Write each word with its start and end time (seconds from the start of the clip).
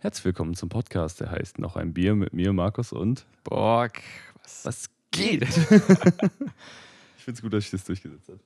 Herzlich 0.00 0.26
willkommen 0.26 0.54
zum 0.54 0.68
Podcast, 0.68 1.20
der 1.20 1.30
heißt 1.30 1.58
Noch 1.58 1.74
ein 1.76 1.92
Bier 1.92 2.14
mit 2.14 2.32
mir, 2.32 2.52
Markus 2.52 2.92
und. 2.92 3.26
Bock, 3.44 3.92
was, 4.42 4.64
Was 4.64 4.90
geht? 5.10 5.42
ich 5.48 5.56
finde 5.58 5.82
es 7.32 7.42
gut, 7.42 7.52
dass 7.52 7.64
ich 7.64 7.70
das 7.72 7.84
durchgesetzt 7.84 8.28
habe. 8.28 8.38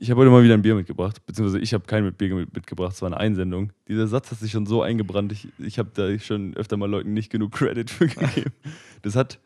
Ich 0.00 0.10
habe 0.10 0.20
heute 0.20 0.30
mal 0.32 0.42
wieder 0.42 0.54
ein 0.54 0.62
Bier 0.62 0.74
mitgebracht, 0.74 1.24
beziehungsweise 1.26 1.60
ich 1.60 1.72
habe 1.74 1.84
kein 1.86 2.12
Bier 2.14 2.34
mit- 2.34 2.52
mitgebracht, 2.52 2.92
es 2.94 3.02
war 3.02 3.06
eine 3.06 3.18
Einsendung. 3.18 3.72
Dieser 3.86 4.08
Satz 4.08 4.32
hat 4.32 4.38
sich 4.40 4.50
schon 4.50 4.66
so 4.66 4.82
eingebrannt, 4.82 5.30
ich, 5.30 5.46
ich 5.58 5.78
habe 5.78 5.90
da 5.94 6.18
schon 6.18 6.56
öfter 6.56 6.76
mal 6.76 6.90
Leuten 6.90 7.12
nicht 7.12 7.30
genug 7.30 7.52
Credit 7.52 7.88
für 7.88 8.08
gegeben. 8.08 8.50
Das 9.02 9.14
hat, 9.14 9.38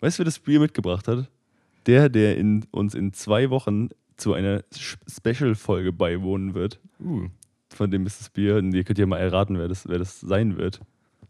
weißt 0.00 0.18
du, 0.18 0.20
wer 0.20 0.24
das 0.24 0.38
Bier 0.38 0.60
mitgebracht 0.60 1.08
hat? 1.08 1.28
Der, 1.86 2.08
der 2.08 2.36
in, 2.36 2.64
uns 2.70 2.94
in 2.94 3.12
zwei 3.12 3.50
Wochen 3.50 3.88
zu 4.16 4.34
einer 4.34 4.62
Special-Folge 5.08 5.92
beiwohnen 5.92 6.54
wird. 6.54 6.78
Uh, 7.00 7.28
Von 7.78 7.90
dem 7.92 8.04
ist 8.06 8.20
das 8.20 8.28
Bier. 8.28 8.56
Und 8.56 8.72
ihr 8.74 8.82
könnt 8.84 8.98
ja 8.98 9.06
mal 9.06 9.18
erraten, 9.18 9.56
wer 9.58 9.68
das, 9.68 9.88
wer 9.88 9.98
das 9.98 10.20
sein 10.20 10.56
wird. 10.58 10.80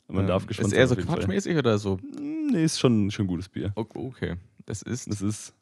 Und 0.07 0.17
man 0.17 0.27
darf 0.27 0.47
gespannt 0.47 0.69
Ähm, 0.69 0.73
Ist 0.73 0.79
eher 0.79 0.87
so 0.89 0.95
jeden 0.95 1.07
Fall. 1.07 1.17
quatschmäßig 1.19 1.57
oder 1.59 1.79
so? 1.79 1.99
Mm, 1.99 2.49
Nee, 2.51 2.65
ist 2.65 2.81
schon, 2.81 3.11
schon 3.11 3.27
gutes 3.27 3.47
Bier. 3.51 3.71
Okay, 3.75 4.37
das 4.65 4.81
ist 4.81 5.07
Das 5.11 5.21
ist 5.21 5.53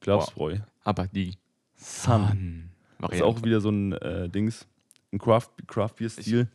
Glasbräu. 0.00 0.56
aber 0.82 1.06
die 1.08 1.36
Sun. 1.76 2.70
Das 2.98 3.12
ist 3.12 3.22
auch 3.22 3.42
wieder 3.42 3.60
so 3.60 3.68
ein 3.68 3.92
äh, 3.92 4.30
Dings, 4.30 4.66
ein 5.12 5.18
Craft, 5.18 5.50
Craft 5.66 5.90
Beer 5.98 6.08
Stil. 6.08 6.48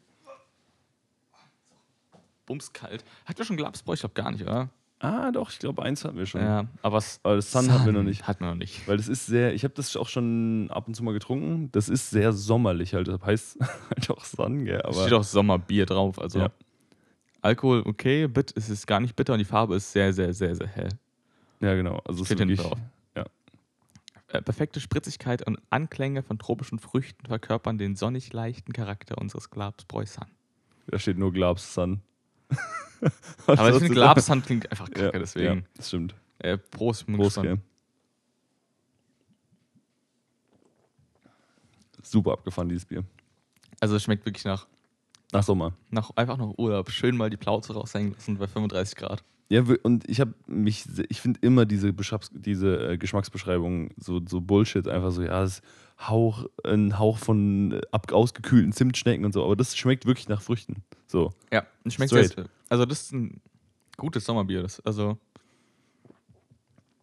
bumskalt. 2.47 3.03
Hat 3.25 3.37
ja 3.37 3.45
schon 3.45 3.57
Glapsbräu? 3.57 3.93
Ich 3.93 3.99
glaube 3.99 4.15
gar 4.15 4.31
nicht, 4.31 4.41
oder? 4.41 4.69
Ah, 5.01 5.31
doch, 5.31 5.49
ich 5.49 5.59
glaube, 5.59 5.81
eins 5.81 6.03
hatten 6.03 6.17
wir 6.17 6.25
schon. 6.25 6.41
Ja, 6.41 6.65
aber 6.81 7.01
Aber 7.23 7.35
das 7.37 7.51
Sun, 7.51 7.71
hatten 7.71 7.85
wir 7.85 7.93
noch 7.93 8.03
nicht. 8.03 8.27
Hatten 8.27 8.43
wir 8.43 8.49
noch 8.49 8.55
nicht. 8.57 8.85
Weil 8.87 8.97
das 8.97 9.07
ist 9.07 9.25
sehr, 9.27 9.53
ich 9.53 9.63
habe 9.63 9.73
das 9.73 9.95
auch 9.95 10.09
schon 10.09 10.69
ab 10.71 10.87
und 10.87 10.93
zu 10.93 11.03
mal 11.03 11.13
getrunken. 11.13 11.71
Das 11.71 11.87
ist 11.87 12.09
sehr 12.09 12.33
sommerlich 12.33 12.93
halt. 12.93 13.07
Das 13.07 13.21
heißt 13.21 13.57
halt 13.89 14.09
auch 14.11 14.25
Sun, 14.25 14.65
gell? 14.65 14.79
Es 14.79 14.83
Aber 14.85 15.01
steht 15.05 15.13
auch 15.13 15.23
Sommerbier 15.23 15.85
drauf. 15.85 16.19
Also 16.19 16.39
Ja. 16.39 16.49
Alkohol 17.41 17.83
okay, 17.85 18.27
bit, 18.27 18.51
es 18.57 18.69
ist 18.69 18.85
gar 18.87 18.99
nicht 18.99 19.15
bitter 19.15 19.31
und 19.33 19.39
die 19.39 19.45
Farbe 19.45 19.75
ist 19.77 19.89
sehr, 19.93 20.11
sehr, 20.11 20.33
sehr, 20.33 20.53
sehr 20.55 20.67
hell. 20.67 20.89
ja, 21.61 21.73
genau. 21.75 22.01
Also 22.05 22.25
Steht 22.25 22.39
wirklich, 22.39 22.59
drauf. 22.59 22.77
ja. 23.15 23.23
Äh, 24.27 24.41
perfekte 24.41 24.81
Spritzigkeit 24.81 25.47
und 25.47 25.57
Anklänge 25.69 26.21
von 26.23 26.37
tropischen 26.37 26.77
Früchten 26.79 27.25
verkörpern 27.25 27.77
den 27.77 27.95
sonnig 27.95 28.33
leichten 28.33 28.73
Charakter 28.73 29.17
unseres 29.17 29.49
Glapsbräu 29.49 30.05
Sun. 30.05 30.25
Da 30.87 30.99
steht 30.99 31.17
nur 31.17 31.31
Glabs 31.31 31.73
Sun. 31.73 32.01
Aber 33.47 33.69
ich 33.69 33.77
finde, 33.77 33.93
Glapsan 33.93 34.43
klingt 34.43 34.69
einfach 34.71 34.89
kacke, 34.91 35.05
ja, 35.13 35.19
deswegen. 35.19 35.59
Ja, 35.59 35.63
das 35.75 35.87
stimmt. 35.87 36.15
Äh, 36.39 36.57
Prost, 36.57 37.05
Prost, 37.07 37.41
gell? 37.41 37.59
Super 42.01 42.33
abgefahren, 42.33 42.69
dieses 42.69 42.85
Bier. 42.85 43.03
Also 43.79 43.95
es 43.95 44.03
schmeckt 44.03 44.25
wirklich 44.25 44.45
nach, 44.45 44.67
Nach 45.31 45.43
Sommer. 45.43 45.73
nach 45.91 46.09
einfach 46.15 46.37
nach 46.37 46.53
Urlaub. 46.57 46.89
Schön 46.91 47.15
mal 47.15 47.29
die 47.29 47.37
Plauze 47.37 47.73
raushängen 47.73 48.13
lassen 48.13 48.37
bei 48.37 48.47
35 48.47 48.95
Grad. 48.95 49.23
Ja, 49.49 49.63
und 49.83 50.07
ich 50.07 50.19
habe 50.19 50.33
mich, 50.45 50.85
ich 51.09 51.21
finde 51.21 51.39
immer 51.41 51.65
diese, 51.65 51.91
Beschreibs 51.91 52.29
diese 52.33 52.91
äh, 52.91 52.97
Geschmacksbeschreibungen 52.97 53.91
so, 53.97 54.21
so 54.27 54.41
Bullshit, 54.41 54.87
einfach 54.87 55.11
so, 55.11 55.23
ja, 55.23 55.43
es 55.43 55.59
ist 55.59 55.63
Hauch, 56.07 56.45
ein 56.63 56.99
Hauch 56.99 57.17
von 57.17 57.71
äh, 57.71 57.81
ab, 57.91 58.11
ausgekühlten 58.11 58.71
Zimtschnecken 58.73 59.25
und 59.25 59.33
so, 59.33 59.43
aber 59.43 59.55
das 59.55 59.75
schmeckt 59.75 60.05
wirklich 60.05 60.29
nach 60.29 60.41
Früchten. 60.41 60.83
So. 61.11 61.31
Ja, 61.51 61.65
schmeckt 61.87 62.11
Straight. 62.11 62.33
sehr. 62.35 62.45
Also 62.69 62.85
das 62.85 63.01
ist 63.01 63.11
ein 63.13 63.41
gutes 63.97 64.23
Sommerbier. 64.25 64.61
Das, 64.61 64.79
also 64.81 65.17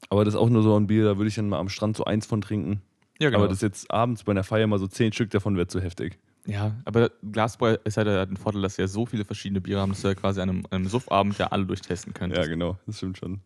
Aber 0.09 0.25
das 0.25 0.35
ist 0.35 0.41
auch 0.41 0.49
nur 0.49 0.63
so 0.63 0.79
ein 0.79 0.87
Bier, 0.87 1.05
da 1.05 1.17
würde 1.19 1.29
ich 1.29 1.35
dann 1.35 1.49
mal 1.49 1.59
am 1.59 1.69
Strand 1.69 1.97
so 1.97 2.05
eins 2.05 2.25
von 2.27 2.41
trinken. 2.41 2.81
ja 3.19 3.29
Aber 3.35 3.49
das 3.49 3.61
jetzt 3.61 3.91
abends 3.91 4.23
bei 4.25 4.31
einer 4.33 4.45
Feier 4.45 4.67
mal 4.69 4.79
so 4.79 4.87
zehn 4.87 5.13
Stück 5.13 5.31
davon 5.31 5.57
wäre 5.57 5.67
zu 5.67 5.81
heftig. 5.81 6.19
ja, 6.47 6.77
aber 6.85 7.11
Glasbräu 7.33 7.77
ist 7.85 7.97
halt 7.97 8.07
der- 8.07 8.27
den 8.27 8.37
Vorteil, 8.37 8.63
dass 8.63 8.77
sie 8.77 8.83
ja 8.83 8.89
so 8.89 9.05
viele 9.07 9.25
verschiedene 9.25 9.61
Biere 9.61 9.81
haben, 9.81 9.91
dass 9.91 10.03
du 10.03 10.09
ja 10.09 10.15
quasi 10.15 10.41
an 10.41 10.49
einem, 10.51 10.67
einem 10.71 10.87
Suffabend 10.87 11.37
ja 11.39 11.49
alle 11.49 11.67
durchtesten 11.67 12.15
könntest. 12.15 12.41
Ja, 12.41 12.49
genau, 12.49 12.79
das 12.87 12.99
stimmt 12.99 13.19
schon. 13.19 13.41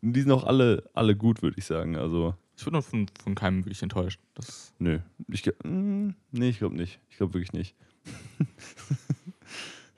Und 0.00 0.12
die 0.14 0.22
sind 0.22 0.32
auch 0.32 0.44
alle, 0.44 0.88
alle 0.94 1.14
gut, 1.16 1.42
würde 1.42 1.58
ich 1.58 1.66
sagen. 1.66 1.96
Also, 1.96 2.34
Ich 2.56 2.64
bin 2.64 2.80
von, 2.80 3.06
von 3.22 3.34
keinem 3.34 3.64
wirklich 3.66 3.82
enttäuscht. 3.82 4.20
Das, 4.34 4.72
nö. 4.78 5.00
Ich, 5.28 5.42
gl- 5.42 5.66
mm, 5.68 6.14
nee, 6.32 6.48
ich 6.48 6.58
glaube 6.58 6.76
nicht. 6.76 7.00
Ich 7.10 7.18
glaube 7.18 7.34
wirklich 7.34 7.52
nicht. 7.52 7.74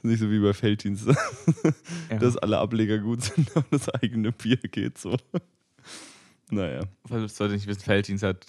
nicht 0.02 0.20
so 0.20 0.30
wie 0.30 0.38
bei 0.40 0.52
Felddienst. 0.52 1.06
ja. 2.10 2.18
dass 2.18 2.36
alle 2.36 2.58
Ableger 2.58 2.98
gut 2.98 3.22
sind, 3.22 3.50
aber 3.56 3.66
das 3.70 3.88
eigene 3.88 4.32
Bier 4.32 4.56
geht 4.56 4.98
so. 4.98 5.16
Naja. 6.50 6.80
Falls 7.06 7.38
Leute 7.38 7.54
nicht 7.54 7.66
wissen, 7.66 7.80
Felddienst 7.80 8.22
hat 8.24 8.46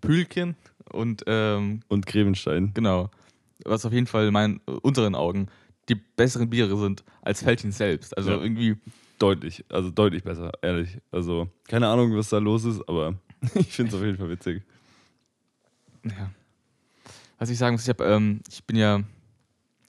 Pülchen 0.00 0.56
und 0.90 1.22
ähm, 1.26 1.80
Und 1.88 2.06
Grevenstein. 2.06 2.72
genau, 2.74 3.10
was 3.64 3.84
auf 3.84 3.92
jeden 3.92 4.06
Fall 4.06 4.26
in 4.28 4.32
meinen, 4.32 4.60
unseren 4.82 5.14
Augen 5.14 5.48
die 5.88 5.96
besseren 5.96 6.48
Biere 6.48 6.78
sind 6.78 7.04
als 7.22 7.42
Felddienst 7.42 7.78
selbst. 7.78 8.16
Also 8.16 8.30
Ja. 8.32 8.40
irgendwie 8.42 8.76
Deutlich, 9.18 9.64
also 9.68 9.90
deutlich 9.92 10.24
besser, 10.24 10.50
ehrlich. 10.62 10.98
Also, 11.12 11.48
keine 11.68 11.86
Ahnung, 11.86 12.16
was 12.16 12.30
da 12.30 12.38
los 12.38 12.64
ist, 12.64 12.80
aber 12.88 13.14
ich 13.54 13.68
finde 13.72 13.90
es 13.90 13.94
auf 13.94 14.04
jeden 14.04 14.18
Fall 14.18 14.28
witzig. 14.30 14.62
Ja. 16.04 16.32
Was 17.38 17.48
ich 17.48 17.56
sagen 17.56 17.74
muss, 17.76 17.82
ich, 17.84 17.88
hab, 17.88 18.00
ähm, 18.00 18.40
ich 18.50 18.64
bin 18.64 18.74
ja 18.76 19.00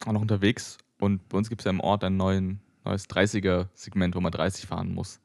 auch 0.06 0.12
noch 0.12 0.22
unterwegs 0.22 0.78
und 1.04 1.28
bei 1.30 1.38
uns 1.38 1.50
gibt 1.50 1.62
es 1.62 1.66
ja 1.66 1.72
im 1.72 1.82
Ort 1.82 2.04
ein 2.04 2.16
neuen, 2.18 2.62
neues 2.86 3.10
30er-Segment, 3.10 4.16
wo 4.16 4.22
man 4.22 4.32
30 4.32 4.66
fahren 4.66 4.94
muss. 4.94 5.20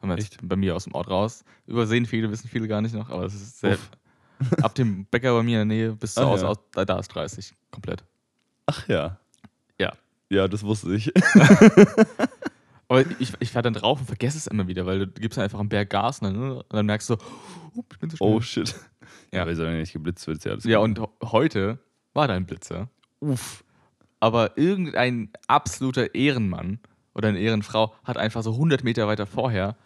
Wenn 0.00 0.08
man 0.10 0.18
jetzt 0.18 0.34
Echt? 0.34 0.48
bei 0.48 0.54
mir 0.54 0.76
aus 0.76 0.84
dem 0.84 0.94
Ort 0.94 1.08
raus. 1.08 1.44
Übersehen 1.66 2.06
viele, 2.06 2.30
wissen 2.30 2.48
viele 2.48 2.68
gar 2.68 2.80
nicht 2.80 2.94
noch, 2.94 3.10
aber 3.10 3.24
es 3.24 3.34
ist 3.34 3.58
sehr, 3.58 3.74
Uff. 3.74 3.90
ab 4.62 4.74
dem 4.76 5.06
Bäcker 5.06 5.34
bei 5.34 5.42
mir 5.42 5.60
in 5.62 5.68
der 5.68 5.76
Nähe 5.76 5.92
bis 5.92 6.14
zu 6.14 6.24
Hause, 6.24 6.44
ja. 6.44 6.50
aus, 6.50 6.58
da, 6.72 6.98
ist 6.98 7.08
30 7.08 7.52
komplett. 7.72 8.04
Ach 8.66 8.86
ja. 8.86 9.18
Ja. 9.78 9.92
Ja, 10.30 10.46
das 10.46 10.62
wusste 10.62 10.94
ich. 10.94 11.12
Aber 12.88 13.04
ich, 13.18 13.32
ich 13.40 13.50
fahre 13.50 13.64
dann 13.64 13.74
drauf 13.74 14.00
und 14.00 14.06
vergesse 14.06 14.38
es 14.38 14.46
immer 14.46 14.68
wieder, 14.68 14.86
weil 14.86 15.00
du 15.00 15.06
gibst 15.08 15.38
einfach 15.38 15.58
am 15.58 15.68
Berg 15.68 15.90
Gas 15.90 16.20
und 16.20 16.32
dann, 16.32 16.52
und 16.52 16.72
dann 16.72 16.86
merkst 16.86 17.10
du, 17.10 17.16
oh, 17.74 17.84
ich 17.92 17.98
bin 17.98 18.08
so 18.08 18.16
schnell. 18.16 18.28
Oh 18.30 18.40
shit. 18.40 18.74
Ja. 19.32 19.40
Ja, 19.40 19.46
weil 19.46 19.52
es 19.52 19.58
ja 19.58 19.70
nicht 19.70 19.92
geblitzt 19.92 20.26
wird, 20.26 20.44
ja 20.44 20.56
ja, 20.62 20.78
und 20.78 21.00
heute 21.22 21.78
war 22.14 22.28
da 22.28 22.34
ein 22.34 22.46
Blitzer. 22.46 22.88
Uff. 23.20 23.64
Aber 24.20 24.58
irgendein 24.58 25.30
absoluter 25.46 26.14
Ehrenmann 26.14 26.80
oder 27.14 27.28
eine 27.28 27.38
Ehrenfrau 27.38 27.94
hat 28.04 28.16
einfach 28.16 28.42
so 28.42 28.52
100 28.52 28.84
Meter 28.84 29.06
weiter 29.06 29.26
vorher 29.26 29.76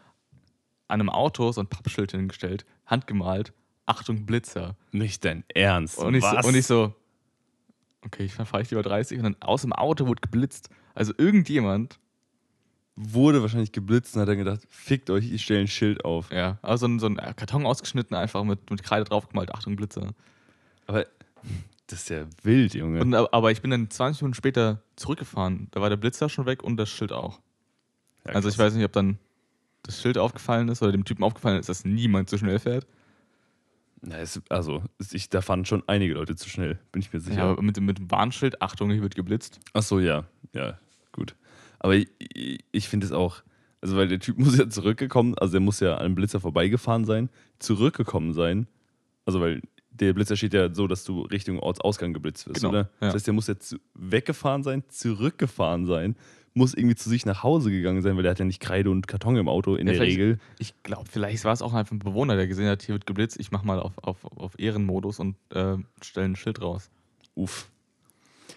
an 0.88 1.00
einem 1.00 1.10
Auto 1.10 1.52
so 1.52 1.60
ein 1.60 1.66
Pappschild 1.66 2.12
hingestellt, 2.12 2.66
handgemalt, 2.86 3.52
Achtung 3.86 4.26
Blitzer. 4.26 4.76
Nicht 4.90 5.24
dein 5.24 5.44
Ernst. 5.48 5.98
Und 5.98 6.14
ich, 6.14 6.24
so, 6.24 6.48
und 6.48 6.54
ich 6.54 6.66
so, 6.66 6.94
okay, 8.04 8.24
ich 8.24 8.34
fahre 8.34 8.62
ich 8.62 8.70
lieber 8.70 8.82
30 8.82 9.18
und 9.18 9.24
dann 9.24 9.36
aus 9.40 9.62
dem 9.62 9.72
Auto 9.72 10.06
wurde 10.06 10.20
geblitzt. 10.20 10.68
Also 10.94 11.12
irgendjemand, 11.16 11.98
wurde 12.96 13.42
wahrscheinlich 13.42 13.72
geblitzt 13.72 14.14
und 14.14 14.22
hat 14.22 14.28
dann 14.28 14.38
gedacht, 14.38 14.60
fickt 14.68 15.10
euch, 15.10 15.32
ich 15.32 15.42
stelle 15.42 15.60
ein 15.60 15.68
Schild 15.68 16.04
auf. 16.04 16.30
ja, 16.30 16.58
also 16.62 16.86
so 16.86 16.92
ein, 16.92 16.98
so 16.98 17.06
ein 17.06 17.16
Karton 17.36 17.66
ausgeschnitten, 17.66 18.16
einfach 18.16 18.44
mit, 18.44 18.70
mit 18.70 18.82
Kreide 18.82 19.04
draufgemalt, 19.04 19.54
Achtung 19.54 19.76
Blitzer. 19.76 20.10
Aber 20.86 21.06
das 21.92 22.02
ist 22.02 22.08
ja 22.08 22.26
wild, 22.42 22.74
Junge. 22.74 23.00
Und, 23.00 23.14
aber 23.14 23.50
ich 23.52 23.60
bin 23.62 23.70
dann 23.70 23.90
20 23.90 24.22
Minuten 24.22 24.34
später 24.34 24.82
zurückgefahren. 24.96 25.68
Da 25.72 25.80
war 25.80 25.88
der 25.90 25.96
Blitzer 25.96 26.28
schon 26.28 26.46
weg 26.46 26.62
und 26.62 26.76
das 26.76 26.88
Schild 26.90 27.12
auch. 27.12 27.40
Ja, 28.26 28.32
also 28.32 28.48
ich 28.48 28.58
weiß 28.58 28.74
nicht, 28.74 28.84
ob 28.84 28.92
dann 28.92 29.18
das 29.82 30.00
Schild 30.00 30.16
aufgefallen 30.18 30.68
ist 30.68 30.82
oder 30.82 30.92
dem 30.92 31.04
Typen 31.04 31.22
aufgefallen 31.24 31.58
ist, 31.60 31.68
dass 31.68 31.84
niemand 31.84 32.30
so 32.30 32.38
schnell 32.38 32.58
fährt. 32.58 32.86
Na, 34.00 34.18
es, 34.18 34.40
also, 34.48 34.82
ich, 35.12 35.28
da 35.30 35.42
fahren 35.42 35.64
schon 35.64 35.82
einige 35.86 36.14
Leute 36.14 36.34
zu 36.34 36.48
schnell, 36.48 36.78
bin 36.90 37.02
ich 37.02 37.12
mir 37.12 37.20
sicher. 37.20 37.36
Ja, 37.38 37.50
aber 37.52 37.62
mit, 37.62 37.76
dem- 37.76 37.84
mit 37.84 37.98
dem 37.98 38.10
Warnschild, 38.10 38.60
Achtung, 38.60 38.90
hier 38.90 39.02
wird 39.02 39.14
geblitzt. 39.14 39.60
Ach 39.74 39.82
so, 39.82 40.00
ja. 40.00 40.24
Ja, 40.52 40.78
gut. 41.12 41.36
Aber 41.78 41.94
ich, 41.94 42.08
ich, 42.18 42.64
ich 42.72 42.88
finde 42.88 43.06
es 43.06 43.12
auch, 43.12 43.42
also 43.80 43.96
weil 43.96 44.08
der 44.08 44.18
Typ 44.18 44.38
muss 44.40 44.56
ja 44.58 44.68
zurückgekommen, 44.68 45.36
also 45.38 45.52
der 45.52 45.60
muss 45.60 45.78
ja 45.80 45.94
an 45.96 46.04
einem 46.06 46.14
Blitzer 46.16 46.40
vorbeigefahren 46.40 47.04
sein, 47.04 47.28
zurückgekommen 47.60 48.32
sein. 48.32 48.66
Also 49.24 49.40
weil 49.40 49.62
der 49.94 50.12
Blitzer 50.12 50.36
steht 50.36 50.54
ja 50.54 50.72
so, 50.74 50.86
dass 50.86 51.04
du 51.04 51.22
Richtung 51.22 51.58
Ortsausgang 51.58 52.12
geblitzt 52.12 52.46
wirst, 52.46 52.60
Genau, 52.60 52.70
oder? 52.70 52.80
ja. 53.00 53.06
Das 53.06 53.14
heißt, 53.14 53.26
der 53.26 53.34
muss 53.34 53.46
zu, 53.46 53.76
weggefahren 53.94 54.62
sein, 54.62 54.82
zurückgefahren 54.88 55.86
sein, 55.86 56.16
muss 56.54 56.74
irgendwie 56.74 56.96
zu 56.96 57.08
sich 57.08 57.24
nach 57.24 57.42
Hause 57.42 57.70
gegangen 57.70 58.02
sein, 58.02 58.16
weil 58.16 58.22
der 58.22 58.32
hat 58.32 58.38
ja 58.38 58.44
nicht 58.44 58.60
Kreide 58.60 58.90
und 58.90 59.06
Karton 59.08 59.36
im 59.36 59.48
Auto 59.48 59.74
in 59.74 59.86
Ja, 59.86 59.94
der 59.94 60.02
Regel. 60.02 60.38
Ich 60.58 60.74
glaube, 60.82 61.08
vielleicht 61.10 61.44
war 61.44 61.52
es 61.52 61.62
auch 61.62 61.72
einfach 61.72 61.92
ein 61.92 61.98
Bewohner, 61.98 62.36
der 62.36 62.46
gesehen 62.46 62.66
hat, 62.68 62.82
hier 62.82 62.94
wird 62.94 63.06
geblitzt, 63.06 63.38
ich 63.40 63.50
mach 63.52 63.62
mal 63.62 63.80
auf, 63.80 63.92
auf, 63.98 64.24
auf 64.36 64.58
Ehrenmodus 64.58 65.18
und 65.18 65.36
äh, 65.50 65.76
stelle 66.02 66.26
ein 66.26 66.36
Schild 66.36 66.60
raus. 66.60 66.90
Uff. 67.34 67.70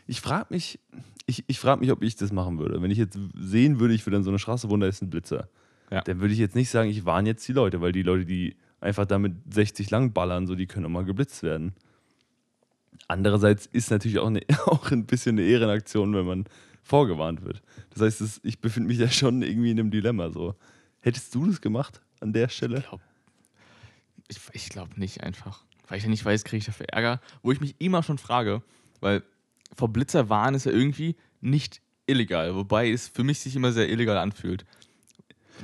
Ich 0.08 0.22
frage 0.22 0.48
mich, 0.50 0.80
ich, 1.26 1.44
ich 1.48 1.60
frage 1.60 1.80
mich, 1.80 1.92
ob 1.92 2.04
ich 2.04 2.16
das 2.16 2.32
machen 2.32 2.60
würde. 2.60 2.82
Wenn 2.82 2.92
ich 2.92 2.98
jetzt 2.98 3.18
sehen 3.40 3.80
würde, 3.80 3.94
ich 3.94 4.06
würde 4.06 4.18
an 4.18 4.24
so 4.24 4.30
einer 4.30 4.40
Straße 4.40 4.70
wohnen, 4.70 4.82
da 4.82 4.88
ist 4.88 5.02
ein 5.02 5.10
Blitzer. 5.10 5.50
Ja. 5.90 6.02
Dann 6.02 6.20
würde 6.20 6.34
ich 6.34 6.40
jetzt 6.40 6.56
nicht 6.56 6.70
sagen, 6.70 6.90
ich 6.90 7.06
warne 7.06 7.30
jetzt 7.30 7.48
die 7.48 7.54
Leute, 7.54 7.80
weil 7.82 7.92
die 7.92 8.04
Leute, 8.04 8.26
die 8.26 8.56
einfach 8.86 9.06
damit 9.06 9.34
60 9.54 9.90
lang 9.90 10.14
ballern, 10.14 10.48
so 10.48 10.56
die 10.56 10.68
können 10.68 10.86
auch 10.86 10.90
mal 10.90 11.06
geblitzt 11.06 11.44
werden. 11.44 11.74
Andererseits 13.08 13.66
ist 13.68 13.92
natürlich 13.92 14.20
auch, 14.20 14.28
eine, 14.28 14.42
auch 14.66 14.92
ein 14.92 15.06
bisschen 15.06 15.38
eine 15.38 15.48
Ehrenaktion, 15.48 16.14
wenn 16.16 16.26
man 16.26 16.46
vorgewarnt 16.82 17.44
wird. 17.44 17.62
Das 17.92 18.02
heißt, 18.02 18.22
es, 18.22 18.40
ich 18.44 18.60
befinde 18.60 18.88
mich 18.88 19.00
ja 19.00 19.10
schon 19.10 19.42
irgendwie 19.42 19.72
in 19.72 19.80
einem 19.80 19.92
Dilemma. 19.92 20.30
So. 20.32 20.56
Hättest 21.02 21.34
du 21.36 21.46
das 21.48 21.62
gemacht 21.62 22.02
an 22.20 22.34
der 22.34 22.48
Stelle? 22.48 22.82
glaub, 22.82 23.02
ich, 24.28 24.38
ich 24.54 24.70
glaube 24.70 25.00
nicht 25.00 25.22
einfach. 25.24 25.64
Weil 25.88 25.98
ich 25.98 26.04
ja 26.04 26.10
nicht 26.10 26.26
weiß, 26.26 26.44
kriege 26.44 26.60
ich 26.60 26.66
dafür 26.66 26.88
Ärger. 26.90 27.22
Wo 27.44 27.52
ich 27.52 27.62
mich 27.62 27.76
immer 27.80 28.02
schon 28.04 28.18
frage, 28.18 28.64
weil 29.02 29.24
vor 29.76 29.90
Blitzer 29.90 30.30
warnen 30.30 30.56
ist 30.56 30.66
ja 30.66 30.72
irgendwie 30.72 31.16
nicht 31.42 31.82
illegal, 32.08 32.56
wobei 32.56 32.90
es 32.92 33.08
für 33.08 33.24
mich 33.24 33.40
sich 33.40 33.56
immer 33.56 33.72
sehr 33.72 33.90
illegal 33.90 34.18
anfühlt. 34.18 34.66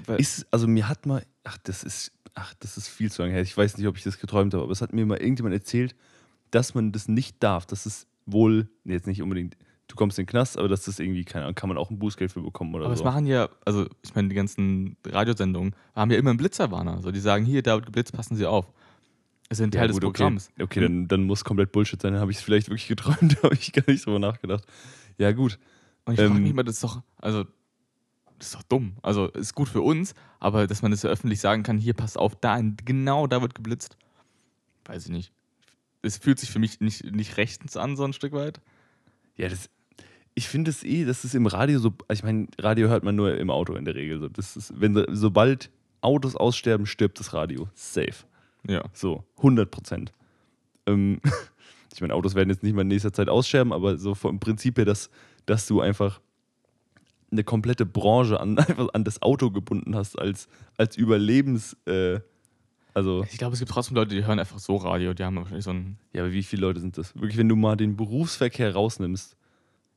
Weil- 0.06 0.20
Ist, 0.20 0.46
also 0.52 0.68
mir 0.68 0.88
hat 0.88 1.06
mal, 1.06 1.26
ach, 1.44 1.58
das 1.64 1.84
ist, 1.84 2.12
ach, 2.34 2.54
das 2.60 2.78
ist 2.78 2.88
viel 2.88 3.12
zu 3.12 3.22
lange 3.22 3.34
her. 3.34 3.42
Ich 3.42 3.56
weiß 3.56 3.78
nicht, 3.78 3.88
ob 3.88 3.98
ich 3.98 4.04
das 4.04 4.20
geträumt 4.20 4.54
habe, 4.54 4.64
aber 4.64 4.72
es 4.72 4.82
hat 4.82 4.94
mir 4.94 5.06
mal 5.06 5.18
irgendjemand 5.20 5.54
erzählt, 5.54 5.96
dass 6.52 6.74
man 6.74 6.92
das 6.92 7.08
nicht 7.08 7.42
darf. 7.44 7.66
Das 7.66 7.86
ist 7.86 8.08
wohl, 8.26 8.70
nee, 8.84 8.94
jetzt 8.94 9.08
nicht 9.08 9.22
unbedingt, 9.22 9.58
du 9.88 9.96
kommst 9.96 10.18
in 10.20 10.24
den 10.26 10.30
Knast, 10.30 10.58
aber 10.58 10.68
dass 10.70 10.86
das 10.86 11.00
irgendwie, 11.00 11.26
keine 11.26 11.46
Ahnung, 11.46 11.56
kann 11.56 11.68
man 11.68 11.78
auch 11.78 11.90
ein 11.90 12.00
Bußgeld 12.00 12.32
für 12.32 12.42
bekommen 12.42 12.74
oder 12.76 12.86
Aber 12.86 12.96
so. 12.96 13.02
es 13.04 13.06
machen 13.06 13.26
ja, 13.26 13.50
also 13.66 13.88
ich 14.04 14.16
meine, 14.16 14.30
die 14.30 14.36
ganzen 14.36 14.96
Radiosendungen 15.06 15.76
haben 15.96 16.12
ja 16.12 16.18
immer 16.18 16.30
einen 16.30 16.38
Blitzerwarner. 16.38 17.02
So, 17.02 17.12
die 17.12 17.20
sagen, 17.20 17.46
hier, 17.46 17.62
da 17.62 17.76
wird 17.76 17.86
geblitzt, 17.88 18.14
passen 18.14 18.36
Sie 18.36 18.46
auf. 18.46 18.72
Das 19.50 19.60
ist 19.60 19.64
ein 19.66 19.72
Teil 19.72 19.82
Ja, 19.82 19.88
des 19.88 19.96
gut, 19.96 20.04
Programms. 20.04 20.50
Okay, 20.56 20.64
okay 20.64 20.80
dann, 20.82 21.08
dann 21.10 21.24
muss 21.24 21.44
komplett 21.44 21.74
Bullshit 21.74 22.02
sein. 22.02 22.14
Dann 22.14 22.22
habe 22.22 22.32
ich 22.32 22.38
es 22.38 22.44
vielleicht 22.44 22.70
wirklich 22.70 22.88
geträumt, 22.88 23.34
da 23.38 23.44
habe 23.44 23.56
ich 23.56 23.74
gar 23.74 23.84
nicht 23.88 24.06
drüber 24.06 24.20
nachgedacht. 24.20 24.64
Ja, 25.18 25.34
gut. 25.34 25.60
Und 26.06 26.14
ich 26.14 26.20
frage 26.22 26.36
Ähm, 26.36 26.42
mich 26.44 26.52
immer, 26.52 26.64
das 26.64 26.76
ist 26.76 26.84
doch, 26.86 27.02
also, 27.18 27.44
das 28.42 28.50
ist 28.50 28.56
doch 28.56 28.64
dumm. 28.64 28.94
Also, 29.04 29.28
ist 29.28 29.54
gut 29.54 29.70
für 29.70 29.82
uns, 29.82 30.16
aber 30.40 30.66
dass 30.66 30.82
man 30.82 30.90
das 30.90 31.04
ja 31.04 31.12
öffentlich 31.12 31.40
sagen 31.40 31.62
kann, 31.62 31.78
hier, 31.78 31.94
passt 31.94 32.18
auf, 32.18 32.36
da, 32.36 32.60
genau 32.84 33.28
da 33.28 33.42
wird 33.42 33.54
geblitzt. 33.54 33.98
Weiß 34.86 35.06
ich 35.06 35.12
nicht. 35.12 35.32
Es 36.02 36.18
fühlt 36.18 36.40
sich 36.40 36.50
für 36.50 36.58
mich 36.58 36.80
nicht, 36.80 37.06
nicht 37.06 37.38
rechtens 37.38 37.78
an, 37.78 37.96
so 37.96 38.04
ein 38.04 38.14
Stück 38.14 38.34
weit. 38.34 38.60
Ja, 39.38 39.48
das, 39.48 39.70
ich 40.34 40.48
finde 40.48 40.72
es 40.72 40.84
eh, 40.84 41.06
das 41.06 41.24
ist 41.24 41.36
im 41.36 41.46
Radio 41.46 41.78
so, 41.78 41.94
ich 42.12 42.24
meine, 42.24 42.48
Radio 42.58 42.88
hört 42.88 43.04
man 43.04 43.16
nur 43.16 43.38
im 43.38 43.52
Auto 43.52 43.76
in 43.76 43.86
der 43.86 43.94
Regel. 43.94 44.20
So. 44.20 44.28
Das 44.28 44.58
ist, 44.58 44.74
wenn, 44.76 45.06
sobald 45.10 45.70
Autos 46.02 46.36
aussterben, 46.36 46.88
stirbt 46.88 47.20
das 47.20 47.36
Radio. 47.36 47.70
Safe. 47.76 48.26
Ja. 48.68 48.84
So, 48.94 49.24
100 49.38 49.70
Prozent. 49.70 50.14
Ähm, 50.88 51.22
ich 51.94 52.02
meine, 52.02 52.16
Autos 52.16 52.34
werden 52.34 52.50
jetzt 52.50 52.64
nicht 52.64 52.74
mal 52.74 52.82
in 52.82 52.88
nächster 52.88 53.14
Zeit 53.14 53.30
aussterben, 53.30 53.72
aber 53.72 53.98
so 53.98 54.16
vom 54.16 54.40
Prinzip 54.40 54.80
her, 54.80 54.86
dass, 54.86 55.12
dass 55.46 55.68
du 55.68 55.80
einfach 55.80 56.22
eine 57.32 57.44
komplette 57.44 57.86
Branche 57.86 58.40
an, 58.40 58.58
einfach 58.60 58.90
an 58.94 59.04
das 59.04 59.22
Auto 59.22 59.52
gebunden 59.52 59.96
hast, 59.96 60.18
als, 60.20 60.48
als 60.78 60.98
Überlebens. 60.98 61.76
Äh, 61.86 62.20
also, 62.94 63.24
Ich 63.32 63.38
glaube, 63.38 63.54
es 63.54 63.60
gibt 63.60 63.72
trotzdem 63.72 63.96
Leute, 63.96 64.14
die 64.16 64.26
hören 64.26 64.40
einfach 64.40 64.60
so 64.60 64.76
Radio. 64.76 65.14
Die 65.14 65.24
haben 65.24 65.38
wahrscheinlich 65.38 65.64
so 65.64 65.72
ein. 65.72 65.98
ja, 66.14 66.24
aber 66.24 66.34
wie 66.34 66.44
viele 66.44 66.62
Leute 66.64 66.80
sind 66.82 66.98
das? 66.98 67.16
Wirklich, 67.16 67.38
wenn 67.38 67.48
du 67.50 67.56
mal 67.56 67.78
den 67.78 67.96
Berufsverkehr 67.96 68.74
rausnimmst 68.74 69.38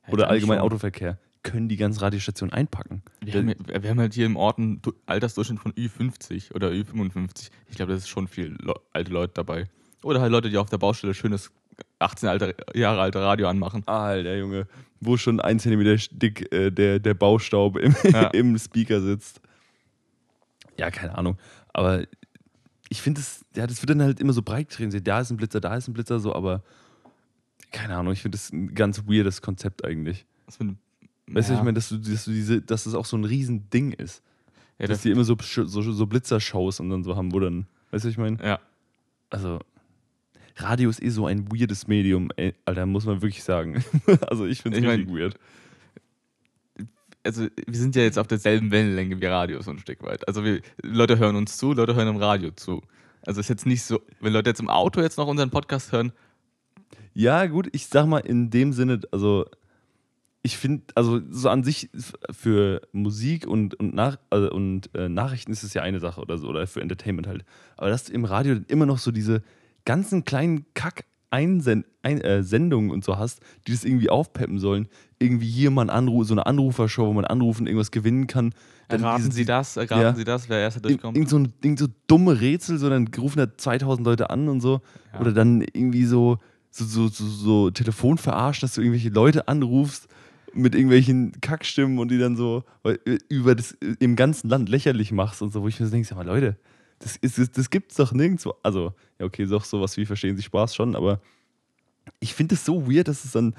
Ja, 0.06 0.12
oder 0.12 0.28
allgemein 0.30 0.58
schon. 0.58 0.66
Autoverkehr, 0.66 1.18
können 1.42 1.68
die 1.68 1.76
ganzen 1.76 1.98
Radiostationen 2.00 2.52
einpacken. 2.54 3.02
Wir 3.20 3.34
haben, 3.34 3.48
ja- 3.48 3.82
wir 3.82 3.90
haben 3.90 3.98
halt 3.98 4.14
hier 4.14 4.26
im 4.26 4.36
Ort 4.36 4.58
einen 4.58 4.80
Du- 4.80 4.92
Altersdurchschnitt 5.06 5.58
von 5.60 5.72
Ü50 5.72 6.54
oder 6.54 6.68
Ü55. 6.68 7.50
Ich 7.68 7.76
glaube, 7.76 7.92
das 7.92 8.02
ist 8.02 8.08
schon 8.08 8.28
viel 8.28 8.56
Le 8.62 8.74
alte 8.92 9.10
Leute 9.12 9.32
dabei. 9.34 9.66
Oder 10.04 10.20
halt 10.20 10.30
Leute, 10.30 10.48
die 10.50 10.56
auf 10.58 10.70
der 10.70 10.78
Baustelle 10.78 11.14
schönes 11.14 11.50
18 11.98 12.28
alte, 12.28 12.54
Jahre 12.74 13.00
alte 13.00 13.20
Radio 13.20 13.48
anmachen. 13.48 13.82
Alter 13.86 14.36
Junge, 14.36 14.66
wo 15.00 15.16
schon 15.16 15.40
ein 15.40 15.58
Zentimeter 15.58 15.96
dick 16.12 16.52
äh, 16.52 16.70
der, 16.70 16.98
der 16.98 17.14
Baustaub 17.14 17.76
im, 17.76 17.94
Ja. 18.04 18.28
im 18.32 18.58
Speaker 18.58 19.00
sitzt. 19.00 19.40
Ja, 20.78 20.90
keine 20.90 21.16
Ahnung. 21.16 21.38
Aber 21.72 22.04
ich 22.88 23.00
finde 23.02 23.20
es, 23.20 23.44
ja, 23.54 23.66
das 23.66 23.80
wird 23.82 23.90
dann 23.90 24.02
halt 24.02 24.20
immer 24.20 24.32
so 24.32 24.42
breit 24.42 24.68
getreten. 24.68 24.90
So, 24.90 25.00
Da 25.00 25.20
ist 25.20 25.30
ein 25.30 25.36
Blitzer, 25.36 25.60
da 25.60 25.74
ist 25.76 25.88
ein 25.88 25.94
Blitzer, 25.94 26.20
so, 26.20 26.34
aber 26.34 26.62
keine 27.72 27.96
Ahnung, 27.96 28.12
ich 28.12 28.22
finde 28.22 28.36
das 28.36 28.52
ein 28.52 28.74
ganz 28.74 29.02
weirdes 29.06 29.42
Konzept 29.42 29.84
eigentlich. 29.84 30.26
Das 30.46 30.56
find- 30.56 30.76
Weißt 31.26 31.48
du, 31.48 31.54
ja. 31.54 31.58
ich 31.58 31.64
meine, 31.64 31.74
dass 31.74 31.88
du, 31.88 31.96
dass 31.96 32.24
du 32.26 32.32
diese, 32.32 32.60
dass 32.60 32.84
das 32.84 32.94
auch 32.94 33.06
so 33.06 33.16
ein 33.16 33.24
Riesending 33.24 33.92
ist. 33.92 34.22
ja, 34.78 34.86
dass 34.86 34.98
das, 34.98 35.02
die 35.02 35.10
immer 35.10 35.24
so, 35.24 35.36
so, 35.40 35.64
so 35.80 36.06
Blitzershows 36.06 36.80
und 36.80 36.90
dann 36.90 37.02
so 37.02 37.16
haben, 37.16 37.32
wo 37.32 37.40
dann, 37.40 37.66
weißt 37.92 38.04
du, 38.04 38.08
ich 38.10 38.18
meine? 38.18 38.36
ja. 38.44 38.60
Also, 39.30 39.58
Radio 40.56 40.88
ist 40.90 41.02
eh 41.02 41.08
so 41.08 41.26
ein 41.26 41.50
weirdes 41.52 41.88
Medium, 41.88 42.30
ey, 42.36 42.54
Alter, 42.64 42.86
muss 42.86 43.06
man 43.06 43.22
wirklich 43.22 43.42
sagen. 43.42 43.84
also, 44.28 44.46
ich 44.46 44.62
finde 44.62 44.78
es 44.78 44.82
Ich 44.82 44.88
mein- 44.88 45.00
richtig 45.00 45.14
weird. 45.16 45.34
also 47.24 47.46
wir 47.66 47.78
sind 47.78 47.96
ja 47.96 48.02
jetzt 48.02 48.18
auf 48.18 48.26
derselben 48.26 48.70
Wellenlänge 48.70 49.20
wie 49.20 49.26
Radio 49.26 49.60
so 49.62 49.70
ein 49.70 49.78
Stück 49.78 50.02
weit. 50.02 50.26
Also 50.28 50.44
wir, 50.44 50.60
Leute 50.82 51.18
hören 51.18 51.36
uns 51.36 51.56
zu, 51.56 51.72
Leute 51.72 51.94
hören 51.94 52.08
im 52.08 52.16
Radio 52.16 52.50
zu. 52.50 52.82
Also 53.26 53.40
ist 53.40 53.48
jetzt 53.48 53.66
nicht 53.66 53.82
so, 53.82 54.00
wenn 54.20 54.32
Leute 54.32 54.50
jetzt 54.50 54.60
im 54.60 54.68
Auto 54.68 55.00
jetzt 55.00 55.16
noch 55.16 55.26
unseren 55.26 55.50
Podcast 55.50 55.92
hören, 55.92 56.12
Ja, 57.14 57.46
gut, 57.46 57.68
ich 57.72 57.86
sag 57.86 58.06
mal 58.06 58.18
in 58.18 58.50
dem 58.50 58.72
Sinne, 58.72 59.00
also 59.10 59.46
ich 60.42 60.58
finde, 60.58 60.84
also 60.94 61.20
so 61.30 61.48
an 61.48 61.64
sich 61.64 61.88
für 62.30 62.82
Musik 62.92 63.46
und, 63.46 63.74
und, 63.80 63.94
nach, 63.94 64.18
also, 64.28 64.50
und 64.52 64.94
äh, 64.94 65.08
Nachrichten 65.08 65.52
ist 65.52 65.62
es 65.62 65.72
ja 65.72 65.80
eine 65.80 66.00
Sache 66.00 66.20
oder 66.20 66.36
so, 66.36 66.48
oder 66.48 66.66
für 66.66 66.82
Entertainment 66.82 67.26
halt. 67.26 67.46
Aber 67.78 67.88
dass 67.88 68.04
du 68.04 68.12
im 68.12 68.26
Radio 68.26 68.56
immer 68.68 68.84
noch 68.84 68.98
so 68.98 69.10
diese 69.10 69.42
ganzen 69.84 70.24
kleinen 70.24 70.66
Kack 70.74 71.04
Einsend 71.34 71.84
ein, 72.02 72.20
äh, 72.20 72.44
Sendungen 72.44 72.92
und 72.92 73.04
so 73.04 73.18
hast, 73.18 73.40
die 73.66 73.72
das 73.72 73.84
irgendwie 73.84 74.08
aufpeppen 74.08 74.60
sollen. 74.60 74.86
Irgendwie 75.18 75.48
hier 75.48 75.72
mal 75.72 75.82
ein 75.82 75.90
Anruf, 75.90 76.28
so 76.28 76.34
eine 76.34 76.46
Anrufershow, 76.46 77.06
wo 77.06 77.12
man 77.12 77.24
anrufen, 77.24 77.66
irgendwas 77.66 77.90
gewinnen 77.90 78.28
kann. 78.28 78.54
Dann 78.86 79.02
erraten 79.02 79.32
Sie 79.32 79.44
das, 79.44 79.76
erraten 79.76 80.00
ja. 80.00 80.14
Sie 80.14 80.22
das, 80.22 80.48
wer 80.48 80.60
erst 80.60 80.84
durchkommt. 80.84 81.16
Irgend 81.16 81.30
so, 81.30 81.38
ein, 81.40 81.52
irgend 81.60 81.80
so 81.80 81.88
dumme 82.06 82.40
Rätsel, 82.40 82.78
so 82.78 82.88
dann 82.88 83.08
rufen 83.18 83.38
da 83.38 83.48
2000 83.56 84.06
Leute 84.06 84.30
an 84.30 84.48
und 84.48 84.60
so. 84.60 84.80
Ja. 85.12 85.20
Oder 85.22 85.32
dann 85.32 85.62
irgendwie 85.62 86.04
so, 86.04 86.38
so, 86.70 86.84
so, 86.84 87.08
so, 87.08 87.26
so 87.26 87.70
Telefon 87.72 88.16
verarschen, 88.16 88.60
dass 88.68 88.76
du 88.76 88.82
irgendwelche 88.82 89.08
Leute 89.08 89.48
anrufst 89.48 90.06
mit 90.52 90.76
irgendwelchen 90.76 91.32
Kackstimmen 91.40 91.98
und 91.98 92.12
die 92.12 92.18
dann 92.18 92.36
so 92.36 92.62
äh, 92.84 92.96
über 93.28 93.56
das 93.56 93.72
äh, 93.80 93.96
im 93.98 94.14
ganzen 94.14 94.48
Land 94.50 94.68
lächerlich 94.68 95.10
machst 95.10 95.42
und 95.42 95.52
so, 95.52 95.62
wo 95.62 95.68
ich 95.68 95.80
mir 95.80 95.86
so 95.86 95.90
denke, 95.90 96.06
sag 96.06 96.16
mal, 96.16 96.26
Leute, 96.26 96.56
das, 97.04 97.16
ist, 97.16 97.38
das, 97.38 97.50
das 97.52 97.70
gibt's 97.70 97.96
doch 97.96 98.12
nirgendwo. 98.12 98.54
Also, 98.62 98.94
ja, 99.18 99.26
okay, 99.26 99.46
doch 99.46 99.64
sowas 99.64 99.96
wie 99.96 100.06
Verstehen 100.06 100.36
Sie 100.36 100.42
Spaß 100.42 100.74
schon, 100.74 100.96
aber 100.96 101.20
ich 102.18 102.34
finde 102.34 102.54
es 102.54 102.64
so 102.64 102.90
weird, 102.90 103.08
dass 103.08 103.24
es 103.24 103.32
dann, 103.32 103.54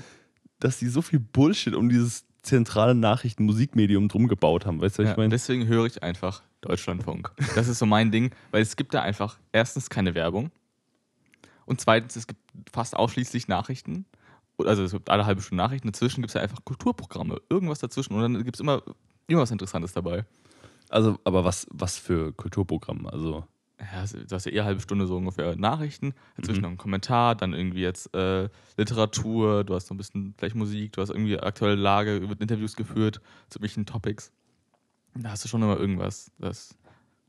dass 0.60 0.80
die 0.80 0.88
so 0.88 1.02
viel 1.02 1.20
Bullshit 1.20 1.76
um 1.76 1.90
dieses 1.90 2.26
zentrale 2.42 2.96
Nachrichten-Musikmedium 2.96 4.08
drum 4.08 4.28
gebaut 4.28 4.66
haben. 4.66 4.82
Weißt 4.82 4.98
du, 4.98 5.04
was 5.04 5.08
Ja, 5.08 5.12
ich 5.12 5.18
meine? 5.18 5.30
deswegen 5.30 5.68
höre 5.68 5.86
ich 5.86 6.02
einfach 6.04 6.44
Deutschlandfunk. 6.62 7.32
Das 7.56 7.68
ist 7.68 7.80
so 7.80 7.86
mein 7.86 8.12
Ding, 8.12 8.32
weil 8.52 8.62
es 8.62 8.76
gibt 8.76 8.94
da 8.94 9.02
einfach 9.02 9.38
erstens 9.52 9.90
keine 9.90 10.16
Werbung 10.16 10.52
und 11.66 11.82
zweitens, 11.82 12.16
es 12.16 12.28
gibt 12.28 12.40
fast 12.72 12.96
ausschließlich 12.96 13.48
Nachrichten. 13.48 14.06
Also 14.58 14.84
es 14.84 14.92
gibt 14.92 15.10
alle 15.10 15.26
halbe 15.26 15.42
Stunde 15.42 15.64
Nachrichten, 15.64 15.88
dazwischen 15.88 16.22
gibt 16.22 16.30
es 16.30 16.34
ja 16.36 16.42
einfach 16.42 16.64
Kulturprogramme, 16.64 17.42
irgendwas 17.50 17.80
dazwischen 17.80 18.14
und 18.14 18.22
dann 18.22 18.44
gibt 18.44 18.56
es 18.56 18.60
immer 18.62 18.84
irgendwas 19.28 19.52
Interessantes 19.52 19.94
dabei. 19.94 20.26
Also, 20.90 21.18
aber 21.24 21.44
was, 21.46 21.68
was 21.72 21.98
für 21.98 22.32
Kulturprogramme? 22.34 23.12
Also, 23.12 23.46
Ja, 23.80 24.06
du 24.06 24.36
hast 24.36 24.46
ja 24.46 24.52
eher 24.52 24.62
eine 24.62 24.68
halbe 24.70 24.82
Stunde 24.82 25.06
so 25.08 25.18
ungefähr 25.18 25.56
Nachrichten, 25.56 26.14
dazwischen 26.38 26.60
Mhm. 26.60 26.64
noch 26.64 26.70
ein 26.72 26.78
Kommentar, 26.78 27.36
dann 27.36 27.54
irgendwie 27.54 27.82
jetzt 27.82 28.14
äh, 28.16 28.48
Literatur, 28.78 29.64
du 29.64 29.74
hast 29.76 29.90
noch 29.90 29.96
ein 29.96 29.98
bisschen 29.98 30.34
vielleicht 30.38 30.56
Musik, 30.56 30.94
du 30.94 31.02
hast 31.02 31.10
irgendwie 31.10 31.38
aktuelle 31.40 31.76
Lage, 31.76 32.28
wird 32.30 32.40
Interviews 32.42 32.76
geführt 32.76 33.20
zu 33.50 33.62
welchen 33.62 33.86
Topics. 33.86 34.32
Da 35.16 35.32
hast 35.32 35.44
du 35.44 35.48
schon 35.50 35.62
immer 35.62 35.78
irgendwas. 35.78 36.32
Das, 36.40 36.76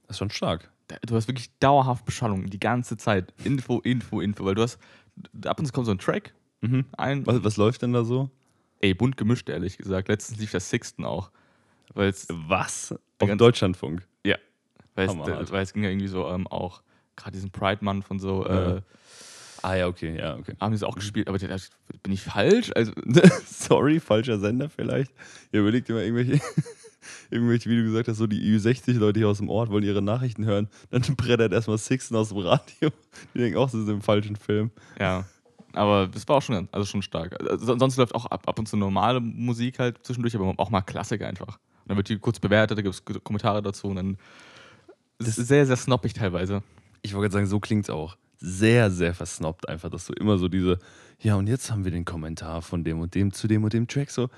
das 0.02 0.10
ist 0.10 0.18
schon 0.18 0.30
stark. 0.30 0.70
da- 0.88 0.98
du 1.04 1.16
hast 1.16 1.26
wirklich 1.28 1.50
dauerhaft 1.58 2.04
Beschallung 2.04 2.46
die 2.46 2.60
ganze 2.60 2.96
Zeit. 2.96 3.32
Info, 3.44 3.80
Info, 3.80 4.20
Info, 4.20 4.44
weil 4.44 4.54
du 4.54 4.62
hast 4.62 4.78
ab 5.44 5.58
und 5.58 5.66
zu 5.66 5.72
kommt 5.72 5.86
so 5.86 5.92
ein 5.92 5.98
Track 5.98 6.34
ein. 6.96 7.26
Was, 7.26 7.42
was 7.44 7.56
läuft 7.56 7.82
denn 7.82 7.92
da 7.92 8.04
so? 8.04 8.28
Ey, 8.80 8.92
bunt 8.94 9.16
gemischt, 9.16 9.48
ehrlich 9.48 9.78
gesagt. 9.78 10.08
Letztens 10.08 10.38
lief 10.40 10.50
das 10.52 10.68
Sixten 10.68 11.04
auch. 11.04 11.30
Weil 11.96 12.10
es, 12.10 12.28
Was? 12.30 12.94
Auf 13.18 13.36
Deutschlandfunk. 13.36 14.06
ja, 14.24 14.36
weil 14.94 15.08
es, 15.62 15.72
ging 15.72 15.82
ja 15.82 15.90
irgendwie 15.90 16.08
so 16.08 16.28
ähm, 16.28 16.46
auch, 16.46 16.82
gerade 17.16 17.32
diesen 17.32 17.50
Pride-Month 17.50 18.10
und 18.10 18.18
so, 18.18 18.44
Ja. 18.46 18.76
äh, 18.76 18.82
Ah 19.62 19.74
ja, 19.74 19.88
okay, 19.88 20.16
ja, 20.16 20.36
okay. 20.36 20.54
haben 20.60 20.70
die 20.72 20.76
es 20.76 20.82
auch 20.84 20.94
gespielt, 20.94 21.26
aber 21.28 21.38
der, 21.38 21.58
bin 22.02 22.12
ich 22.12 22.22
falsch? 22.22 22.70
Also, 22.76 22.92
Sorry, 23.46 23.98
falscher 23.98 24.38
Sender 24.38 24.68
vielleicht. 24.68 25.10
Ihr 25.50 25.60
überlegt 25.60 25.88
immer 25.88 26.02
irgendwelche, 26.02 26.40
irgendwelche, 27.30 27.68
wie 27.70 27.78
du 27.78 27.84
gesagt 27.84 28.06
hast, 28.06 28.18
so 28.18 28.26
die 28.26 28.40
Ü60-Leute 28.40 29.18
hier 29.18 29.28
aus 29.28 29.38
dem 29.38 29.48
Ort 29.48 29.70
wollen 29.70 29.82
ihre 29.82 30.02
Nachrichten 30.02 30.44
hören. 30.44 30.68
Dann 30.90 31.02
brettert 31.16 31.52
erstmal 31.52 31.78
Sixten 31.78 32.14
aus 32.14 32.28
dem 32.28 32.38
Radio. 32.38 32.90
Die 33.34 33.38
denken 33.38 33.56
auch, 33.58 33.68
sie 33.70 33.82
sind 33.84 33.94
im 33.94 34.02
falschen 34.02 34.36
Film. 34.36 34.70
ja. 35.00 35.24
Aber 35.72 36.06
das 36.06 36.26
war 36.26 36.36
auch 36.36 36.42
schon, 36.42 36.68
also 36.72 36.86
schon 36.86 37.02
stark. 37.02 37.38
Also, 37.38 37.76
sonst 37.76 37.98
läuft 37.98 38.14
auch 38.14 38.24
ab, 38.26 38.48
ab 38.48 38.58
und 38.58 38.66
zu 38.66 38.78
normale 38.78 39.20
Musik 39.20 39.78
halt 39.78 39.98
zwischendurch, 40.06 40.34
aber 40.34 40.54
auch 40.56 40.70
mal 40.70 40.80
Klassik 40.80 41.20
einfach. 41.22 41.58
Dann 41.86 41.96
wird 41.96 42.08
die 42.08 42.18
kurz 42.18 42.38
bewertet, 42.40 42.78
da 42.78 42.82
gibt 42.82 42.94
es 42.94 43.04
Kommentare 43.22 43.62
dazu 43.62 43.88
und 43.88 43.96
dann. 43.96 44.18
Das 45.18 45.38
ist 45.38 45.48
sehr, 45.48 45.64
sehr 45.66 45.76
snobbig 45.76 46.12
teilweise. 46.12 46.62
Ich 47.02 47.14
wollte 47.14 47.24
gerade 47.30 47.32
sagen, 47.34 47.46
so 47.46 47.60
klingt's 47.60 47.88
auch. 47.88 48.16
Sehr, 48.38 48.90
sehr 48.90 49.14
versnobbt 49.14 49.68
einfach, 49.68 49.88
dass 49.88 50.06
du 50.06 50.12
immer 50.12 50.36
so 50.36 50.48
diese, 50.48 50.78
ja, 51.20 51.36
und 51.36 51.46
jetzt 51.46 51.70
haben 51.70 51.84
wir 51.84 51.90
den 51.90 52.04
Kommentar 52.04 52.60
von 52.60 52.84
dem 52.84 53.00
und 53.00 53.14
dem 53.14 53.32
zu 53.32 53.48
dem 53.48 53.64
und 53.64 53.72
dem 53.72 53.88
Track. 53.88 54.10
So, 54.10 54.28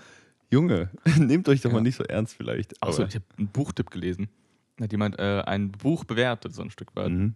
Junge, 0.50 0.88
nehmt 1.18 1.48
euch 1.48 1.62
doch 1.62 1.70
Ja. 1.70 1.74
mal 1.74 1.80
nicht 1.80 1.96
so 1.96 2.04
ernst 2.04 2.36
vielleicht. 2.36 2.80
Achso, 2.80 3.04
ich 3.04 3.14
habe 3.16 3.24
einen 3.36 3.48
Buchtipp 3.48 3.90
gelesen. 3.90 4.28
Da 4.76 4.84
hat 4.84 4.92
jemand 4.92 5.18
äh, 5.18 5.42
ein 5.46 5.72
Buch 5.72 6.04
bewertet, 6.04 6.54
so 6.54 6.62
ein 6.62 6.70
Stück 6.70 6.94
weit. 6.94 7.10
Mhm. 7.10 7.34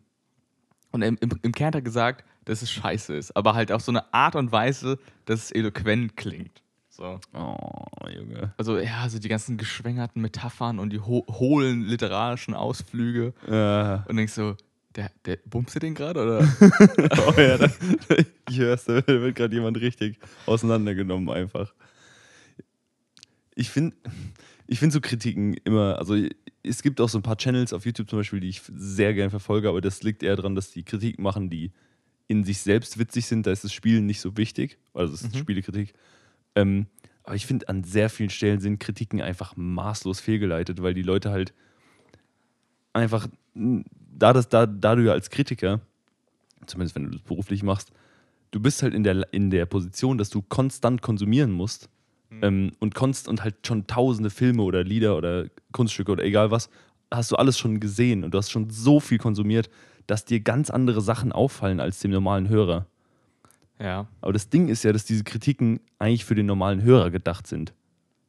Und 0.92 1.02
im, 1.02 1.16
im, 1.20 1.30
im 1.42 1.52
Kern 1.52 1.68
hat 1.68 1.74
er 1.76 1.82
gesagt, 1.82 2.24
dass 2.44 2.62
es 2.62 2.70
scheiße 2.70 3.14
ist, 3.16 3.34
aber 3.34 3.54
halt 3.54 3.72
auf 3.72 3.82
so 3.82 3.90
eine 3.90 4.12
Art 4.14 4.36
und 4.36 4.52
Weise, 4.52 4.98
dass 5.24 5.44
es 5.44 5.50
eloquent 5.50 6.16
klingt. 6.16 6.61
So. 7.02 7.18
Oh, 7.36 8.08
Junge. 8.08 8.54
Also, 8.58 8.78
ja, 8.78 9.00
also 9.02 9.18
die 9.18 9.28
ganzen 9.28 9.56
geschwängerten 9.56 10.22
Metaphern 10.22 10.78
und 10.78 10.90
die 10.90 11.00
ho 11.00 11.26
hohlen 11.28 11.82
literarischen 11.82 12.54
Ausflüge. 12.54 13.34
Ja. 13.50 14.04
Und 14.08 14.16
denkst 14.16 14.34
so, 14.34 14.56
der, 14.94 15.10
der 15.24 15.38
bummst 15.46 15.74
du 15.74 15.80
den 15.80 15.96
gerade? 15.96 16.22
Oder? 16.22 16.38
Oh 17.26 17.40
ja, 17.40 17.58
da, 17.58 17.68
ich 18.48 18.56
hör's, 18.58 18.84
da 18.84 19.04
wird 19.04 19.34
gerade 19.34 19.52
jemand 19.52 19.80
richtig 19.80 20.20
auseinandergenommen 20.46 21.28
einfach. 21.30 21.74
ich 23.56 23.68
finde 23.70 23.96
ich 24.68 24.78
find 24.78 24.92
so 24.92 25.00
Kritiken 25.00 25.54
immer, 25.64 25.98
also 25.98 26.14
es 26.62 26.82
gibt 26.82 27.00
auch 27.00 27.08
so 27.08 27.18
ein 27.18 27.22
paar 27.22 27.36
Channels 27.36 27.72
auf 27.72 27.84
YouTube 27.84 28.08
zum 28.08 28.20
Beispiel, 28.20 28.38
die 28.38 28.48
ich 28.48 28.62
sehr 28.76 29.12
gerne 29.12 29.30
verfolge, 29.30 29.68
aber 29.68 29.80
das 29.80 30.04
liegt 30.04 30.22
eher 30.22 30.36
daran, 30.36 30.54
dass 30.54 30.70
die 30.70 30.84
Kritiken 30.84 31.24
machen, 31.24 31.50
die 31.50 31.72
in 32.28 32.44
sich 32.44 32.60
selbst 32.60 32.96
witzig 32.96 33.26
sind. 33.26 33.44
Da 33.46 33.50
ist 33.50 33.64
das 33.64 33.72
Spielen 33.72 34.06
nicht 34.06 34.20
so 34.20 34.36
wichtig, 34.36 34.78
also 34.94 35.12
es 35.12 35.22
ist 35.22 35.34
Mhm. 35.34 35.38
Spielekritik. 35.40 35.94
Ähm, 36.54 36.86
aber 37.24 37.36
ich 37.36 37.46
finde, 37.46 37.68
an 37.68 37.84
sehr 37.84 38.10
vielen 38.10 38.30
Stellen 38.30 38.60
sind 38.60 38.78
Kritiken 38.78 39.20
einfach 39.20 39.54
maßlos 39.56 40.20
fehlgeleitet, 40.20 40.82
weil 40.82 40.94
die 40.94 41.02
Leute 41.02 41.30
halt 41.30 41.54
einfach, 42.92 43.28
da, 43.54 44.32
das, 44.32 44.48
da, 44.48 44.66
da 44.66 44.96
du 44.96 45.04
ja 45.04 45.12
als 45.12 45.30
Kritiker, 45.30 45.80
zumindest 46.66 46.96
wenn 46.96 47.04
du 47.04 47.10
das 47.10 47.22
beruflich 47.22 47.62
machst, 47.62 47.92
du 48.50 48.60
bist 48.60 48.82
halt 48.82 48.94
in 48.94 49.04
der, 49.04 49.32
in 49.32 49.50
der 49.50 49.66
Position, 49.66 50.18
dass 50.18 50.30
du 50.30 50.42
konstant 50.42 51.00
konsumieren 51.00 51.52
musst 51.52 51.88
ähm, 52.40 52.72
und 52.80 52.94
konst 52.94 53.28
und 53.28 53.44
halt 53.44 53.66
schon 53.66 53.86
tausende 53.86 54.30
Filme 54.30 54.62
oder 54.62 54.84
Lieder 54.84 55.16
oder 55.16 55.46
Kunststücke 55.72 56.12
oder 56.12 56.24
egal 56.24 56.50
was, 56.50 56.70
hast 57.10 57.30
du 57.30 57.36
alles 57.36 57.58
schon 57.58 57.80
gesehen 57.80 58.24
und 58.24 58.32
du 58.32 58.38
hast 58.38 58.50
schon 58.50 58.70
so 58.70 59.00
viel 59.00 59.18
konsumiert, 59.18 59.70
dass 60.06 60.24
dir 60.24 60.40
ganz 60.40 60.70
andere 60.70 61.00
Sachen 61.00 61.32
auffallen 61.32 61.80
als 61.80 62.00
dem 62.00 62.10
normalen 62.10 62.48
Hörer. 62.48 62.86
Ja. 63.82 64.06
Aber 64.20 64.32
das 64.32 64.48
Ding 64.48 64.68
ist 64.68 64.84
ja, 64.84 64.92
dass 64.92 65.04
diese 65.04 65.24
Kritiken 65.24 65.80
eigentlich 65.98 66.24
für 66.24 66.36
den 66.36 66.46
normalen 66.46 66.82
Hörer 66.82 67.10
gedacht 67.10 67.46
sind. 67.46 67.74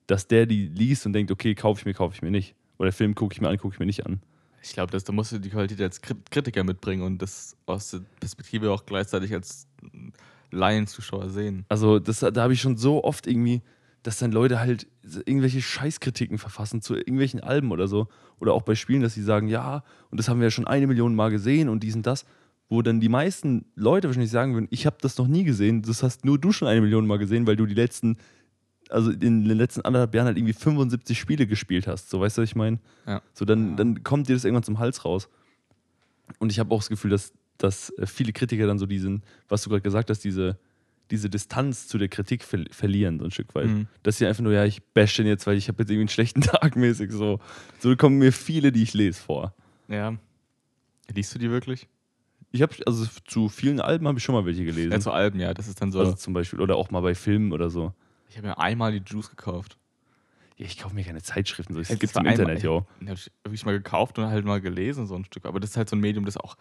Dass 0.07 0.27
der 0.27 0.48
die 0.48 0.67
liest 0.67 1.05
und 1.05 1.13
denkt, 1.13 1.31
okay, 1.31 1.53
kaufe 1.53 1.79
ich 1.79 1.86
mir, 1.86 1.93
kaufe 1.93 2.15
ich 2.15 2.22
mir 2.22 2.31
nicht. 2.31 2.55
Oder 2.77 2.91
Film 2.91 3.13
gucke 3.13 3.33
ich 3.33 3.41
mir 3.41 3.50
an, 3.50 3.57
gucke 3.57 3.75
ich 3.75 3.79
mir 3.79 3.86
nicht 3.86 4.05
an. 4.05 4.19
Ich 4.63 4.74
glaube, 4.74 4.98
da 4.98 5.12
musst 5.13 5.31
du 5.31 5.39
die 5.39 5.50
Qualität 5.50 5.79
als 5.81 6.01
Krit- 6.01 6.31
Kritiker 6.31 6.63
mitbringen 6.63 7.03
und 7.03 7.22
das 7.22 7.55
aus 7.65 7.91
der 7.91 8.01
Perspektive 8.19 8.72
auch 8.72 8.86
gleichzeitig 8.86 9.33
als 9.33 9.67
Laienzuschauer 10.51 11.29
sehen. 11.29 11.65
Also 11.69 12.00
das, 12.00 12.19
da 12.19 12.41
habe 12.41 12.53
ich 12.53 12.62
schon 12.62 12.77
so 12.77 13.03
oft 13.03 13.27
irgendwie, 13.27 13.62
dass 14.03 14.19
dann 14.19 14.31
Leute 14.31 14.60
halt 14.60 14.88
irgendwelche 15.25 15.62
Scheißkritiken 15.62 16.38
verfassen 16.38 16.81
zu 16.81 16.95
irgendwelchen 16.95 17.41
Alben 17.41 17.72
oder 17.72 17.88
so. 17.88 18.07
Oder 18.39 18.53
auch 18.53 18.63
bei 18.63 18.75
Spielen, 18.75 19.01
dass 19.01 19.13
sie 19.13 19.24
sagen, 19.24 19.48
ja, 19.48 19.83
und 20.10 20.17
das 20.17 20.29
haben 20.29 20.39
wir 20.39 20.48
ja 20.48 20.51
schon 20.51 20.67
eine 20.67 20.88
Million 20.88 21.15
Mal 21.15 21.29
gesehen 21.29 21.69
und 21.69 21.83
dies 21.83 21.95
und 21.95 22.07
das. 22.07 22.25
Wo 22.74 22.82
dann 22.82 23.00
die 23.00 23.08
meisten 23.08 23.65
Leute 23.75 24.08
wahrscheinlich 24.08 24.32
sagen 24.32 24.56
würden, 24.56 24.68
ich 24.72 24.88
habe 24.88 24.98
das 25.00 25.15
noch 25.20 25.27
nie 25.27 25.44
gesehen, 25.44 25.84
das 25.84 26.01
hast 26.01 26.25
nur 26.25 26.39
du 26.39 26.51
schon 26.51 26.68
eine 26.68 26.82
Million 26.82 27.06
Mal 27.06 27.20
gesehen, 27.20 27.46
weil 27.46 27.56
du 27.56 27.68
die 27.68 27.75
letzten, 27.75 28.18
also 28.89 29.12
in 29.12 29.48
den 29.48 29.58
letzten 29.58 29.82
anderthalb 29.82 30.15
Jahren 30.15 30.25
halt 30.25 30.38
irgendwie 30.38 30.53
75 30.53 31.20
Spiele 31.20 31.46
gespielt 31.46 31.86
hast. 31.86 32.10
So, 32.10 32.20
weißt 32.20 32.36
du, 32.36 32.42
was 32.42 32.50
ich 32.50 32.56
meine? 32.56 32.80
Ja. 33.06 33.22
So, 33.36 33.46
dann, 33.46 33.77
dann 33.77 34.01
kommt 34.01 34.27
dir 34.27 34.34
das 34.34 34.44
irgendwann 34.44 34.63
zum 34.63 34.80
Hals 34.80 35.06
raus. 35.06 35.30
Und 36.39 36.51
ich 36.51 36.58
habe 36.58 36.74
auch 36.74 36.80
das 36.80 36.89
Gefühl, 36.89 37.12
dass, 37.12 37.32
dass 37.60 37.92
äh, 38.00 38.08
viele 38.08 38.34
Kritiker 38.34 38.65
dann 38.65 38.80
so 38.80 38.88
diesen, 38.88 39.22
was 39.50 39.62
du 39.62 39.70
gerade 39.70 39.84
gesagt 39.84 40.10
hast, 40.10 40.22
diese, 40.22 40.58
diese 41.12 41.30
Distanz 41.30 41.88
zu 41.88 42.00
der 42.00 42.08
Kritik 42.08 42.44
ver 42.44 42.63
verlieren, 42.72 43.20
so 43.20 43.25
ein 43.25 43.32
Stück 43.32 43.53
weit. 43.53 43.68
Mhm. 43.68 43.88
Dass 44.01 44.18
sie 44.18 44.25
einfach 44.25 44.42
nur, 44.42 44.53
ja, 44.53 44.65
ich 44.65 44.82
bash 44.82 45.15
den 45.15 45.27
jetzt, 45.27 45.46
weil 45.46 45.58
ich 45.58 45.68
habe 45.68 45.84
jetzt 45.84 45.92
irgendwie 45.92 46.06
einen 46.06 46.10
schlechten 46.10 46.42
Tag 46.42 46.75
mäßig. 46.75 47.12
So. 47.12 47.39
so 47.77 47.96
kommen 47.96 48.18
mir 48.18 48.32
viele, 48.32 48.72
die 48.72 48.82
ich 48.82 48.96
lese, 48.96 49.22
vor. 49.22 49.53
Ja. 49.88 50.18
Liest 51.13 51.36
du 51.36 51.38
die 51.38 51.51
wirklich? 51.51 51.88
Ich 52.53 52.62
habe, 52.62 52.75
also 52.86 53.05
zu 53.25 53.50
vielen 53.50 53.81
Alben 53.81 54.07
habe 54.07 54.19
ich 54.19 54.24
schon 54.24 54.36
mal 54.36 54.45
welche 54.45 54.63
gelesen. 54.63 54.91
Ja, 54.91 55.00
zu 55.00 55.12
Alben, 55.12 55.39
ja. 55.39 55.55
Das 55.55 55.67
ist 55.67 55.81
dann 55.81 55.91
so. 55.91 56.00
also 56.00 56.13
zum 56.13 56.33
Beispiel, 56.33 56.62
oder 56.62 56.75
auch 56.75 56.91
mal 56.91 57.01
bei 57.01 57.15
Filmen 57.15 57.51
oder 57.51 57.72
so. 57.72 57.93
ich 58.29 58.38
habe 58.38 58.48
mir 58.48 58.60
einmal 58.60 58.91
die 58.91 59.01
Juice 59.03 59.31
gekauft. 59.31 59.77
Ja, 60.57 60.67
ich 60.67 60.77
kaufe 60.77 60.93
mir 60.93 61.03
keine 61.03 61.24
Zeitschriften, 61.24 61.74
so. 61.74 61.79
es 61.79 61.89
war 61.89 62.24
im 62.24 62.31
Internet, 62.31 62.62
ja. 62.62 62.86
habe 63.01 63.13
ich 63.15 63.31
wirklich 63.43 63.65
mal 63.65 63.72
gekauft 63.72 64.19
und 64.19 64.27
halt 64.27 64.45
mal 64.45 64.62
gelesen, 64.62 65.07
so 65.07 65.15
ein 65.15 65.25
Stück. 65.25 65.45
Aber 65.45 65.60
das 65.60 65.72
ist 65.72 65.77
halt 65.77 65.89
so 65.89 65.95
ein 65.95 66.00
Medium, 66.00 66.25
das 66.25 66.38
auch. 66.38 66.55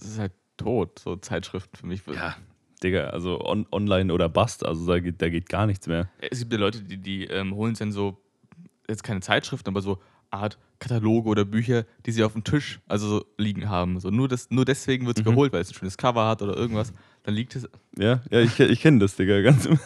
Es 0.00 0.08
ist 0.08 0.18
halt 0.18 0.32
tot, 0.56 0.98
so 0.98 1.14
Zeitschriften 1.14 1.76
für 1.76 1.86
mich. 1.86 2.02
Ja, 2.12 2.36
Digga, 2.82 3.10
also 3.10 3.40
on, 3.44 3.66
online 3.70 4.12
oder 4.12 4.28
bust, 4.28 4.66
also 4.66 4.86
da 4.86 4.98
geht, 4.98 5.22
da 5.22 5.28
geht 5.28 5.48
gar 5.48 5.66
nichts 5.66 5.86
mehr. 5.86 6.08
Es 6.18 6.40
gibt 6.40 6.52
ja 6.52 6.58
Leute, 6.58 6.82
die, 6.82 6.96
die 6.96 7.24
ähm, 7.26 7.54
holen 7.54 7.76
sich 7.76 7.80
dann 7.80 7.92
so, 7.92 8.18
jetzt 8.88 9.04
keine 9.04 9.20
Zeitschriften, 9.20 9.68
aber 9.68 9.82
so 9.82 10.00
Art 10.30 10.58
Kataloge 10.78 11.28
oder 11.28 11.44
Bücher, 11.44 11.84
die 12.06 12.12
sie 12.12 12.24
auf 12.24 12.32
dem 12.32 12.44
Tisch 12.44 12.80
also 12.88 13.08
so 13.08 13.24
liegen 13.36 13.68
haben. 13.68 14.00
So 14.00 14.10
nur, 14.10 14.28
das, 14.28 14.50
nur 14.50 14.64
deswegen 14.64 15.06
wird 15.06 15.18
es 15.18 15.24
Mhm. 15.24 15.30
geholt, 15.30 15.52
weil 15.52 15.60
es 15.60 15.70
ein 15.70 15.74
schönes 15.74 15.96
Cover 15.96 16.26
hat 16.26 16.40
oder 16.42 16.56
irgendwas. 16.56 16.92
Dann 17.24 17.34
liegt 17.34 17.54
es. 17.56 17.68
Ja, 17.98 18.22
ja 18.30 18.40
ich, 18.40 18.58
ich 18.58 18.80
kenne 18.80 18.98
das, 19.00 19.16
Digga, 19.16 19.42
ganz 19.42 19.66
im. 19.66 19.78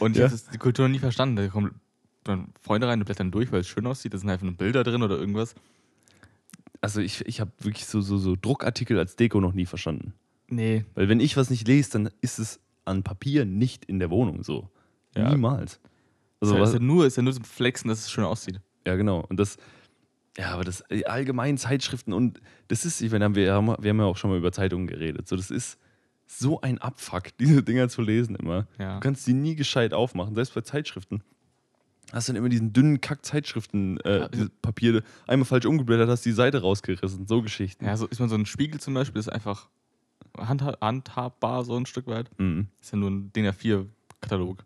Und 0.00 0.12
ich 0.12 0.18
Ja. 0.22 0.30
habe 0.30 0.40
die 0.52 0.58
Kultur 0.58 0.86
noch 0.88 0.92
nie 0.92 0.98
verstanden. 1.00 1.36
Da 1.36 1.48
kommen 1.48 1.74
dann 2.24 2.48
Freunde 2.60 2.86
rein 2.88 3.00
und 3.00 3.04
blättern 3.04 3.30
durch, 3.30 3.52
weil 3.52 3.60
es 3.60 3.68
schön 3.68 3.86
aussieht. 3.86 4.14
Da 4.14 4.18
sind 4.18 4.30
einfach 4.30 4.44
nur 4.44 4.54
Bilder 4.54 4.84
drin 4.84 5.02
oder 5.02 5.18
irgendwas. 5.18 5.54
Also 6.80 7.00
ich, 7.00 7.26
ich 7.26 7.40
habe 7.40 7.50
wirklich 7.58 7.86
so, 7.86 8.00
so, 8.00 8.16
so 8.18 8.36
Druckartikel 8.40 8.98
als 8.98 9.16
Deko 9.16 9.40
noch 9.40 9.52
nie 9.52 9.66
verstanden. 9.66 10.14
Nee. 10.48 10.84
Weil 10.94 11.08
wenn 11.08 11.20
ich 11.20 11.36
was 11.36 11.50
nicht 11.50 11.66
lese, 11.68 11.90
dann 11.92 12.10
ist 12.20 12.38
es 12.38 12.60
an 12.84 13.02
Papier 13.02 13.44
nicht 13.44 13.84
in 13.84 13.98
der 13.98 14.10
Wohnung 14.10 14.42
so. 14.42 14.68
Ja. 15.16 15.30
Niemals. 15.30 15.78
Also 16.40 16.56
ist, 16.56 16.60
was, 16.60 16.72
ja 16.72 16.80
nur, 16.80 17.06
ist 17.06 17.16
ja 17.16 17.22
nur 17.22 17.32
zum 17.32 17.44
Flexen, 17.44 17.88
dass 17.88 18.00
es 18.00 18.10
schön 18.10 18.24
aussieht. 18.24 18.60
Ja, 18.86 18.96
genau. 18.96 19.24
Und 19.28 19.38
das, 19.38 19.56
ja, 20.38 20.52
aber 20.52 20.64
das 20.64 20.82
äh, 20.90 21.04
allgemein 21.04 21.58
Zeitschriften 21.58 22.12
und 22.12 22.40
das 22.68 22.84
ist, 22.84 23.00
ich 23.00 23.10
meine, 23.12 23.34
wir 23.34 23.52
haben, 23.52 23.66
wir 23.66 23.90
haben 23.90 23.98
ja 23.98 24.04
auch 24.04 24.16
schon 24.16 24.30
mal 24.30 24.38
über 24.38 24.52
Zeitungen 24.52 24.86
geredet. 24.86 25.28
So, 25.28 25.36
das 25.36 25.50
ist 25.50 25.78
so 26.26 26.60
ein 26.60 26.78
Abfuck, 26.78 27.24
diese 27.38 27.62
Dinger 27.62 27.88
zu 27.88 28.02
lesen 28.02 28.36
immer. 28.36 28.66
Ja. 28.78 28.94
Du 28.94 29.00
kannst 29.00 29.26
die 29.26 29.34
nie 29.34 29.54
gescheit 29.56 29.92
aufmachen, 29.94 30.34
selbst 30.34 30.54
bei 30.54 30.62
Zeitschriften. 30.62 31.22
Hast 32.12 32.28
du 32.28 32.32
dann 32.32 32.38
immer 32.40 32.48
diesen 32.50 32.72
dünnen 32.72 33.00
Kack-Zeitschriften, 33.00 33.98
äh, 34.00 34.28
Ja. 34.34 35.00
einmal 35.26 35.46
falsch 35.46 35.64
umgeblättert, 35.64 36.10
hast 36.10 36.24
die 36.26 36.32
Seite 36.32 36.60
rausgerissen, 36.60 37.26
so 37.26 37.40
Geschichten. 37.40 37.86
Ja, 37.86 37.96
so 37.96 38.06
ist 38.06 38.18
man 38.20 38.28
so 38.28 38.34
ein 38.34 38.44
Spiegel 38.44 38.80
zum 38.80 38.92
Beispiel, 38.92 39.18
ist 39.18 39.28
einfach 39.28 39.68
handha 40.36 40.76
handhabbar 40.80 41.64
so 41.64 41.76
ein 41.76 41.86
Stück 41.86 42.06
weit. 42.06 42.30
Mhm. 42.38 42.68
Ist 42.80 42.92
ja 42.92 42.98
nur 42.98 43.10
ein 43.10 43.32
DIN 43.32 43.46
A4-Katalog. 43.46 44.64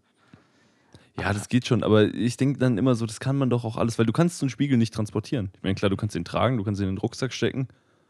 Ja, 1.19 1.33
das 1.33 1.49
geht 1.49 1.67
schon, 1.67 1.83
aber 1.83 2.05
ich 2.15 2.37
denke 2.37 2.59
dann 2.59 2.77
immer 2.77 2.95
so, 2.95 3.07
das 3.07 3.21
kann 3.21 3.37
man 3.37 3.49
doch 3.49 3.65
auch 3.65 3.77
alles, 3.77 3.99
weil 3.99 4.07
du 4.07 4.13
kannst 4.13 4.39
so 4.39 4.45
einen 4.45 4.51
Spiegel 4.51 4.77
nicht 4.77 4.93
transportieren. 4.93 5.51
Ich 5.55 5.63
meine, 5.63 5.75
klar, 5.75 5.89
du 5.89 5.97
kannst 5.97 6.15
ihn 6.15 6.25
tragen, 6.25 6.59
du 6.59 6.65
kannst 6.65 6.81
ihn 6.81 6.89
in 6.89 6.95
den 6.95 6.99
Rucksack 6.99 7.33
stecken. 7.33 7.69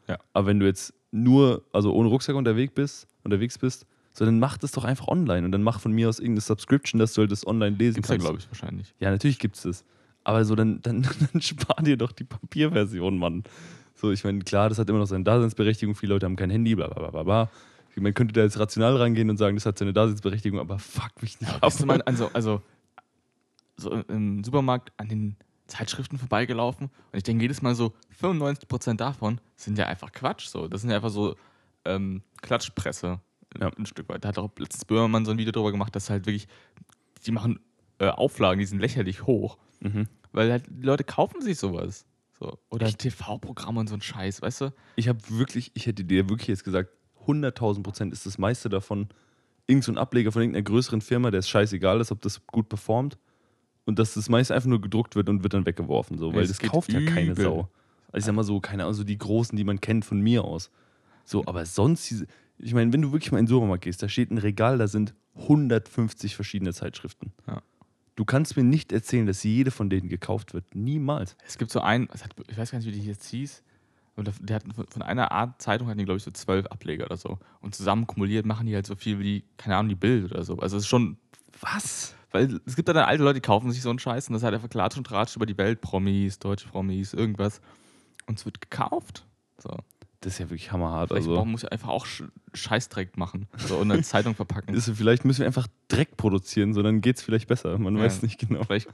Ja. 0.09 0.19
Aber 0.33 0.47
wenn 0.47 0.59
du 0.59 0.67
jetzt 0.67 0.93
nur, 1.13 1.65
also 1.73 1.93
ohne 1.93 2.09
Rucksack 2.09 2.35
unterwegs 2.35 2.75
bist, 2.75 3.07
unterwegs 3.23 3.59
bist, 3.59 3.87
so 4.13 4.25
dann 4.25 4.39
mach 4.39 4.57
das 4.59 4.73
doch 4.73 4.85
einfach 4.85 5.09
online 5.09 5.45
und 5.45 5.53
dann 5.53 5.63
mach 5.63 5.79
von 5.79 5.93
mir 5.93 6.09
aus 6.09 6.19
irgendeine 6.19 6.41
Subscription, 6.41 6.99
dass 6.99 7.13
du 7.15 7.21
halt 7.21 7.31
das 7.31 7.47
online 7.47 7.77
lesen 7.77 7.97
Gibt's 7.97 8.09
ja, 8.09 8.15
kannst. 8.15 8.27
glaube 8.27 8.39
ich, 8.39 8.49
wahrscheinlich. 8.49 8.95
Ja, 8.99 9.11
natürlich 9.11 9.39
gibt's 9.39 9.63
das. 9.63 9.85
Aber 10.25 10.45
so, 10.45 10.55
dann, 10.55 10.81
dann, 10.83 11.03
dann 11.33 11.41
spar 11.41 11.83
dir 11.83 11.97
doch 11.97 12.13
die 12.13 12.25
Papierversion, 12.25 13.19
Mann. 13.19 13.45
So, 13.95 14.11
ich 14.11 14.25
meine, 14.25 14.41
klar, 14.41 14.69
das 14.69 14.79
hat 14.79 14.89
immer 14.89 14.99
noch 14.99 15.07
seine 15.07 15.25
Daseinsberechtigung. 15.25 15.95
Viele 15.95 16.15
Leute 16.15 16.27
haben 16.27 16.37
kein 16.37 16.51
Handy, 16.51 16.75
bla 16.75 16.89
bla 16.89 16.99
bla 16.99 17.11
bla, 17.11 17.23
bla. 17.23 17.51
Man 17.99 18.13
könnte 18.13 18.35
da 18.35 18.43
jetzt 18.43 18.59
rational 18.59 18.97
rangehen 18.97 19.31
und 19.31 19.39
sagen, 19.39 19.57
das 19.57 19.65
hat 19.65 19.79
seine 19.79 19.95
Daseinsberechtigung, 19.95 20.59
aber 20.61 20.79
fuck 20.79 21.23
mich 21.23 21.41
nicht 21.41 21.51
ab. 21.51 21.61
Bist 21.63 21.81
du 21.81 21.87
mal 21.87 22.03
also, 22.03 22.29
also 22.35 22.61
so 23.76 23.90
im 23.92 24.42
Supermarkt 24.45 24.92
an 24.97 25.09
den 25.09 25.37
Zeitschriften 25.66 26.16
vorbeigelaufen 26.18 26.87
und 27.12 27.16
ich 27.16 27.23
denke 27.25 27.42
jedes 27.42 27.61
Mal 27.62 27.75
so 27.75 27.92
95% 28.21 28.95
davon 28.97 29.40
sind 29.56 29.78
ja 29.78 29.87
einfach 29.87 30.12
Quatsch 30.12 30.47
so. 30.47 30.68
Das 30.68 30.80
sind 30.83 30.90
ja 30.90 30.97
einfach 30.97 31.11
so 31.11 31.35
ähm, 31.85 32.23
Klatschpresse 32.42 33.21
Ja. 33.61 33.71
ein 33.76 33.87
Stück 33.87 34.09
weit. 34.09 34.25
Da 34.25 34.28
hat 34.28 34.38
auch 34.38 34.50
letztens 34.59 34.85
Böhmermann 34.85 35.25
so 35.25 35.33
ein 35.33 35.38
Video 35.38 35.52
drüber 35.52 35.73
gemacht, 35.73 35.95
dass 35.97 36.09
halt 36.11 36.26
wirklich 36.26 36.47
die 37.26 37.33
machen 37.33 37.59
äh, 37.99 38.09
Auflagen, 38.09 38.61
die 38.61 38.66
sind 38.66 38.78
lächerlich 38.80 39.26
hoch, 39.26 39.59
Mhm. 39.80 40.09
weil 40.33 40.50
halt 40.52 40.64
die 40.68 40.83
Leute 40.87 41.04
kaufen 41.04 41.42
sich 41.42 41.59
sowas. 41.59 42.06
So. 42.38 42.59
Oder 42.71 42.90
TV-Programme 42.92 43.80
und 43.80 43.88
so 43.88 43.95
ein 43.95 44.02
Scheiß, 44.02 44.42
weißt 44.42 44.61
du? 44.62 44.73
Ich 44.97 45.09
habe 45.09 45.18
wirklich, 45.30 45.71
ich 45.75 45.87
hätte 45.87 46.04
dir 46.04 46.28
wirklich 46.28 46.49
jetzt 46.49 46.64
gesagt, 46.64 46.90
100.000 47.26 47.83
Prozent 47.83 48.12
ist 48.12 48.25
das 48.26 48.38
meiste 48.38 48.68
davon 48.68 49.09
irgend 49.66 49.85
so 49.85 49.90
ein 49.92 49.99
Ableger 49.99 50.30
von 50.33 50.42
irgendeiner 50.42 50.62
größeren 50.64 51.00
Firma, 51.00 51.30
der 51.30 51.40
ist 51.40 51.49
scheißegal 51.49 52.00
ist, 52.00 52.12
ob 52.12 52.21
das 52.21 52.47
gut 52.47 52.68
performt. 52.68 53.18
Und 53.87 53.99
dass 53.99 54.12
das 54.14 54.28
meiste 54.28 54.55
einfach 54.55 54.69
nur 54.69 54.81
gedruckt 54.83 55.16
wird 55.16 55.28
und 55.31 55.43
wird 55.43 55.55
dann 55.55 55.64
weggeworfen, 55.64 56.19
so, 56.19 56.35
weil 56.35 56.43
es 56.43 56.49
das 56.49 56.59
kauft 56.59 56.93
ja 56.93 57.00
keine 57.00 57.31
übel. 57.33 57.45
Sau. 57.45 57.69
Also 58.09 58.19
ich 58.19 58.25
sag 58.25 58.35
mal 58.35 58.43
so, 58.45 58.61
keine 58.61 58.83
Ahnung, 58.83 58.95
so 58.95 59.05
die 59.05 59.16
großen, 59.16 59.57
die 59.57 59.64
man 59.64 59.81
kennt 59.81 60.05
von 60.05 60.21
mir 60.21 60.45
aus. 60.45 60.71
So, 61.25 61.45
aber 61.47 61.64
sonst, 61.66 62.11
diese, 62.11 62.26
ich 62.59 62.75
meine, 62.75 62.93
wenn 62.93 63.00
du 63.02 63.12
wirklich 63.12 63.33
mal 63.33 63.38
in 63.38 63.45
den 63.47 63.50
Supermarkt 63.50 63.85
gehst, 63.85 64.02
da 64.02 64.09
steht 64.09 64.31
ein 64.31 64.38
Regal, 64.38 64.76
da 64.78 64.87
sind 64.88 65.14
150 65.37 66.35
verschiedene 66.37 66.73
Zeitschriften. 66.73 67.33
Ja. 67.47 67.62
Du 68.16 68.25
kannst 68.25 68.57
mir 68.57 68.64
nicht 68.64 68.93
erzählen, 68.93 69.26
dass 69.26 69.43
jede 69.45 69.71
von 69.71 69.90
denen 69.90 70.09
gekauft 70.09 70.55
wird. 70.55 70.75
Niemals. 70.75 71.37
Es 71.47 71.59
gibt 71.59 71.71
so 71.71 71.81
einen, 71.81 72.09
ich 72.49 72.57
weiß 72.57 72.71
gar 72.71 72.78
nicht, 72.78 72.88
wie 72.88 72.93
die 72.93 73.05
jetzt 73.07 73.26
hieß, 73.28 73.62
aber 74.16 74.25
der- 74.40 74.57
hat 74.57 74.64
von- 74.90 75.02
einer 75.02 75.31
Art 75.33 75.61
Zeitung 75.61 75.87
hatten 75.88 75.99
die, 75.99 76.07
glaube 76.07 76.16
ich, 76.16 76.23
so 76.25 76.31
zwölf 76.31 76.66
Ableger 76.66 77.05
oder 77.05 77.19
so. 77.19 77.38
Und 77.61 77.75
zusammen 77.75 78.07
kumuliert 78.07 78.47
machen 78.47 78.66
die 78.66 78.75
halt 78.75 78.87
so 78.87 78.97
viel 78.97 79.19
wie, 79.19 79.23
die, 79.25 79.45
keine 79.59 79.76
Ahnung, 79.76 79.90
die 79.90 79.95
Bild 79.95 80.33
oder 80.33 80.43
so. 80.43 80.59
Also 80.59 80.76
es 80.78 80.85
ist 80.85 80.88
schon, 80.88 81.19
Was? 81.61 82.14
Weil 82.33 82.61
es 82.66 82.76
gibt 82.76 82.88
da 82.88 82.92
dann 82.92 83.04
alte 83.04 83.23
Leute, 83.23 83.35
die 83.40 83.47
kaufen 83.47 83.71
sich 83.71 83.83
so 83.83 83.90
einen 83.90 83.99
Scheiß 83.99 84.28
und 84.28 84.35
das 84.35 84.42
halt 84.42 84.54
einfach 84.54 84.68
Klatsch 84.68 84.97
und 84.97 85.06
Tratsch 85.06 85.37
über 85.37 85.47
die 85.47 85.56
Welt, 85.59 85.80
Promis, 85.80 86.38
deutsche 86.38 86.68
Promis, 86.68 87.14
irgendwas. 87.14 87.61
Und 88.26 88.38
es 88.38 88.45
wird 88.45 88.61
gekauft. 88.61 89.25
So. 89.62 89.71
Das 90.21 90.33
ist 90.35 90.38
ja 90.40 90.47
wirklich 90.47 90.73
hammerhart. 90.73 91.11
Vielleicht 91.11 91.28
Also. 91.28 91.45
muss 91.45 91.62
ich 91.62 91.71
einfach 91.73 91.88
auch 91.88 92.06
Sch 92.06 92.25
Scheißdreck 92.54 93.16
machen. 93.18 93.47
So 93.59 93.76
und 93.76 93.90
eine 93.92 94.02
Zeitung 94.02 94.35
verpacken. 94.35 94.75
ist, 94.75 94.90
vielleicht 94.95 95.25
müssen 95.25 95.40
wir 95.40 95.47
einfach 95.47 95.66
Dreck 95.88 96.16
produzieren, 96.16 96.73
so 96.75 96.83
dann 96.83 97.00
geht 97.02 97.16
es 97.16 97.23
vielleicht 97.23 97.49
besser. 97.49 97.78
Man 97.78 97.97
Ja. 97.97 98.04
weiß 98.04 98.23
nicht 98.23 98.38
genau. 98.38 98.64
Vielleicht 98.64 98.88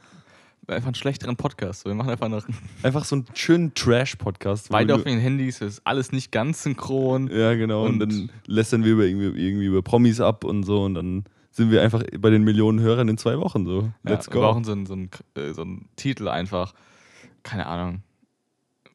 einfach 0.66 0.88
einen 0.88 0.94
schlechteren 0.94 1.36
Podcast. 1.36 1.84
Wir 1.86 1.94
machen 1.94 2.10
einfach 2.10 2.28
noch 2.28 2.44
Einfach 2.82 3.04
so 3.04 3.16
einen 3.16 3.24
schönen 3.34 3.72
Trash-Podcast. 3.74 4.68
beide 4.70 4.94
auf 4.94 5.04
den 5.04 5.18
Handys, 5.18 5.60
ist 5.60 5.80
alles 5.84 6.12
nicht 6.12 6.32
ganz 6.32 6.62
synchron. 6.64 7.28
Ja, 7.28 7.54
genau. 7.54 7.84
Und, 7.86 8.02
Und- 8.02 8.12
dann 8.12 8.30
lästern 8.46 8.84
wir 8.84 8.92
über 8.92 9.04
irgendwie, 9.04 9.26
irgendwie 9.46 9.66
über 9.66 9.80
Promis 9.82 10.20
ab 10.20 10.44
und 10.44 10.64
so 10.64 10.84
und 10.84 10.94
dann 10.94 11.24
sind 11.52 11.70
wir 11.70 11.82
einfach 11.82 12.02
bei 12.18 12.30
den 12.30 12.42
Millionen 12.44 12.80
Hörern 12.80 13.08
in 13.08 13.18
zwei 13.18 13.38
Wochen 13.38 13.64
so. 13.66 13.92
Let's 14.02 14.26
ja, 14.26 14.32
go. 14.32 14.40
Wir 14.40 14.46
brauchen 14.48 14.64
so 14.64 14.72
einen, 14.72 14.86
so, 14.86 14.94
einen, 14.94 15.10
äh, 15.36 15.52
so 15.52 15.62
einen 15.62 15.88
Titel 15.96 16.28
einfach. 16.28 16.74
Keine 17.42 17.66
Ahnung. 17.66 18.02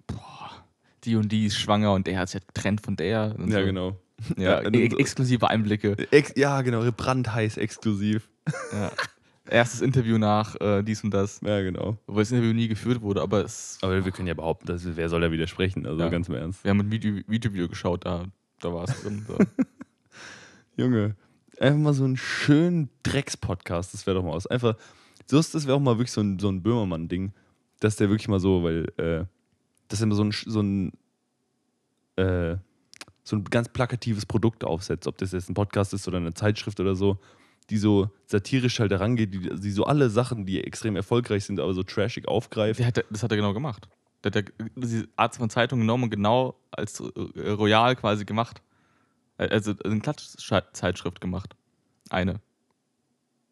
Boah, 0.07 0.51
die 1.03 1.15
und 1.15 1.31
die 1.31 1.45
ist 1.45 1.57
schwanger 1.57 1.93
und 1.93 2.07
der 2.07 2.19
hat 2.19 2.29
sich 2.29 2.45
getrennt 2.45 2.81
von 2.81 2.95
der. 2.95 3.07
Ja, 3.37 3.59
so. 3.59 3.65
genau. 3.65 3.97
Ja, 4.35 4.63
Ja, 4.63 4.69
e 4.73 4.89
so- 4.89 4.97
exklusive 4.97 5.47
Einblicke. 5.49 5.95
Ex 6.11 6.33
ja, 6.35 6.61
genau, 6.63 6.89
brandheiß 6.91 7.57
exklusiv. 7.57 8.27
Ja. 8.73 8.91
Erstes 9.49 9.81
Interview 9.81 10.17
nach 10.17 10.59
äh, 10.59 10.81
dies 10.83 11.03
und 11.03 11.13
das. 11.13 11.39
Ja, 11.41 11.61
genau. 11.61 11.97
Obwohl 12.07 12.23
das 12.23 12.31
Interview 12.31 12.53
nie 12.53 12.67
geführt 12.67 13.01
wurde, 13.01 13.21
aber 13.21 13.45
es, 13.45 13.77
Aber 13.81 14.03
wir 14.03 14.11
können 14.11 14.27
ja 14.27 14.33
behaupten, 14.33 14.65
dass, 14.67 14.83
wer 14.97 15.07
soll 15.07 15.21
da 15.21 15.31
widersprechen? 15.31 15.85
Also 15.85 16.01
Ja. 16.01 16.09
ganz 16.09 16.27
im 16.27 16.35
Ernst. 16.35 16.63
wir 16.63 16.71
haben 16.71 16.79
ein 16.81 16.91
Video, 16.91 17.21
Video 17.27 17.69
geschaut, 17.69 18.05
da, 18.05 18.25
da 18.59 18.73
war 18.73 18.85
es 18.85 19.01
drin. 19.03 19.23
So. 19.27 19.37
Junge, 20.75 21.15
einfach 21.59 21.79
mal 21.79 21.93
so 21.93 22.03
einen 22.03 22.17
schönen 22.17 22.89
Drecks-Podcast, 23.03 23.93
das 23.93 24.05
wäre 24.05 24.17
doch 24.17 24.23
mal 24.23 24.33
was. 24.33 24.47
Einfach, 24.47 24.75
so 25.25 25.39
ist 25.39 25.55
das 25.55 25.65
wäre 25.65 25.77
auch 25.77 25.81
mal 25.81 25.97
wirklich 25.97 26.11
so 26.11 26.21
ein, 26.21 26.39
so 26.39 26.49
ein 26.49 26.61
Böhmermann-Ding, 26.61 27.33
dass 27.79 27.95
der 27.95 28.09
wirklich 28.09 28.27
mal 28.27 28.39
so, 28.39 28.63
weil, 28.63 28.91
äh, 28.97 29.25
dass 29.87 30.01
er 30.01 30.07
mal 30.07 30.15
so 30.15 30.23
ein, 30.23 30.31
so 30.31 30.61
ein, 30.61 30.93
äh, 32.15 32.57
so 33.23 33.35
ein 33.35 33.43
ganz 33.43 33.69
plakatives 33.69 34.25
Produkt 34.25 34.63
aufsetzt, 34.63 35.07
ob 35.07 35.17
das 35.17 35.33
jetzt 35.33 35.49
ein 35.49 35.53
Podcast 35.53 35.93
ist 35.93 36.07
oder 36.07 36.17
eine 36.17 36.33
Zeitschrift 36.33 36.79
oder 36.79 36.95
so, 36.95 37.19
die 37.69 37.77
so 37.77 38.09
satirisch 38.25 38.79
halt 38.79 38.91
herangeht, 38.91 39.33
die, 39.33 39.39
die 39.39 39.71
so 39.71 39.83
alle 39.83 40.09
Sachen, 40.09 40.45
die 40.45 40.63
extrem 40.63 40.95
erfolgreich 40.95 41.43
sind, 41.43 41.59
aber 41.59 41.73
so 41.73 41.83
trashig 41.83 42.27
aufgreift. 42.27 42.83
Hat, 42.83 43.03
das 43.09 43.23
hat 43.23 43.31
er 43.31 43.37
genau 43.37 43.53
gemacht. 43.53 43.89
Der 44.23 44.31
hat 44.31 44.35
ja 44.35 44.65
diese 44.75 45.07
Art 45.15 45.35
von 45.35 45.49
Zeitung 45.49 45.79
genommen 45.79 46.05
und 46.05 46.09
genau 46.09 46.55
als 46.71 47.01
äh, 47.01 47.49
Royal 47.49 47.95
quasi 47.95 48.23
gemacht. 48.25 48.61
Äh, 49.37 49.47
Also 49.49 49.73
eine 49.83 49.99
Klatschzeitschrift 49.99 51.21
gemacht. 51.21 51.55
Eine. 52.09 52.39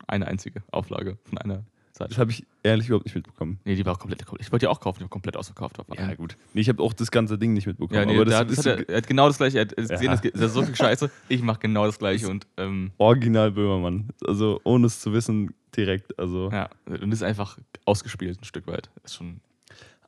Eine 0.07 0.27
einzige 0.27 0.61
Auflage 0.71 1.17
von 1.23 1.37
einer 1.39 1.63
Das 1.87 1.93
Zeitschrift. 1.93 2.19
habe 2.19 2.31
ich 2.31 2.45
ehrlich 2.63 2.87
überhaupt 2.87 3.05
nicht 3.05 3.15
mitbekommen. 3.15 3.59
Nee, 3.65 3.75
die 3.75 3.85
war 3.85 3.93
auch 3.93 3.99
komplett. 3.99 4.21
Ich 4.39 4.51
wollte 4.51 4.65
die 4.65 4.67
auch 4.67 4.79
kaufen, 4.79 4.99
die 4.99 5.03
war 5.05 5.09
komplett 5.09 5.35
ausverkauft. 5.35 5.79
Auf 5.79 5.87
Ja, 5.97 6.13
gut. 6.13 6.37
Nee, 6.53 6.61
ich 6.61 6.69
habe 6.69 6.81
auch 6.83 6.93
das 6.93 7.09
ganze 7.09 7.37
Ding 7.39 7.53
nicht 7.53 7.65
mitbekommen. 7.65 7.99
Ja, 7.99 8.05
nee, 8.05 8.15
aber 8.15 8.25
das 8.25 8.39
das 8.47 8.51
ist 8.51 8.57
hat 8.65 8.79
er, 8.79 8.89
er 8.89 8.97
hat 8.97 9.07
genau 9.07 9.27
das 9.27 9.37
gleiche. 9.37 9.57
Er 9.57 9.61
hat 9.65 9.75
gesehen, 9.75 10.03
Ja. 10.03 10.15
das, 10.15 10.21
das 10.31 10.41
ist 10.41 10.53
so 10.53 10.63
viel 10.63 10.75
Scheiße. 10.75 11.09
Ich 11.29 11.41
mache 11.41 11.59
genau 11.59 11.85
das 11.85 11.97
gleiche 11.97 12.27
und 12.29 12.45
ähm, 12.57 12.91
original 12.97 13.51
Böhmermann. 13.51 14.09
Also 14.27 14.61
ohne 14.63 14.85
es 14.87 14.99
zu 15.01 15.11
wissen, 15.13 15.55
direkt. 15.75 16.17
Also 16.19 16.51
ja, 16.51 16.69
und 16.85 17.09
das 17.09 17.19
ist 17.19 17.23
einfach 17.23 17.57
ausgespielt 17.85 18.39
ein 18.39 18.45
Stück 18.45 18.67
weit. 18.67 18.89
Ist 19.03 19.15
schon. 19.15 19.41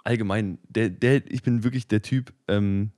allgemein, 0.03 0.59
der, 0.69 0.89
der, 0.89 1.25
ich 1.31 1.41
bin 1.43 1.63
wirklich 1.63 1.87
der 1.87 2.01
Typ, 2.01 2.31
ähm, 2.47 2.91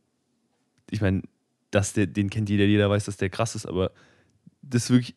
ich 0.92 1.00
meine, 1.02 1.24
dass 1.72 1.94
der, 1.94 2.08
den 2.08 2.30
kennt 2.30 2.50
jeder, 2.50 2.66
jeder 2.66 2.90
weiß, 2.90 3.06
dass 3.06 3.18
der 3.18 3.30
krass 3.30 3.56
ist, 3.56 3.66
aber 3.66 3.92
das 4.62 4.90
wirklich, 4.90 5.16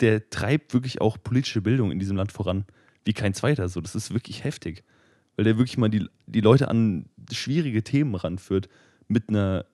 der 0.00 0.30
treibt 0.30 0.74
wirklich 0.74 1.00
auch 1.00 1.18
politische 1.22 1.60
Bildung 1.60 1.90
in 1.90 1.98
diesem 1.98 2.16
Land 2.16 2.32
voran, 2.32 2.64
wie 3.04 3.12
kein 3.12 3.34
zweiter. 3.34 3.68
So, 3.68 3.80
das 3.80 3.94
ist 3.94 4.12
wirklich 4.12 4.44
heftig. 4.44 4.84
Weil 5.36 5.44
der 5.44 5.58
wirklich 5.58 5.78
mal 5.78 5.88
die, 5.88 6.06
die 6.26 6.40
Leute 6.40 6.68
an 6.68 7.06
schwierige 7.32 7.82
Themen 7.82 8.14
ranführt, 8.14 8.68
mit 9.08 9.28
einer, 9.28 9.66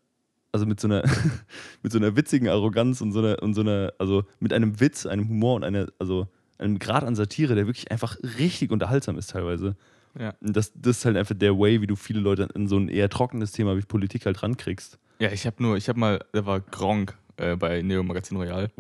also 0.53 0.67
mit 0.67 0.81
so 0.81 0.89
einer, 0.89 1.05
mit 1.83 1.93
so 1.93 1.99
einer 1.99 2.17
witzigen 2.17 2.49
Arroganz 2.49 3.01
und 3.01 3.13
so 3.13 3.21
einer, 3.21 3.43
und 3.43 3.55
so 3.55 3.61
einer, 3.61 3.93
also 3.99 4.25
mit 4.41 4.53
einem 4.53 4.81
Witz, 4.81 5.07
einem 5.07 5.29
Humor 5.29 5.57
und 5.57 5.65
einer, 5.65 5.87
also 5.99 6.29
einem 6.59 6.79
Grad 6.79 7.05
an 7.05 7.15
Satire, 7.15 7.55
der 7.55 7.67
wirklich 7.67 7.91
einfach 7.91 8.17
richtig 8.39 8.71
unterhaltsam 8.71 9.19
ist 9.19 9.31
teilweise. 9.31 9.77
Ja. 10.19 10.35
Und 10.41 10.57
das, 10.57 10.73
das 10.75 10.99
ist 10.99 11.05
halt 11.05 11.17
einfach 11.17 11.37
der 11.37 11.59
Way, 11.59 11.83
wie 11.83 11.87
du 11.87 11.97
viele 11.97 12.21
Leute 12.21 12.49
in 12.55 12.69
so 12.69 12.79
ein 12.79 12.89
eher 12.89 13.11
trockenes 13.11 13.53
Thema 13.53 13.77
wie 13.77 13.83
Politik 13.83 14.25
halt 14.25 14.43
rankriegst. 14.43 14.99
Ja, 15.19 15.31
ich 15.33 15.47
habe 15.47 15.63
nur, 15.63 15.77
ich 15.77 15.89
habe 15.89 15.99
mal, 15.99 16.25
da 16.33 16.45
war 16.47 16.61
Gronk 16.61 17.17
äh, 17.37 17.57
bei 17.57 17.83
Neo 17.83 18.03
Magazin 18.03 18.37
Royal. 18.37 18.71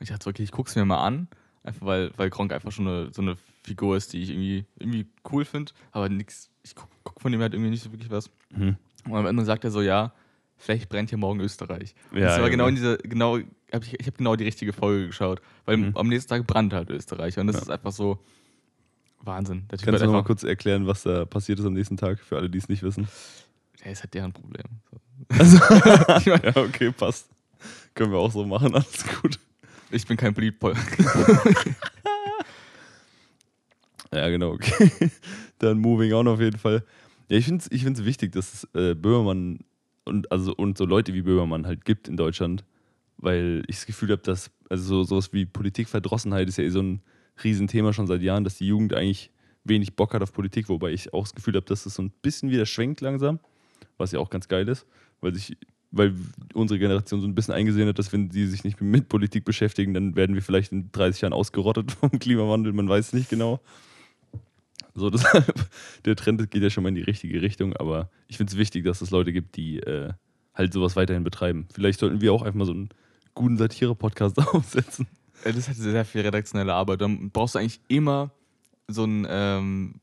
Ich 0.00 0.08
dachte, 0.08 0.24
so, 0.24 0.30
okay, 0.30 0.42
ich 0.42 0.50
guck's 0.50 0.74
mir 0.76 0.84
mal 0.84 1.02
an, 1.02 1.28
einfach 1.62 1.86
weil, 1.86 2.10
weil 2.16 2.28
Gronk 2.30 2.52
einfach 2.52 2.72
schon 2.72 2.86
eine, 2.88 3.12
so 3.12 3.22
eine 3.22 3.36
Figur 3.62 3.96
ist, 3.96 4.12
die 4.12 4.22
ich 4.22 4.30
irgendwie, 4.30 4.64
irgendwie 4.78 5.06
cool 5.30 5.44
finde, 5.44 5.72
aber 5.92 6.08
nix, 6.08 6.50
ich 6.62 6.74
guck, 6.74 6.88
guck 7.04 7.20
von 7.20 7.30
dem 7.32 7.40
halt 7.40 7.54
irgendwie 7.54 7.70
nicht 7.70 7.82
so 7.82 7.92
wirklich 7.92 8.10
was. 8.10 8.30
Mhm. 8.50 8.76
Und 9.08 9.14
am 9.16 9.26
Ende 9.26 9.44
sagt 9.44 9.64
er 9.64 9.70
so, 9.70 9.80
ja, 9.80 10.12
vielleicht 10.56 10.88
brennt 10.88 11.08
hier 11.10 11.18
morgen 11.18 11.40
Österreich. 11.40 11.94
Und 12.10 12.18
Ja, 12.18 12.26
das 12.26 12.40
war 12.40 12.50
genau 12.50 12.66
in 12.66 12.74
dieser, 12.74 12.96
genau, 12.98 13.38
hab 13.72 13.82
ich, 13.84 13.98
ich 13.98 14.06
habe 14.06 14.16
genau 14.16 14.36
die 14.36 14.44
richtige 14.44 14.72
Folge 14.72 15.06
geschaut, 15.06 15.40
weil 15.64 15.76
Mhm. 15.78 15.96
am 15.96 16.08
nächsten 16.08 16.28
Tag 16.30 16.46
brannte 16.46 16.76
halt 16.76 16.90
Österreich 16.90 17.38
und 17.38 17.46
das 17.46 17.56
Ja. 17.56 17.62
ist 17.62 17.70
einfach 17.70 17.92
so 17.92 18.18
Wahnsinn. 19.20 19.64
Kannst 19.68 19.86
du 20.02 20.06
noch 20.06 20.12
mal 20.12 20.24
kurz 20.24 20.42
erklären, 20.42 20.86
was 20.86 21.04
da 21.04 21.24
passiert 21.24 21.60
ist 21.60 21.64
am 21.64 21.74
nächsten 21.74 21.96
Tag, 21.96 22.18
für 22.18 22.36
alle, 22.36 22.50
die 22.50 22.58
es 22.58 22.68
nicht 22.68 22.82
wissen? 22.82 23.06
Der 23.84 23.92
ist 23.92 24.02
halt 24.02 24.14
deren 24.14 24.32
Problem. 24.32 24.64
So. 24.90 24.98
Also, 25.28 25.56
ja, 26.30 26.56
okay, 26.56 26.90
passt. 26.90 27.28
Können 27.94 28.10
wir 28.10 28.18
auch 28.18 28.32
so 28.32 28.44
machen, 28.44 28.74
alles 28.74 29.04
gut. 29.20 29.38
Ich 29.90 30.06
bin 30.06 30.16
kein 30.16 30.34
Politpol. 30.34 30.74
Ja, 34.14 34.28
genau, 34.28 34.50
okay. 34.50 34.90
Dann 35.58 35.78
moving 35.78 36.12
on 36.12 36.28
auf 36.28 36.38
jeden 36.38 36.58
Fall. 36.58 36.84
Ja, 37.30 37.38
ich 37.38 37.46
finde 37.46 37.64
es 37.64 37.72
ich 37.72 37.82
find's 37.82 38.04
wichtig, 38.04 38.32
dass 38.32 38.52
es 38.52 38.68
äh, 38.74 38.94
Böhmermann 38.94 39.60
und, 40.04 40.30
also, 40.30 40.54
und 40.54 40.76
so 40.76 40.84
Leute 40.84 41.14
wie 41.14 41.22
Böhmermann 41.22 41.66
halt 41.66 41.84
gibt 41.84 42.08
in 42.08 42.16
Deutschland, 42.16 42.64
weil 43.16 43.62
ich 43.68 43.76
das 43.76 43.86
Gefühl 43.86 44.10
habe, 44.10 44.22
dass, 44.22 44.50
also 44.68 44.84
so, 44.84 45.04
sowas 45.04 45.32
wie 45.32 45.46
Politikverdrossenheit 45.46 46.48
ist 46.48 46.58
ja 46.58 46.64
eh 46.64 46.68
so 46.68 46.82
ein 46.82 47.00
Riesenthema 47.42 47.92
schon 47.92 48.06
seit 48.06 48.20
Jahren, 48.20 48.44
dass 48.44 48.58
die 48.58 48.66
Jugend 48.66 48.92
eigentlich 48.92 49.30
wenig 49.64 49.96
Bock 49.96 50.12
hat 50.12 50.22
auf 50.22 50.32
Politik, 50.32 50.68
wobei 50.68 50.90
ich 50.90 51.14
auch 51.14 51.22
das 51.22 51.34
Gefühl 51.34 51.54
habe, 51.54 51.66
dass 51.66 51.86
es 51.86 51.94
so 51.94 52.02
ein 52.02 52.10
bisschen 52.20 52.50
wieder 52.50 52.66
schwenkt 52.66 53.00
langsam, 53.00 53.38
was 54.02 54.12
ja 54.12 54.18
auch 54.18 54.30
ganz 54.30 54.48
geil 54.48 54.68
ist, 54.68 54.86
weil 55.20 55.34
sich 55.34 55.56
weil 55.92 56.14
unsere 56.54 56.78
Generation 56.78 57.20
so 57.20 57.26
ein 57.26 57.34
bisschen 57.34 57.54
eingesehen 57.54 57.86
hat, 57.86 57.98
dass 57.98 58.12
wenn 58.12 58.30
die 58.30 58.46
sich 58.46 58.64
nicht 58.64 58.80
mit 58.80 59.08
Politik 59.08 59.44
beschäftigen, 59.44 59.92
dann 59.92 60.16
werden 60.16 60.34
wir 60.34 60.42
vielleicht 60.42 60.72
in 60.72 60.90
30 60.90 61.20
Jahren 61.20 61.34
ausgerottet 61.34 61.92
vom 62.00 62.18
Klimawandel, 62.18 62.72
man 62.72 62.88
weiß 62.88 63.12
nicht 63.12 63.28
genau. 63.28 63.60
So, 64.94 65.10
deshalb, 65.10 65.54
der 66.04 66.16
Trend 66.16 66.50
geht 66.50 66.62
ja 66.62 66.70
schon 66.70 66.82
mal 66.82 66.88
in 66.88 66.94
die 66.94 67.02
richtige 67.02 67.40
Richtung, 67.40 67.76
aber 67.76 68.10
ich 68.26 68.38
finde 68.38 68.50
es 68.50 68.58
wichtig, 68.58 68.84
dass 68.84 69.00
es 69.02 69.10
Leute 69.10 69.32
gibt, 69.32 69.56
die 69.56 69.78
äh, 69.80 70.12
halt 70.54 70.72
sowas 70.72 70.96
weiterhin 70.96 71.24
betreiben. 71.24 71.68
Vielleicht 71.72 72.00
sollten 72.00 72.20
wir 72.20 72.32
auch 72.32 72.42
einfach 72.42 72.58
mal 72.58 72.64
so 72.66 72.72
einen 72.72 72.88
guten 73.34 73.56
Satire-Podcast 73.56 74.38
aufsetzen. 74.54 75.06
Das 75.44 75.68
hat 75.68 75.76
sehr 75.76 76.04
viel 76.04 76.22
redaktionelle 76.22 76.72
Arbeit. 76.72 77.00
Dann 77.00 77.30
brauchst 77.30 77.54
du 77.54 77.58
eigentlich 77.58 77.80
immer 77.88 78.30
so 78.88 79.02
einen, 79.02 79.26
ähm, 79.28 79.94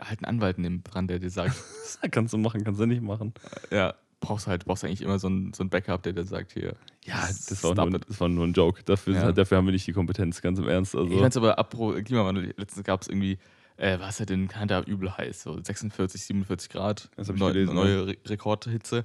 halt 0.00 0.18
einen 0.20 0.36
Anwalt 0.36 0.58
neben 0.58 0.82
dran, 0.84 1.06
der 1.08 1.18
dir 1.18 1.30
sagt, 1.30 1.54
kannst 2.10 2.32
du 2.34 2.38
machen, 2.38 2.64
kannst 2.64 2.80
du 2.80 2.86
nicht 2.86 3.02
machen. 3.02 3.32
ja, 3.70 3.94
brauchst 4.20 4.46
halt, 4.46 4.64
brauchst 4.64 4.84
eigentlich 4.84 5.02
immer 5.02 5.18
so 5.18 5.28
ein, 5.28 5.52
so 5.52 5.64
ein 5.64 5.68
Backup, 5.70 6.02
der 6.04 6.12
dir 6.12 6.24
sagt, 6.24 6.52
hier. 6.52 6.76
Ja, 7.04 7.26
das 7.26 7.62
war, 7.64 7.74
nur, 7.74 7.98
das 7.98 8.20
war 8.20 8.28
nur 8.28 8.46
ein 8.46 8.52
Joke. 8.52 8.82
Dafür, 8.84 9.14
Ja. 9.14 9.32
dafür 9.32 9.58
haben 9.58 9.66
wir 9.66 9.72
nicht 9.72 9.86
die 9.86 9.92
Kompetenz, 9.92 10.40
ganz 10.40 10.58
im 10.58 10.68
Ernst. 10.68 10.94
Also, 10.94 11.12
Ich 11.12 11.20
fand's 11.20 11.36
aber 11.36 11.58
apro 11.58 11.92
Klimawandel, 12.02 12.54
letztens 12.56 12.84
gab 12.84 13.02
es 13.02 13.08
irgendwie, 13.08 13.38
äh, 13.76 13.98
was 13.98 14.20
hat 14.20 14.30
in 14.30 14.46
Kanada 14.48 14.82
übel 14.82 15.16
heiß, 15.16 15.42
so 15.42 15.60
46, 15.60 16.22
47 16.22 16.70
Grad, 16.70 17.10
Das 17.16 17.28
ich 17.28 17.36
neu, 17.36 17.52
gelesen, 17.52 17.74
neue 17.74 18.06
Re 18.06 18.16
Rekordhitze. 18.26 19.04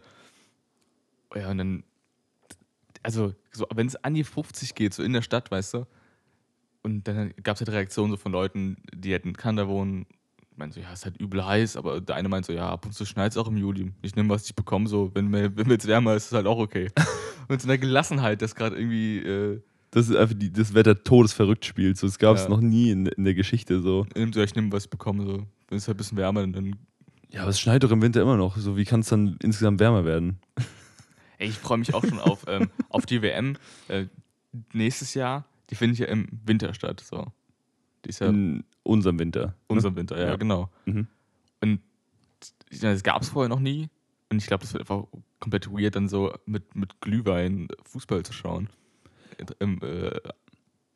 Ja, 1.36 1.50
und 1.50 1.58
dann, 1.58 1.84
also, 3.04 3.34
so, 3.52 3.65
wenn 3.73 3.88
es 3.88 3.95
an 3.95 4.13
die 4.13 4.23
50 4.23 4.76
geht, 4.76 4.93
so 4.93 5.02
in 5.04 5.13
der 5.13 5.21
Stadt, 5.21 5.50
weißt 5.52 5.73
du, 5.76 5.88
und 6.84 7.08
dann 7.08 7.34
gab 7.43 7.56
es 7.56 7.62
halt 7.62 7.69
Reaktionen 7.69 8.12
so 8.12 8.17
von 8.17 8.32
Leuten, 8.32 8.78
die 8.93 9.12
halt 9.12 9.26
in 9.26 9.36
Kanada 9.36 9.67
wohnen, 9.67 10.06
meinen 10.58 10.72
so, 10.72 10.80
ja, 10.80 10.91
ist 10.91 11.06
halt 11.06 11.17
übel 11.17 11.46
heiß, 11.46 11.78
aber 11.78 12.02
der 12.02 12.15
eine 12.15 12.30
meint 12.30 12.46
so, 12.46 12.54
ja, 12.54 12.70
ab 12.70 12.86
und 12.86 12.93
zu 12.93 13.06
schneit 13.06 13.32
es 13.32 13.38
auch 13.38 13.48
im 13.48 13.58
Juli. 13.58 13.91
Ich 14.02 14.15
nehme, 14.15 14.30
was 14.30 14.46
ich 14.46 14.56
bekomme, 14.56 14.88
so, 14.88 15.12
wenn 15.13 15.28
mir 15.28 15.56
wenn 15.56 15.70
jetzt 15.70 15.88
wärmer 15.88 16.15
ist, 16.15 16.24
ist 16.24 16.32
es 16.32 16.36
halt 16.36 16.48
auch 16.48 16.58
okay. 16.60 16.89
und 17.48 17.62
so 17.62 17.67
eine 17.67 17.78
Gelassenheit, 17.80 18.41
das 18.41 18.56
gerade 18.56 18.76
irgendwie 18.78 19.20
äh, 19.20 19.62
das 19.91 20.10
ist 20.10 20.15
einfach 20.15 20.36
die, 20.38 20.52
das 20.52 20.74
Wetter 20.74 21.02
todesverrückt 21.02 21.65
spielt. 21.65 21.98
So, 21.98 22.08
das 22.08 22.20
gab 22.20 22.36
es 22.36 22.43
Ja. 22.43 22.50
noch 22.50 22.60
nie 22.62 22.91
in, 22.91 23.06
in 23.06 23.24
der 23.24 23.34
Geschichte. 23.34 23.82
So. 23.82 24.06
nimmt, 24.15 24.36
ja, 24.36 24.43
ich 24.43 24.54
nehme, 24.54 24.72
was 24.72 24.84
ich 24.86 24.89
bekomme, 24.89 25.26
so. 25.26 25.43
Wenn 25.70 25.78
es 25.78 25.88
halt 25.88 25.96
ein 25.96 26.00
bisschen 26.00 26.17
wärmer, 26.17 26.46
dann 26.46 26.76
Ja, 27.30 27.41
aber 27.41 27.52
es 27.52 27.60
schneit 27.60 27.84
doch 27.84 27.91
im 27.91 28.02
Winter 28.02 28.22
immer 28.22 28.36
noch. 28.38 28.58
So, 28.58 28.76
wie 28.76 28.84
kann 28.86 29.00
es 29.00 29.08
dann 29.10 29.38
insgesamt 29.41 29.80
wärmer 29.80 30.04
werden? 30.06 30.39
Ey, 31.39 31.48
ich 31.50 31.58
freue 31.58 31.78
mich 31.78 31.93
auch 31.93 32.04
schon 32.04 32.20
auf, 32.20 32.46
ähm, 32.48 32.70
auf 32.89 33.06
die 33.06 33.22
WM 33.22 33.56
äh, 33.88 34.08
nächstes 34.74 35.13
Jahr. 35.13 35.46
Die 35.70 35.76
findet 35.76 36.00
ja 36.00 36.08
im 36.08 36.28
Winter 36.46 36.74
statt. 36.74 37.00
So. 37.00 37.28
Die 38.04 38.10
ist 38.10 38.20
ja 38.20 38.28
In 38.28 38.63
unserem 38.88 39.19
Winter. 39.19 39.56
unserem 39.67 39.95
Winter, 39.95 40.17
ja, 40.19 40.28
Ja. 40.30 40.36
genau. 40.36 40.69
Mhm. 40.86 41.08
Und 41.62 41.82
das 42.82 43.04
gab 43.04 43.21
es 43.21 43.30
vorher 43.30 43.50
noch 43.50 43.60
nie. 43.60 43.89
Und 44.30 44.38
ich 44.39 44.47
glaube, 44.47 44.62
das 44.62 44.73
wird 44.73 44.82
einfach 44.82 45.06
komplett 45.39 45.71
weird, 45.71 45.95
dann 45.95 46.08
so 46.10 46.34
mit, 46.45 46.76
mit 46.76 47.00
Glühwein 47.02 47.67
Fußball 47.86 48.23
zu 48.23 48.34
schauen. 48.34 48.69
Im, 49.60 49.82
äh, 49.82 50.12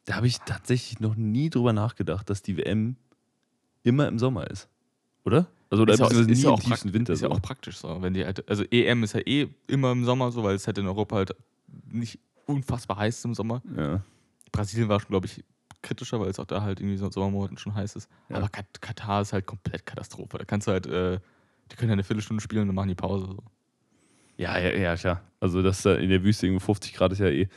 Da 0.06 0.16
habe 0.16 0.28
ich 0.28 0.40
tatsächlich 0.40 1.00
noch 1.00 1.16
nie 1.16 1.50
drüber 1.50 1.74
nachgedacht, 1.74 2.30
dass 2.30 2.42
die 2.42 2.58
WM 2.58 2.96
immer 3.84 4.08
im 4.08 4.20
Sommer 4.20 4.50
ist. 4.50 4.68
Oder? 5.24 5.48
Also, 5.70 5.84
oder 5.84 5.94
ist 5.94 6.00
ja, 6.00 6.06
beziehungsweise 6.08 6.32
ist, 6.32 6.38
nie 6.40 6.44
ja 6.44 6.50
im 6.50 6.56
auch 6.56 6.60
tiefsten 6.60 6.94
Winter. 6.94 7.14
ist 7.14 7.22
ja 7.22 7.30
auch 7.30 7.42
praktisch 7.42 7.78
so. 7.78 8.02
Wenn 8.02 8.14
die 8.14 8.26
halt, 8.26 8.48
also 8.50 8.64
EM 8.70 9.04
ist 9.04 9.14
ja 9.14 9.22
eh 9.22 9.48
immer 9.68 9.92
im 9.94 10.04
Sommer 10.04 10.32
so, 10.32 10.44
weil 10.44 10.56
es 10.56 10.68
halt 10.68 10.78
in 10.78 10.88
Europa 10.88 11.16
halt 11.16 11.36
nicht 11.90 12.20
unfassbar 12.46 12.98
heiß 12.98 13.18
ist 13.20 13.26
im 13.26 13.34
Sommer. 13.34 13.62
ja. 13.78 14.04
Brasilien 14.52 14.90
war 14.90 15.00
schon, 15.00 15.10
glaube 15.10 15.28
ich, 15.28 15.46
kritischer, 15.82 16.20
weil 16.20 16.30
es 16.30 16.40
auch 16.40 16.46
da 16.46 16.62
halt 16.62 16.80
irgendwie 16.80 16.98
so 16.98 17.06
in 17.06 17.12
Sommermonaten 17.12 17.58
schon 17.58 17.74
heiß 17.76 17.96
ist. 17.96 18.10
Ja. 18.30 18.38
Aber 18.38 18.50
Kat 18.50 18.66
Katar 18.82 19.22
ist 19.22 19.34
halt 19.34 19.46
komplett 19.46 19.86
Katastrophe. 19.86 20.38
Da 20.38 20.46
kannst 20.46 20.68
du 20.68 20.72
halt, 20.72 20.86
äh, 20.88 21.20
die 21.72 21.76
können 21.76 21.90
ja 21.90 21.94
eine 21.94 22.04
Viertelstunde 22.04 22.42
spielen 22.42 22.64
und 22.64 22.68
dann 22.70 22.76
machen 22.76 22.90
die 22.90 22.96
Pause. 22.96 23.26
So. 23.28 23.38
Ja, 24.38 24.58
ja, 24.58 24.70
ja, 24.72 24.96
klar. 24.96 25.22
Also, 25.40 25.62
das 25.62 25.82
da 25.82 25.96
in 25.96 26.10
der 26.10 26.24
Wüste 26.24 26.48
irgendwie 26.48 26.64
50 26.64 26.94
Grad 26.94 27.12
ist 27.12 27.20
ja 27.20 27.28
eh. 27.28 27.48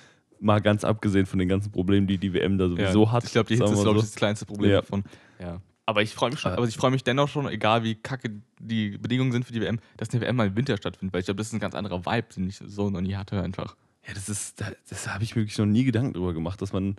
Mal 0.41 0.61
ganz 0.61 0.85
abgesehen 0.85 1.27
von 1.27 1.39
den 1.39 1.49
ganzen 1.49 1.71
Problemen, 1.73 2.07
die 2.07 2.19
die 2.19 2.33
WM 2.35 2.59
da 2.59 2.69
sowieso 2.69 3.05
ja, 3.05 3.13
hat. 3.13 3.25
Ich 3.25 3.33
glaube, 3.33 3.49
die 3.49 3.57
Hitze 3.57 3.73
ist, 3.73 3.83
glaube 3.83 3.99
ich, 3.99 4.05
das 4.05 4.15
kleinste 4.15 4.45
Problem 4.45 4.71
Ja. 4.73 4.81
davon. 4.81 5.05
Ja. 5.39 5.61
Aber 5.87 6.03
ich 6.03 6.15
freue 6.15 6.31
mich 6.31 6.41
schon, 6.41 6.53
Ah. 6.53 6.57
aber 6.57 6.67
ich 6.67 6.77
freue 6.77 6.91
mich 6.91 7.05
dennoch 7.05 7.29
schon, 7.29 7.47
egal 7.49 7.83
wie 7.85 7.95
kacke 7.95 8.31
die 8.59 8.97
Bedingungen 8.99 9.33
sind 9.33 9.45
für 9.45 9.53
die 9.53 9.61
WM, 9.61 9.79
dass 9.97 10.11
eine 10.11 10.21
WM 10.23 10.37
mal 10.37 10.47
im 10.49 10.57
Winter 10.57 10.77
stattfindet, 10.77 11.13
weil 11.15 11.21
ich 11.21 11.27
glaube, 11.27 11.39
das 11.39 11.49
ist 11.49 11.53
ein 11.53 11.61
ganz 11.61 11.75
anderer 11.75 12.05
Vibe, 12.05 12.27
den 12.37 12.49
ich 12.49 12.57
so 12.59 12.91
noch 12.91 13.01
nie 13.03 13.15
hatte 13.17 13.41
einfach. 13.43 13.77
Ja, 14.07 14.13
das 14.15 14.29
ist, 14.29 14.61
da- 14.61 14.73
das 14.89 15.09
habe 15.09 15.25
ich 15.25 15.37
wirklich 15.37 15.57
noch 15.59 15.67
nie 15.67 15.85
Gedanken 15.85 16.13
drüber 16.15 16.33
gemacht, 16.35 16.61
dass 16.61 16.73
man, 16.73 16.97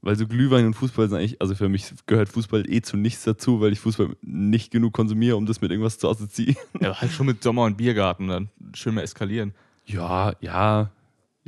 weil 0.00 0.16
so 0.16 0.26
Glühwein 0.26 0.66
und 0.66 0.74
Fußball 0.74 1.08
sind 1.08 1.18
eigentlich, 1.18 1.40
also 1.40 1.54
für 1.54 1.68
mich 1.68 1.92
gehört 2.06 2.28
Fußball 2.28 2.70
eh 2.70 2.80
zu 2.82 2.96
nichts 2.96 3.24
dazu, 3.24 3.60
weil 3.60 3.72
ich 3.72 3.80
Fußball 3.80 4.16
nicht 4.22 4.70
genug 4.70 4.92
konsumiere, 4.92 5.36
um 5.36 5.46
das 5.46 5.60
mit 5.60 5.70
irgendwas 5.70 5.98
zu 5.98 6.08
assoziieren. 6.08 6.56
Ja, 6.80 7.00
halt 7.00 7.12
schon 7.12 7.26
mit 7.26 7.42
Sommer 7.42 7.64
und 7.64 7.76
Biergarten 7.76 8.28
dann 8.28 8.50
schön 8.74 8.94
mal 8.94 9.02
eskalieren. 9.02 9.54
Ja, 9.86 10.34
ja. 10.40 10.90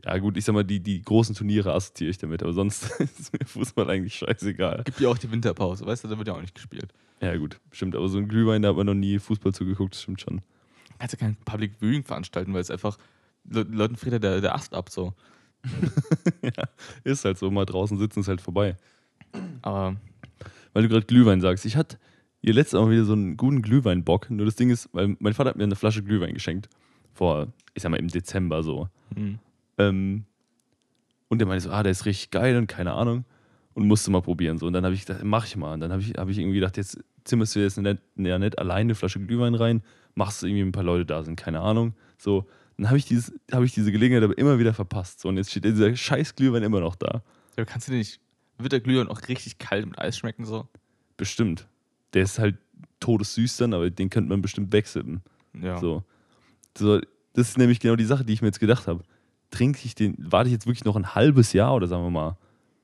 Ja, 0.02 0.16
gut, 0.16 0.36
ich 0.38 0.44
sag 0.46 0.54
mal, 0.54 0.64
die, 0.64 0.80
die 0.80 1.02
großen 1.02 1.34
Turniere 1.34 1.74
assoziiere 1.74 2.10
ich 2.10 2.18
damit, 2.18 2.42
aber 2.42 2.52
sonst 2.52 2.84
ist 3.00 3.32
mir 3.32 3.44
Fußball 3.44 3.88
eigentlich 3.90 4.14
scheißegal. 4.14 4.82
Gibt 4.84 5.00
ja 5.00 5.08
auch 5.08 5.18
die 5.18 5.30
Winterpause, 5.30 5.84
weißt 5.84 6.04
du, 6.04 6.08
da 6.08 6.18
wird 6.18 6.28
ja 6.28 6.34
auch 6.34 6.40
nicht 6.40 6.54
gespielt. 6.54 6.92
Ja, 7.20 7.36
gut, 7.36 7.60
stimmt, 7.70 7.94
aber 7.94 8.08
so 8.08 8.18
ein 8.18 8.28
Glühwein, 8.28 8.62
da 8.62 8.70
hat 8.70 8.76
man 8.76 8.86
noch 8.86 8.94
nie 8.94 9.18
Fußball 9.18 9.52
zugeguckt, 9.52 9.94
das 9.94 10.02
stimmt 10.02 10.22
schon. 10.22 10.40
Kannst 10.98 11.14
ja 11.14 11.18
kein 11.18 11.36
Public 11.44 11.72
Viewing 11.80 12.04
veranstalten, 12.04 12.52
weil 12.54 12.60
es 12.60 12.70
einfach 12.70 12.98
Le 13.48 13.62
Leuten 13.62 13.96
friert 13.96 14.22
der, 14.22 14.40
der 14.40 14.54
Ast 14.54 14.74
ab 14.74 14.90
so. 14.90 15.14
ja, 16.42 16.64
ist 17.04 17.24
halt 17.24 17.38
so, 17.38 17.50
mal 17.50 17.66
draußen 17.66 17.98
sitzen 17.98 18.20
ist 18.20 18.28
halt 18.28 18.40
vorbei. 18.40 18.76
Aber 19.62 19.96
Weil 20.72 20.82
du 20.82 20.88
gerade 20.88 21.06
Glühwein 21.06 21.40
sagst. 21.40 21.64
Ich 21.64 21.76
hatte 21.76 21.98
hier 22.42 22.54
letztes 22.54 22.80
Mal 22.80 22.90
wieder 22.90 23.04
so 23.04 23.12
einen 23.12 23.36
guten 23.36 23.62
Glühweinbock. 23.62 24.30
Nur 24.30 24.46
das 24.46 24.56
Ding 24.56 24.70
ist, 24.70 24.88
weil 24.92 25.16
mein 25.18 25.34
Vater 25.34 25.50
hat 25.50 25.56
mir 25.56 25.64
eine 25.64 25.76
Flasche 25.76 26.02
Glühwein 26.02 26.34
geschenkt. 26.34 26.68
Vor, 27.12 27.48
ich 27.74 27.82
sag 27.82 27.90
mal, 27.90 27.98
im 27.98 28.08
Dezember 28.08 28.62
so. 28.62 28.88
hm. 29.14 29.38
Ähm, 29.78 30.24
und 31.28 31.38
der 31.38 31.46
meinte 31.46 31.62
so, 31.62 31.70
ah, 31.70 31.82
der 31.82 31.92
ist 31.92 32.06
richtig 32.06 32.30
geil 32.30 32.56
und 32.56 32.66
keine 32.66 32.92
Ahnung. 32.92 33.24
Und 33.74 33.86
musste 33.86 34.10
mal 34.10 34.20
probieren. 34.20 34.58
So. 34.58 34.66
Und 34.66 34.72
dann 34.72 34.84
habe 34.84 34.94
ich 34.94 35.06
gedacht, 35.06 35.22
mach 35.22 35.46
ich 35.46 35.56
mal. 35.56 35.74
Und 35.74 35.80
dann 35.80 35.92
habe 35.92 36.02
ich, 36.02 36.14
hab 36.14 36.28
ich 36.28 36.38
irgendwie 36.38 36.56
gedacht, 36.56 36.76
jetzt 36.76 36.98
zimmerst 37.24 37.54
du 37.54 37.60
jetzt 37.60 37.78
nicht, 37.78 38.00
ja, 38.16 38.38
nicht 38.38 38.58
alleine 38.58 38.80
eine 38.80 38.94
Flasche 38.94 39.20
Glühwein 39.20 39.54
rein, 39.54 39.82
machst 40.14 40.42
du 40.42 40.46
irgendwie 40.46 40.64
ein 40.64 40.72
paar 40.72 40.82
Leute 40.82 41.06
da 41.06 41.22
sind, 41.22 41.36
keine 41.36 41.60
Ahnung. 41.60 41.94
So. 42.18 42.48
Dann 42.80 42.88
habe 42.88 42.96
ich, 42.96 43.04
dieses- 43.04 43.30
hab 43.52 43.62
ich 43.62 43.72
diese 43.74 43.92
Gelegenheit 43.92 44.24
aber 44.24 44.38
immer 44.38 44.58
wieder 44.58 44.72
verpasst. 44.72 45.20
So. 45.20 45.28
Und 45.28 45.36
jetzt 45.36 45.50
steht 45.50 45.64
dieser 45.64 45.94
scheiß 45.94 46.34
Glühwein 46.34 46.62
immer 46.62 46.80
noch 46.80 46.96
da. 46.96 47.22
ja, 47.58 47.66
kannst 47.66 47.88
du 47.88 47.92
nicht. 47.92 48.20
Wird 48.56 48.72
der 48.72 48.80
Glühwein 48.80 49.08
auch 49.08 49.28
richtig 49.28 49.58
kalt 49.58 49.84
mit 49.84 49.98
Eis 49.98 50.16
schmecken 50.16 50.46
so? 50.46 50.66
Bestimmt. 51.18 51.66
Der 52.14 52.22
ist 52.22 52.38
halt 52.38 52.56
todessüß 53.00 53.58
dann, 53.58 53.74
aber 53.74 53.90
den 53.90 54.08
könnte 54.08 54.30
man 54.30 54.40
bestimmt 54.40 54.72
wechseln. 54.72 55.20
Ja. 55.60 55.78
So. 55.78 56.04
so. 56.76 57.00
Das 57.34 57.48
ist 57.50 57.58
nämlich 57.58 57.80
genau 57.80 57.96
die 57.96 58.04
Sache, 58.06 58.24
die 58.24 58.32
ich 58.32 58.40
mir 58.40 58.48
jetzt 58.48 58.60
gedacht 58.60 58.86
habe. 58.86 59.02
Trinke 59.50 59.80
ich 59.84 59.94
den, 59.94 60.16
warte 60.18 60.48
ich 60.48 60.52
jetzt 60.52 60.66
wirklich 60.66 60.84
noch 60.84 60.96
ein 60.96 61.14
halbes 61.14 61.52
Jahr 61.52 61.74
oder 61.74 61.86
sagen 61.86 62.02
wir 62.02 62.10
mal 62.10 62.38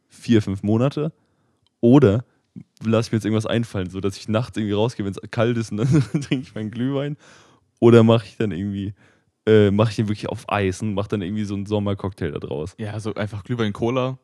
vier, 0.09 0.43
fünf 0.43 0.63
Monate? 0.63 1.11
Oder 1.81 2.25
lasse 2.85 3.09
ich 3.09 3.13
mir 3.13 3.17
jetzt 3.17 3.25
irgendwas 3.25 3.47
einfallen, 3.47 3.89
so 3.89 4.01
dass 4.01 4.17
ich 4.19 4.29
nachts 4.29 4.57
irgendwie 4.59 4.75
rausgehe, 4.75 5.07
wenn 5.07 5.13
es 5.13 5.31
kalt 5.31 5.57
ist 5.57 5.71
und 5.73 5.79
dann 5.79 5.89
trinke 6.23 6.37
ich 6.41 6.55
meinen 6.55 6.71
Glühwein? 6.71 7.17
Oder 7.81 8.03
mache 8.03 8.27
ich 8.27 8.37
dann 8.37 8.53
irgendwie, 8.53 8.95
äh, 9.47 9.71
mache 9.71 9.91
ich 9.91 9.97
den 9.97 10.09
wirklich 10.09 10.29
auf 10.29 10.51
Eis 10.51 10.83
und 10.83 10.95
mache 10.95 11.09
dann 11.09 11.23
irgendwie 11.23 11.45
so 11.45 11.55
einen 11.55 11.67
Sommercocktail 11.67 12.33
da 12.33 12.39
draus? 12.39 12.75
Ja, 12.79 12.99
so 13.01 13.15
einfach 13.15 13.45
Glühwein 13.45 13.73
Cola. 13.73 14.19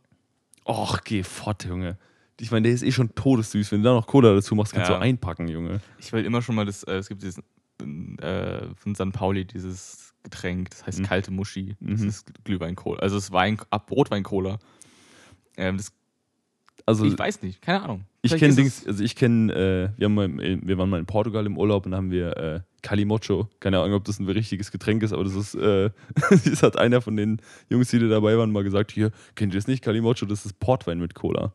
Och, 0.64 1.00
geh 1.04 1.22
fort, 1.22 1.64
Junge. 1.64 1.96
Ich 2.40 2.50
meine, 2.50 2.62
der 2.64 2.72
ist 2.72 2.82
eh 2.82 2.90
schon 2.92 3.14
todessüß. 3.14 3.70
Wenn 3.72 3.82
du 3.82 3.88
da 3.90 3.94
noch 3.94 4.06
Cola 4.06 4.34
dazu 4.34 4.54
machst, 4.54 4.72
kannst 4.72 4.90
Ja. 4.90 4.96
du 4.96 5.02
einpacken, 5.02 5.46
Junge. 5.48 5.80
Ich 5.98 6.12
will 6.12 6.24
immer 6.24 6.42
schon 6.42 6.54
mal 6.56 6.64
das, 6.66 6.82
äh, 6.84 6.94
es 6.96 7.08
gibt 7.08 7.22
dieses 7.22 7.40
äh, 8.20 8.66
von 8.76 8.94
San 8.94 9.10
Pauli 9.12 9.44
dieses 9.44 10.14
Getränk, 10.22 10.70
das 10.70 10.86
heißt 10.86 10.98
Mhm. 11.00 11.04
kalte 11.04 11.30
Muschi. 11.32 11.74
Das 11.80 12.00
Mhm. 12.00 12.08
ist 12.08 12.44
Glühwein-Cola. 12.44 13.00
Also 13.00 13.16
das 13.16 13.32
Wein, 13.32 13.58
ab 13.70 13.90
Rotwein-Cola. 13.90 14.58
Ähm, 15.56 15.76
das, 15.78 15.92
Also, 16.86 17.04
ich 17.04 17.18
weiß 17.18 17.42
nicht, 17.42 17.60
keine 17.62 17.82
Ahnung. 17.82 18.04
Ich 18.22 18.30
Vielleicht 18.30 18.40
kenne 18.40 18.50
ist 18.50 18.56
Dings, 18.56 18.86
also 18.86 19.02
ich 19.04 19.14
kenne, 19.16 19.52
äh, 19.52 19.98
wir, 19.98 20.04
haben 20.06 20.14
mal, 20.14 20.24
im- 20.26 20.66
wir 20.66 20.78
waren 20.78 20.90
mal 20.90 20.98
in 21.00 21.06
Portugal 21.06 21.44
im 21.46 21.56
Urlaub 21.58 21.86
und 21.86 21.92
da 21.92 21.98
haben 21.98 22.10
wir 22.10 22.64
Calimocho. 22.82 23.48
Keine 23.60 23.78
Ahnung, 23.80 23.94
ob 23.94 24.04
das 24.04 24.18
ein 24.18 24.28
richtiges 24.28 24.70
Getränk 24.70 25.02
ist, 25.02 25.12
aber 25.12 25.24
das 25.24 25.34
ist, 25.34 25.54
äh, 25.54 25.90
das 26.30 26.62
hat 26.62 26.76
einer 26.76 27.00
von 27.00 27.16
den 27.16 27.40
Jungs, 27.70 27.90
die 27.90 27.98
da 27.98 28.06
dabei 28.08 28.36
waren, 28.36 28.50
mal 28.52 28.64
gesagt: 28.64 28.92
Hier, 28.92 29.10
kennt 29.34 29.54
ihr 29.54 29.58
das 29.58 29.66
nicht? 29.68 29.82
Calimocho, 29.82 30.26
das 30.26 30.44
ist 30.44 30.58
Portwein 30.60 30.98
mit 30.98 31.14
Cola. 31.14 31.52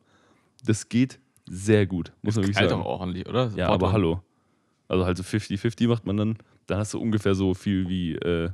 Das 0.66 0.90
geht 0.90 1.20
sehr 1.50 1.86
gut, 1.86 2.12
muss 2.22 2.36
man 2.36 2.42
Das 2.44 2.48
wirklich 2.48 2.58
kalt 2.58 2.70
sagen. 2.72 2.82
auch 2.82 3.00
ordentlich, 3.00 3.28
oder? 3.28 3.44
Ja, 3.56 3.68
Portwein. 3.68 3.70
aber 3.70 3.92
hallo. 3.94 4.22
Also 4.90 5.06
halt 5.06 5.18
so 5.18 5.24
50-50 5.24 5.88
macht 5.88 6.06
man 6.06 6.18
dann, 6.18 6.38
dann 6.66 6.78
hast 6.80 6.94
du 6.94 7.00
ungefähr 7.00 7.36
so 7.36 7.54
viel 7.54 7.88
wie 7.90 8.14
äh, 8.16 8.50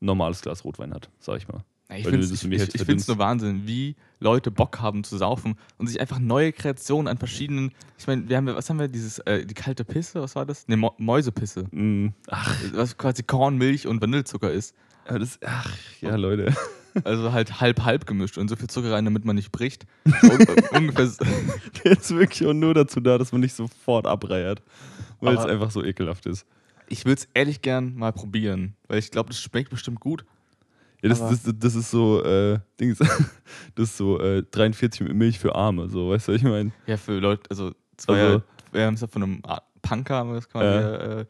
normales 0.00 0.40
Glas 0.42 0.64
Rotwein 0.64 0.92
hat, 0.94 1.10
sag 1.18 1.36
ich 1.38 1.48
mal. 1.48 1.62
Ja, 1.90 1.96
ich 1.96 2.04
finde 2.06 2.94
es 2.96 3.08
nur 3.08 3.18
Wahnsinn, 3.18 3.66
wie 3.66 3.94
Leute 4.18 4.50
Bock 4.50 4.80
haben 4.80 5.04
zu 5.04 5.18
saufen 5.18 5.54
und 5.76 5.86
sich 5.86 6.00
einfach 6.00 6.18
neue 6.18 6.52
Kreationen 6.52 7.08
an 7.08 7.18
verschiedenen. 7.18 7.72
Ich 7.98 8.06
meine, 8.06 8.28
wir 8.28 8.36
haben, 8.36 8.48
ja- 8.48 8.56
was 8.56 8.68
haben 8.70 8.78
wir? 8.78 8.88
Dieses, 8.88 9.18
äh, 9.20 9.44
die 9.44 9.54
kalte 9.54 9.84
Pisse, 9.84 10.20
was 10.22 10.34
war 10.34 10.46
das? 10.46 10.66
Ne, 10.66 10.76
Mo 10.76 10.94
Mäusepisse. 10.98 11.64
Mm, 11.70 12.08
ach, 12.28 12.56
Was 12.72 12.96
quasi 12.96 13.22
Korn, 13.22 13.58
Milch 13.58 13.86
und 13.86 14.00
Vanillezucker 14.00 14.50
ist. 14.50 14.74
aber 15.06 15.18
das, 15.18 15.38
ach, 15.44 15.70
ja, 16.00 16.16
Leute. 16.16 16.54
Also 17.02 17.32
halt 17.32 17.60
halb-halb 17.60 18.06
gemischt 18.06 18.38
und 18.38 18.46
so 18.46 18.54
viel 18.54 18.68
Zucker 18.68 18.92
rein, 18.92 19.04
damit 19.04 19.24
man 19.24 19.34
nicht 19.34 19.50
bricht. 19.50 19.84
Ungefähr. 20.70 21.10
Der 21.84 21.90
ist 21.92 22.14
wirklich 22.14 22.48
auch 22.48 22.52
nur 22.54 22.72
dazu 22.72 23.00
da, 23.00 23.18
dass 23.18 23.32
man 23.32 23.40
nicht 23.40 23.52
sofort 23.56 24.06
abreiert. 24.06 24.62
Weil 25.20 25.36
es 25.36 25.44
einfach 25.44 25.72
so 25.72 25.82
ekelhaft 25.82 26.26
ist. 26.26 26.46
Ich 26.88 27.04
würde 27.04 27.22
es 27.22 27.28
ehrlich 27.34 27.62
gern 27.62 27.96
mal 27.96 28.12
probieren, 28.12 28.76
weil 28.86 29.00
ich 29.00 29.10
glaube, 29.10 29.30
das 29.30 29.40
schmeckt 29.40 29.70
bestimmt 29.70 29.98
gut. 29.98 30.24
Ja, 31.04 31.08
das, 31.10 31.42
das, 31.42 31.54
das 31.58 31.74
ist 31.74 31.90
so, 31.90 32.22
äh, 32.24 32.58
Dings, 32.80 32.98
das 33.74 33.90
ist 33.90 33.96
so 33.96 34.18
äh, 34.20 34.42
43 34.50 35.02
mit 35.02 35.14
Milch 35.14 35.38
für 35.38 35.54
Arme, 35.54 35.88
so, 35.88 36.10
weißt 36.10 36.28
du, 36.28 36.32
was 36.32 36.38
ich 36.38 36.44
meine? 36.44 36.72
Ja, 36.86 36.96
für 36.96 37.18
Leute, 37.18 37.48
also, 37.50 37.72
war 38.06 38.16
Also- 38.16 38.42
wir 38.72 38.86
haben 38.86 38.94
es 38.94 39.00
ja 39.02 39.06
von 39.06 39.22
einem 39.22 39.42
Punker, 39.82 40.16
haben 40.16 40.30
wir 40.30 40.34
das 40.36 40.48
quasi 40.48 40.64
Ja. 40.64 41.20
äh, 41.20 41.26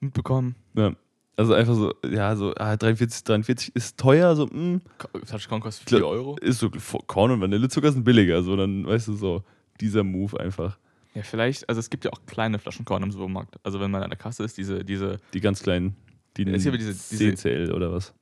mitbekommen. 0.00 0.54
Ja. 0.74 0.94
Also 1.36 1.54
einfach 1.54 1.74
so, 1.74 1.92
ja, 2.08 2.36
so, 2.36 2.54
ah, 2.56 2.76
43, 2.76 3.24
43 3.24 3.74
ist 3.74 3.98
teuer, 3.98 4.36
so, 4.36 4.46
mh, 4.46 4.80
Touchcorn 5.28 5.60
kostet 5.60 5.86
Klar. 5.86 6.00
4 6.02 6.06
Euro. 6.06 6.36
ist 6.40 6.60
so, 6.60 6.70
Korn 6.70 7.32
und 7.32 7.40
Vanillezucker 7.40 7.90
sind 7.90 8.04
billiger, 8.04 8.42
so, 8.44 8.54
dann, 8.56 8.86
weißt 8.86 9.08
du, 9.08 9.14
so, 9.14 9.42
dieser 9.80 10.04
Move 10.04 10.38
einfach. 10.38 10.78
Ja, 11.14 11.22
vielleicht, 11.22 11.68
also 11.68 11.80
es 11.80 11.90
gibt 11.90 12.04
ja 12.04 12.12
auch 12.12 12.20
kleine 12.26 12.58
Flaschenkorn 12.60 13.02
im 13.02 13.10
Supermarkt. 13.10 13.56
Also 13.64 13.80
wenn 13.80 13.90
man 13.90 14.02
an 14.04 14.10
der 14.10 14.18
Kasse 14.18 14.44
ist, 14.44 14.56
diese, 14.58 14.84
diese, 14.84 15.18
Die 15.32 15.40
ganz 15.40 15.62
kleinen, 15.62 15.96
die 16.36 16.42
ja 16.44 16.52
diese- 16.56 16.70
diese- 16.76 17.34
CCL 17.34 17.72
oder 17.72 17.90
was? 17.92 18.12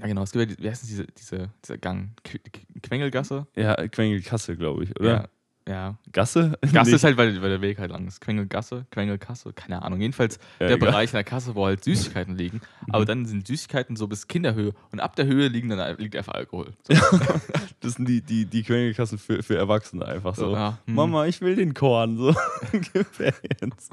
Ja 0.00 0.06
genau, 0.06 0.22
es 0.22 0.32
gibt 0.32 0.48
ja, 0.50 0.56
die, 0.56 0.62
wie 0.62 0.68
heißt 0.68 0.82
denn 0.82 0.88
diese, 0.88 1.06
diese, 1.06 1.50
dieser 1.64 1.78
Gang? 1.78 2.10
Qu- 2.24 2.38
Qu- 2.50 2.80
Quengelgasse? 2.82 3.46
Ja, 3.56 3.74
Quengelkasse, 3.88 4.56
glaube 4.56 4.84
ich, 4.84 4.98
oder? 5.00 5.10
Ja. 5.10 5.28
Ja. 5.68 5.98
Gasse? 6.12 6.56
Gasse 6.72 6.90
Nee. 6.90 6.94
ist 6.96 7.02
halt, 7.02 7.16
weil, 7.16 7.42
weil 7.42 7.48
der 7.50 7.60
Weg 7.60 7.80
halt 7.80 7.90
lang 7.90 8.06
ist. 8.06 8.20
Quengelgasse, 8.20 8.86
Quengelkasse, 8.92 9.52
keine 9.52 9.82
Ahnung. 9.82 10.00
Jedenfalls 10.00 10.36
Ja, 10.60 10.68
der 10.68 10.76
egal. 10.76 10.90
Bereich 10.90 11.10
in 11.10 11.14
der 11.16 11.24
Kasse, 11.24 11.56
wo 11.56 11.66
halt 11.66 11.82
Süßigkeiten 11.82 12.36
liegen. 12.38 12.60
Aber 12.92 13.04
dann 13.04 13.26
sind 13.26 13.44
Süßigkeiten 13.48 13.96
so 13.96 14.06
bis 14.06 14.28
Kinderhöhe 14.28 14.74
und 14.92 15.00
ab 15.00 15.16
der 15.16 15.26
Höhe 15.26 15.48
liegen 15.48 15.68
dann, 15.68 15.96
liegt 15.98 16.14
einfach 16.14 16.34
Alkohol. 16.34 16.72
So, 16.86 16.94
Das 17.80 17.94
sind 17.94 18.08
die, 18.08 18.20
die, 18.22 18.46
die 18.46 18.62
Quengelkassen 18.62 19.18
für, 19.18 19.42
für 19.42 19.56
Erwachsene 19.56 20.04
einfach 20.06 20.36
so. 20.36 20.50
so, 20.50 20.52
ja, 20.54 20.78
hm. 20.86 20.94
Mama, 20.94 21.26
ich 21.26 21.40
will 21.40 21.56
den 21.56 21.74
Korn, 21.74 22.16
so. 22.16 22.32
Gib 22.70 23.18
her 23.18 23.34
jetzt. 23.60 23.90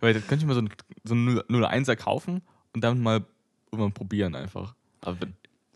Weil 0.00 0.14
da 0.14 0.20
könnte 0.20 0.44
ich 0.44 0.46
mal 0.46 0.54
so 0.54 0.60
einen, 0.60 0.70
so 1.04 1.12
einen 1.14 1.40
01er 1.40 1.96
kaufen 1.96 2.40
und 2.72 2.82
dann 2.82 3.02
mal 3.02 3.22
irgendwann 3.70 3.92
probieren 3.92 4.34
einfach. 4.34 4.74
Aber 5.04 5.26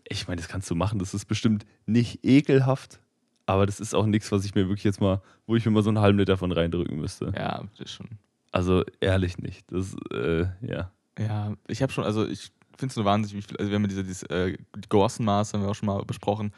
Ich 0.09 0.27
meine, 0.27 0.41
das 0.41 0.49
kannst 0.49 0.69
du 0.69 0.75
machen. 0.75 0.99
Das 0.99 1.13
ist 1.13 1.25
bestimmt 1.25 1.65
nicht 1.85 2.25
ekelhaft, 2.25 2.99
aber 3.45 3.65
das 3.65 3.79
ist 3.79 3.93
auch 3.93 4.05
nichts, 4.05 4.31
was 4.31 4.45
ich 4.45 4.55
mir 4.55 4.67
wirklich 4.67 4.83
jetzt 4.83 5.01
mal, 5.01 5.21
wo 5.47 5.55
ich 5.55 5.65
mir 5.65 5.71
mal 5.71 5.83
so 5.83 5.89
einen 5.89 5.99
halben 5.99 6.17
Liter 6.17 6.37
von 6.37 6.51
reindrücken 6.51 6.99
müsste. 6.99 7.31
ja, 7.35 7.63
das 7.71 7.79
ist 7.79 7.91
schon. 7.91 8.07
Also 8.51 8.83
ehrlich 8.99 9.37
nicht. 9.37 9.71
Das, 9.71 9.95
äh, 10.11 10.47
ja. 10.61 10.91
Ja, 11.19 11.53
ich 11.67 11.81
habe 11.81 11.91
schon, 11.91 12.03
also 12.03 12.25
ich 12.25 12.51
finde 12.77 12.91
es 12.91 12.95
nur 12.95 13.05
wahnsinnig, 13.05 13.43
wie 13.43 13.47
viel, 13.47 13.57
also 13.57 13.69
wir 13.69 13.75
haben 13.75 13.83
ja 13.83 13.89
diese, 13.89 14.03
dieses 14.03 14.23
äh, 14.23 14.57
Gorsenmaß, 14.87 15.53
haben 15.53 15.61
wir 15.61 15.69
auch 15.69 15.75
schon 15.75 15.87
mal 15.87 16.03
besprochen, 16.05 16.53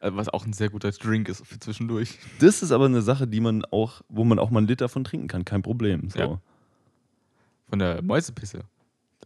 äh, 0.00 0.10
was 0.12 0.28
auch 0.28 0.44
ein 0.46 0.52
sehr 0.52 0.70
guter 0.70 0.90
Drink 0.90 1.28
ist 1.28 1.46
für 1.46 1.58
zwischendurch. 1.58 2.18
Das 2.40 2.62
ist 2.62 2.72
aber 2.72 2.86
eine 2.86 3.02
Sache, 3.02 3.28
die 3.28 3.40
man 3.40 3.64
auch, 3.66 4.02
wo 4.08 4.24
man 4.24 4.38
auch 4.38 4.50
mal 4.50 4.58
einen 4.58 4.68
Liter 4.68 4.88
von 4.88 5.04
trinken 5.04 5.28
kann, 5.28 5.44
kein 5.44 5.62
Problem. 5.62 6.10
So. 6.10 6.18
Ja. 6.18 6.40
Von 7.68 7.78
der 7.78 8.02
Mäusepisse. 8.02 8.64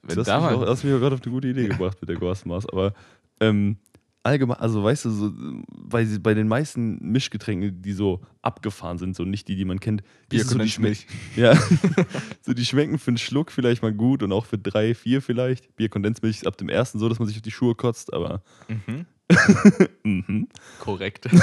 Wenn 0.03 0.17
Das 0.17 0.27
da 0.27 0.41
hast, 0.41 0.51
mich 0.51 0.59
mal, 0.59 0.65
auch, 0.67 0.71
hast 0.71 0.85
mich 0.85 0.93
gerade 0.93 1.15
auf 1.15 1.23
eine 1.23 1.33
gute 1.33 1.49
Idee 1.49 1.69
gebracht 1.69 1.99
mit 2.01 2.09
der 2.09 2.17
Gorstmaß. 2.17 2.69
Aber 2.71 2.95
ähm, 3.41 3.77
allgemein, 4.23 4.59
also 4.59 4.83
weißt 4.83 5.05
du, 5.07 5.11
so, 5.11 5.33
bei, 5.69 6.05
bei 6.21 6.35
den 6.35 6.49
meisten 6.49 6.99
Mischgetränken, 7.01 7.83
die 7.83 7.93
so 7.93 8.21
abgefahren 8.43 8.99
sind, 8.99 9.17
so 9.17 9.25
nicht 9.25 9.49
die, 9.49 9.57
die 9.57 9.65
man 9.65 9.81
kennt, 9.81 10.03
Bier, 10.29 10.41
so, 10.41 10.51
die 10.51 10.59
Kondensmilch. 10.59 11.07
Ja, 11.37 11.55
so 12.43 12.53
die 12.53 12.65
schmecken 12.65 12.99
für 12.99 13.09
einen 13.09 13.19
Schluck 13.19 13.51
vielleicht 13.51 13.83
mal 13.83 13.93
gut 13.93 14.23
und 14.23 14.33
auch 14.33 14.47
für 14.47 14.59
drei, 14.59 14.95
vier 14.95 15.23
vielleicht. 15.23 15.75
Bier, 15.77 15.89
Kondensmilch 15.89 16.39
ist 16.39 16.47
ab 16.47 16.57
dem 16.57 16.69
ersten 16.69 16.99
so, 16.99 17.09
dass 17.09 17.19
man 17.19 17.29
sich 17.29 17.37
auf 17.37 17.43
die 17.43 17.51
Schuhe 17.51 17.75
kotzt, 17.75 18.13
aber 18.13 18.43
Mhm. 18.69 19.07
mhm. 20.03 20.49
Korrekt. 20.81 21.29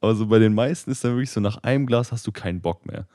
Aber 0.00 0.14
so 0.14 0.26
bei 0.26 0.38
den 0.38 0.54
meisten 0.54 0.90
ist 0.90 1.02
dann 1.04 1.12
wirklich 1.12 1.30
so, 1.30 1.40
nach 1.40 1.56
einem 1.64 1.86
Glas 1.86 2.12
hast 2.12 2.26
du 2.26 2.32
keinen 2.32 2.60
Bock 2.60 2.86
mehr. 2.86 3.06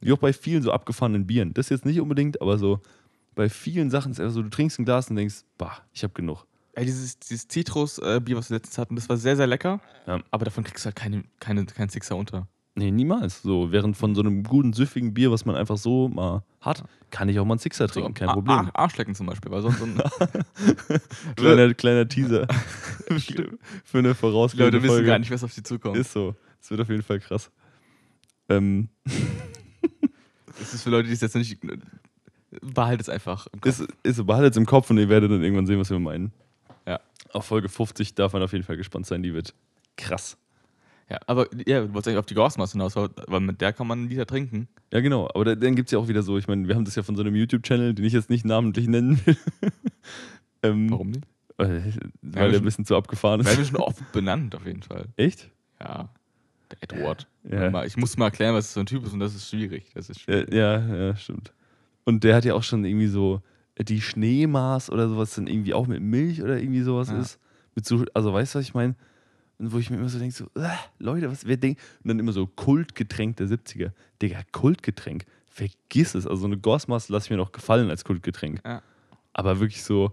Wie 0.00 0.12
auch 0.12 0.18
bei 0.18 0.32
vielen 0.32 0.62
so 0.62 0.72
abgefahrenen 0.72 1.26
Bieren. 1.26 1.54
Das 1.54 1.68
jetzt 1.70 1.84
nicht 1.86 2.00
unbedingt, 2.00 2.40
aber 2.40 2.58
so 2.58 2.80
bei 3.34 3.48
vielen 3.48 3.90
Sachen 3.90 4.12
ist 4.12 4.20
einfach 4.20 4.32
so, 4.34 4.42
du 4.42 4.48
trinkst 4.50 4.78
ein 4.78 4.84
Glas 4.84 5.10
und 5.10 5.16
denkst, 5.16 5.42
bah, 5.58 5.78
ich 5.92 6.02
habe 6.04 6.14
genug. 6.14 6.46
ey, 6.74 6.84
dieses, 6.84 7.18
dieses 7.18 7.48
Zitrus-Bier, 7.48 8.36
was 8.36 8.50
wir 8.50 8.56
letztens 8.56 8.78
hatten, 8.78 8.96
das 8.96 9.08
war 9.08 9.16
sehr, 9.16 9.36
sehr 9.36 9.46
lecker. 9.46 9.80
Ja. 10.06 10.20
Aber 10.30 10.44
davon 10.44 10.64
kriegst 10.64 10.84
du 10.84 10.86
halt 10.86 10.96
keine, 10.96 11.24
keine, 11.40 11.64
keinen 11.66 11.88
Sixer 11.88 12.16
unter. 12.16 12.46
Nee, 12.78 12.90
niemals. 12.90 13.40
So, 13.40 13.72
während 13.72 13.96
von 13.96 14.14
so 14.14 14.20
einem 14.20 14.42
guten, 14.42 14.74
süffigen 14.74 15.14
Bier, 15.14 15.30
was 15.30 15.46
man 15.46 15.56
einfach 15.56 15.78
so 15.78 16.08
mal 16.08 16.42
hat, 16.60 16.84
kann 17.10 17.28
ich 17.30 17.38
auch 17.38 17.46
mal 17.46 17.54
einen 17.54 17.58
Sixer 17.58 17.88
trinken, 17.88 18.12
kein 18.12 18.28
Problem. 18.28 18.56
A- 18.58 18.70
Arschlecken 18.74 19.14
zum 19.14 19.26
Beispiel, 19.26 19.50
weil 19.50 19.62
sonst 19.62 19.78
so 19.78 19.86
ein, 19.86 19.96
kleiner, 21.36 21.72
kleiner 21.74 22.06
Teaser 22.08 22.46
für 23.84 23.98
eine 23.98 24.08
die 24.08 24.14
vorausgehende 24.14 24.64
Leute 24.76 24.82
wissen 24.82 24.88
Folge. 24.94 25.06
gar 25.06 25.18
nicht, 25.18 25.30
was 25.30 25.42
auf 25.42 25.52
sie 25.54 25.62
zukommt. 25.62 25.96
Ist 25.96 26.12
so. 26.12 26.34
Es 26.60 26.70
wird 26.70 26.80
auf 26.82 26.88
jeden 26.90 27.02
Fall 27.02 27.20
krass. 27.20 27.50
Ähm, 28.50 28.88
Das 30.58 30.74
ist 30.74 30.82
für 30.82 30.90
Leute, 30.90 31.08
die 31.08 31.14
es 31.14 31.20
jetzt 31.20 31.34
noch 31.34 31.40
nicht. 31.40 31.58
Behaltet 32.62 33.02
es 33.02 33.08
einfach. 33.08 33.46
im 33.52 33.60
Kopf. 33.60 33.80
ist, 33.80 33.88
ist 34.02 34.26
behaltet 34.26 34.52
es 34.52 34.56
im 34.56 34.66
Kopf 34.66 34.90
und 34.90 34.98
ihr 34.98 35.08
werdet 35.08 35.30
dann 35.30 35.42
irgendwann 35.42 35.66
sehen, 35.66 35.78
was 35.78 35.90
wir 35.90 35.98
meinen. 35.98 36.32
Ja. 36.86 37.00
Auf 37.32 37.46
Folge 37.46 37.68
50 37.68 38.14
darf 38.14 38.32
man 38.32 38.42
auf 38.42 38.52
jeden 38.52 38.64
Fall 38.64 38.76
gespannt 38.76 39.06
sein. 39.06 39.22
Die 39.22 39.34
wird 39.34 39.54
krass. 39.96 40.36
Ja, 41.08 41.18
aber 41.26 41.48
ja, 41.66 41.82
du 41.82 41.92
wolltest 41.92 42.08
eigentlich 42.08 42.18
auf 42.18 42.26
die 42.26 42.34
Gorsmaß 42.34 42.72
hinaus, 42.72 42.96
weil 42.96 43.10
weil 43.28 43.40
mit 43.40 43.60
der 43.60 43.72
kann 43.72 43.86
man 43.86 44.00
einen 44.00 44.08
Liter 44.08 44.26
trinken. 44.26 44.68
Ja, 44.92 45.00
genau. 45.00 45.28
Aber 45.34 45.44
da, 45.44 45.54
dann 45.54 45.76
gibt 45.76 45.88
es 45.88 45.92
ja 45.92 45.98
auch 45.98 46.08
wieder 46.08 46.22
so, 46.22 46.36
ich 46.36 46.48
meine, 46.48 46.66
wir 46.66 46.74
haben 46.74 46.84
das 46.84 46.96
ja 46.96 47.02
von 47.02 47.14
so 47.14 47.22
einem 47.22 47.36
YouTube-Channel, 47.36 47.94
den 47.94 48.04
ich 48.04 48.12
jetzt 48.12 48.30
nicht 48.30 48.44
namentlich 48.44 48.88
nennen 48.88 49.20
will. 49.24 49.36
ähm, 50.62 50.90
Warum 50.90 51.10
nicht? 51.10 51.24
Äh, 51.58 51.68
wir 51.68 51.92
weil 52.22 52.50
der 52.50 52.60
ein 52.60 52.64
bisschen 52.64 52.84
zu 52.84 52.96
abgefahren 52.96 53.44
Werden 53.44 53.56
wir 53.56 53.62
ist. 53.62 53.70
schon 53.70 53.76
oft 53.80 54.12
benannt, 54.12 54.54
auf 54.56 54.66
jeden 54.66 54.82
Fall. 54.82 55.06
Echt? 55.16 55.48
Ja. 55.80 56.08
Edward. 56.80 57.26
Ja. 57.44 57.84
Ich 57.84 57.96
muss 57.96 58.16
mal 58.16 58.26
erklären, 58.26 58.54
was 58.54 58.66
das 58.66 58.74
für 58.74 58.80
ein 58.80 58.86
Typ 58.86 59.04
ist 59.04 59.12
und 59.12 59.20
das 59.20 59.34
ist 59.34 59.48
schwierig. 59.48 59.90
Das 59.94 60.10
ist 60.10 60.18
Ja, 60.20 60.22
schwierig. 60.24 60.54
ja, 60.54 60.96
ja, 60.96 61.16
stimmt. 61.16 61.52
Und 62.04 62.24
der 62.24 62.36
hat 62.36 62.44
ja 62.44 62.54
auch 62.54 62.62
schon 62.62 62.84
irgendwie 62.84 63.06
so 63.08 63.40
äh, 63.76 63.84
die 63.84 64.00
Schneemaß 64.00 64.90
oder 64.90 65.08
sowas 65.08 65.34
dann 65.34 65.46
irgendwie 65.46 65.74
auch 65.74 65.86
mit 65.86 66.00
Milch 66.02 66.42
oder 66.42 66.58
irgendwie 66.58 66.82
sowas 66.82 67.08
Ja. 67.10 67.20
ist. 67.20 67.38
So, 67.82 68.04
also 68.14 68.32
weißt 68.32 68.54
du, 68.54 68.58
was 68.58 68.64
ich 68.66 68.74
meine? 68.74 68.94
Und 69.58 69.72
wo 69.72 69.78
ich 69.78 69.90
mir 69.90 69.96
immer 69.96 70.08
so 70.08 70.18
denke, 70.18 70.34
so, 70.34 70.44
äh, 70.60 70.68
Leute, 70.98 71.30
was, 71.30 71.46
wer 71.46 71.56
denkt? 71.56 71.80
Und 72.02 72.08
dann 72.08 72.18
immer 72.18 72.32
so 72.32 72.46
Kultgetränk 72.46 73.36
der 73.36 73.46
70er. 73.48 73.90
Digga, 74.20 74.40
Kultgetränk. 74.52 75.24
Vergiss 75.48 76.14
es. 76.14 76.26
Also 76.26 76.42
so 76.42 76.46
eine 76.46 76.58
Gorsmaß 76.58 77.08
lasse 77.08 77.26
ich 77.26 77.30
mir 77.30 77.36
noch 77.38 77.52
gefallen 77.52 77.88
als 77.90 78.04
Kultgetränk. 78.04 78.60
Ja. 78.66 78.82
Aber 79.32 79.60
wirklich 79.60 79.82
so, 79.82 80.12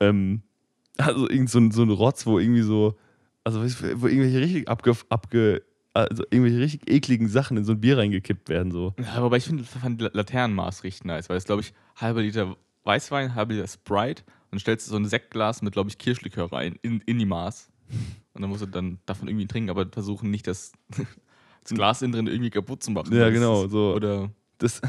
ähm, 0.00 0.42
also 0.98 1.28
irgend 1.28 1.50
so 1.50 1.58
ein, 1.58 1.70
so 1.70 1.82
ein 1.82 1.90
Rotz, 1.90 2.26
wo 2.26 2.38
irgendwie 2.38 2.62
so, 2.62 2.96
also 3.44 3.62
weißt 3.62 3.80
du, 3.82 4.00
wo 4.02 4.06
irgendwelche 4.06 4.40
richtig 4.40 4.68
abge, 4.68 4.92
abge, 5.08 5.62
also 5.94 6.24
irgendwelche 6.30 6.58
richtig 6.60 6.90
ekligen 6.90 7.28
Sachen 7.28 7.56
in 7.56 7.64
so 7.64 7.72
ein 7.72 7.80
Bier 7.80 7.98
reingekippt 7.98 8.48
werden, 8.48 8.72
so. 8.72 8.94
Ja, 8.98 9.22
wobei 9.22 9.38
ich 9.38 9.44
finde, 9.44 9.64
Laternenmaß 10.12 10.84
richtig 10.84 11.04
nice, 11.04 11.28
weil 11.28 11.36
es, 11.36 11.44
glaube 11.44 11.62
ich, 11.62 11.72
halber 11.96 12.22
Liter 12.22 12.56
Weißwein, 12.84 13.34
halber 13.34 13.54
Liter 13.54 13.68
Sprite 13.68 14.22
und 14.22 14.52
dann 14.52 14.60
stellst 14.60 14.86
du 14.86 14.92
so 14.92 14.96
ein 14.96 15.06
Sektglas 15.06 15.62
mit, 15.62 15.72
glaube 15.72 15.90
ich, 15.90 15.98
Kirschlikör 15.98 16.52
rein 16.52 16.78
in, 16.82 17.00
in 17.02 17.18
die 17.18 17.26
Maß. 17.26 17.70
Und 18.34 18.40
dann 18.40 18.50
musst 18.50 18.62
du 18.62 18.66
dann 18.66 18.98
davon 19.06 19.28
irgendwie 19.28 19.46
trinken, 19.46 19.70
aber 19.70 19.86
versuchen 19.86 20.30
nicht, 20.30 20.46
das, 20.46 20.72
das 21.62 21.74
Glas 21.74 22.02
innen 22.02 22.12
drin 22.12 22.26
irgendwie 22.26 22.50
kaputt 22.50 22.82
zu 22.82 22.90
machen. 22.90 23.14
Ja, 23.14 23.30
genau, 23.30 23.66
so. 23.68 23.94
Oder 23.94 24.30
das, 24.58 24.80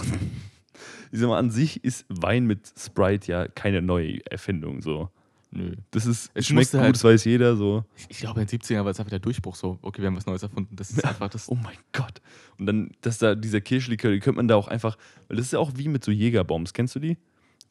ich 1.12 1.20
sag 1.20 1.28
mal, 1.28 1.38
an 1.38 1.52
sich 1.52 1.84
ist 1.84 2.06
Wein 2.08 2.46
mit 2.46 2.72
Sprite 2.78 3.32
ja 3.32 3.48
keine 3.48 3.82
neue 3.82 4.26
Erfindung. 4.26 4.82
So. 4.82 5.10
Nö. 5.54 5.76
Das 5.92 6.06
ist, 6.06 6.32
Es 6.34 6.48
schmeckt 6.48 6.66
musste 6.66 6.78
gut, 6.78 6.84
halt- 6.86 6.96
das 6.96 7.04
weiß 7.04 7.24
jeder. 7.26 7.56
So. 7.56 7.86
Ich, 8.10 8.20
glaube, 8.20 8.42
in 8.42 8.48
den 8.48 8.60
70ern 8.60 8.84
war 8.84 8.92
es 8.92 9.00
einfach 9.00 9.10
der 9.12 9.20
Durchbruch 9.20 9.56
so, 9.56 9.80
okay, 9.82 10.02
wir 10.02 10.08
haben 10.08 10.16
was 10.18 10.26
Neues 10.26 10.44
erfunden. 10.44 10.76
Das 10.76 10.90
ist 10.92 11.04
einfach 11.06 11.30
das. 11.30 11.50
Oh 11.50 11.56
mein 11.56 11.78
Gott. 11.92 12.22
Und 12.58 12.66
dann, 12.66 12.92
dass 13.02 13.18
da 13.20 13.36
dieser 13.36 13.62
Kirschlikör, 13.62 14.12
die 14.12 14.20
könnte 14.20 14.38
man 14.38 14.48
da 14.48 14.56
auch 14.56 14.68
einfach, 14.68 14.98
weil 15.28 15.38
das 15.38 15.48
ist 15.48 15.54
ja 15.54 15.60
auch 15.60 15.72
wie 15.76 15.88
mit 15.88 16.04
so 16.04 16.12
Jägerbombs. 16.12 16.74
Kennst 16.74 16.96
du 16.96 17.00
die? 17.00 17.18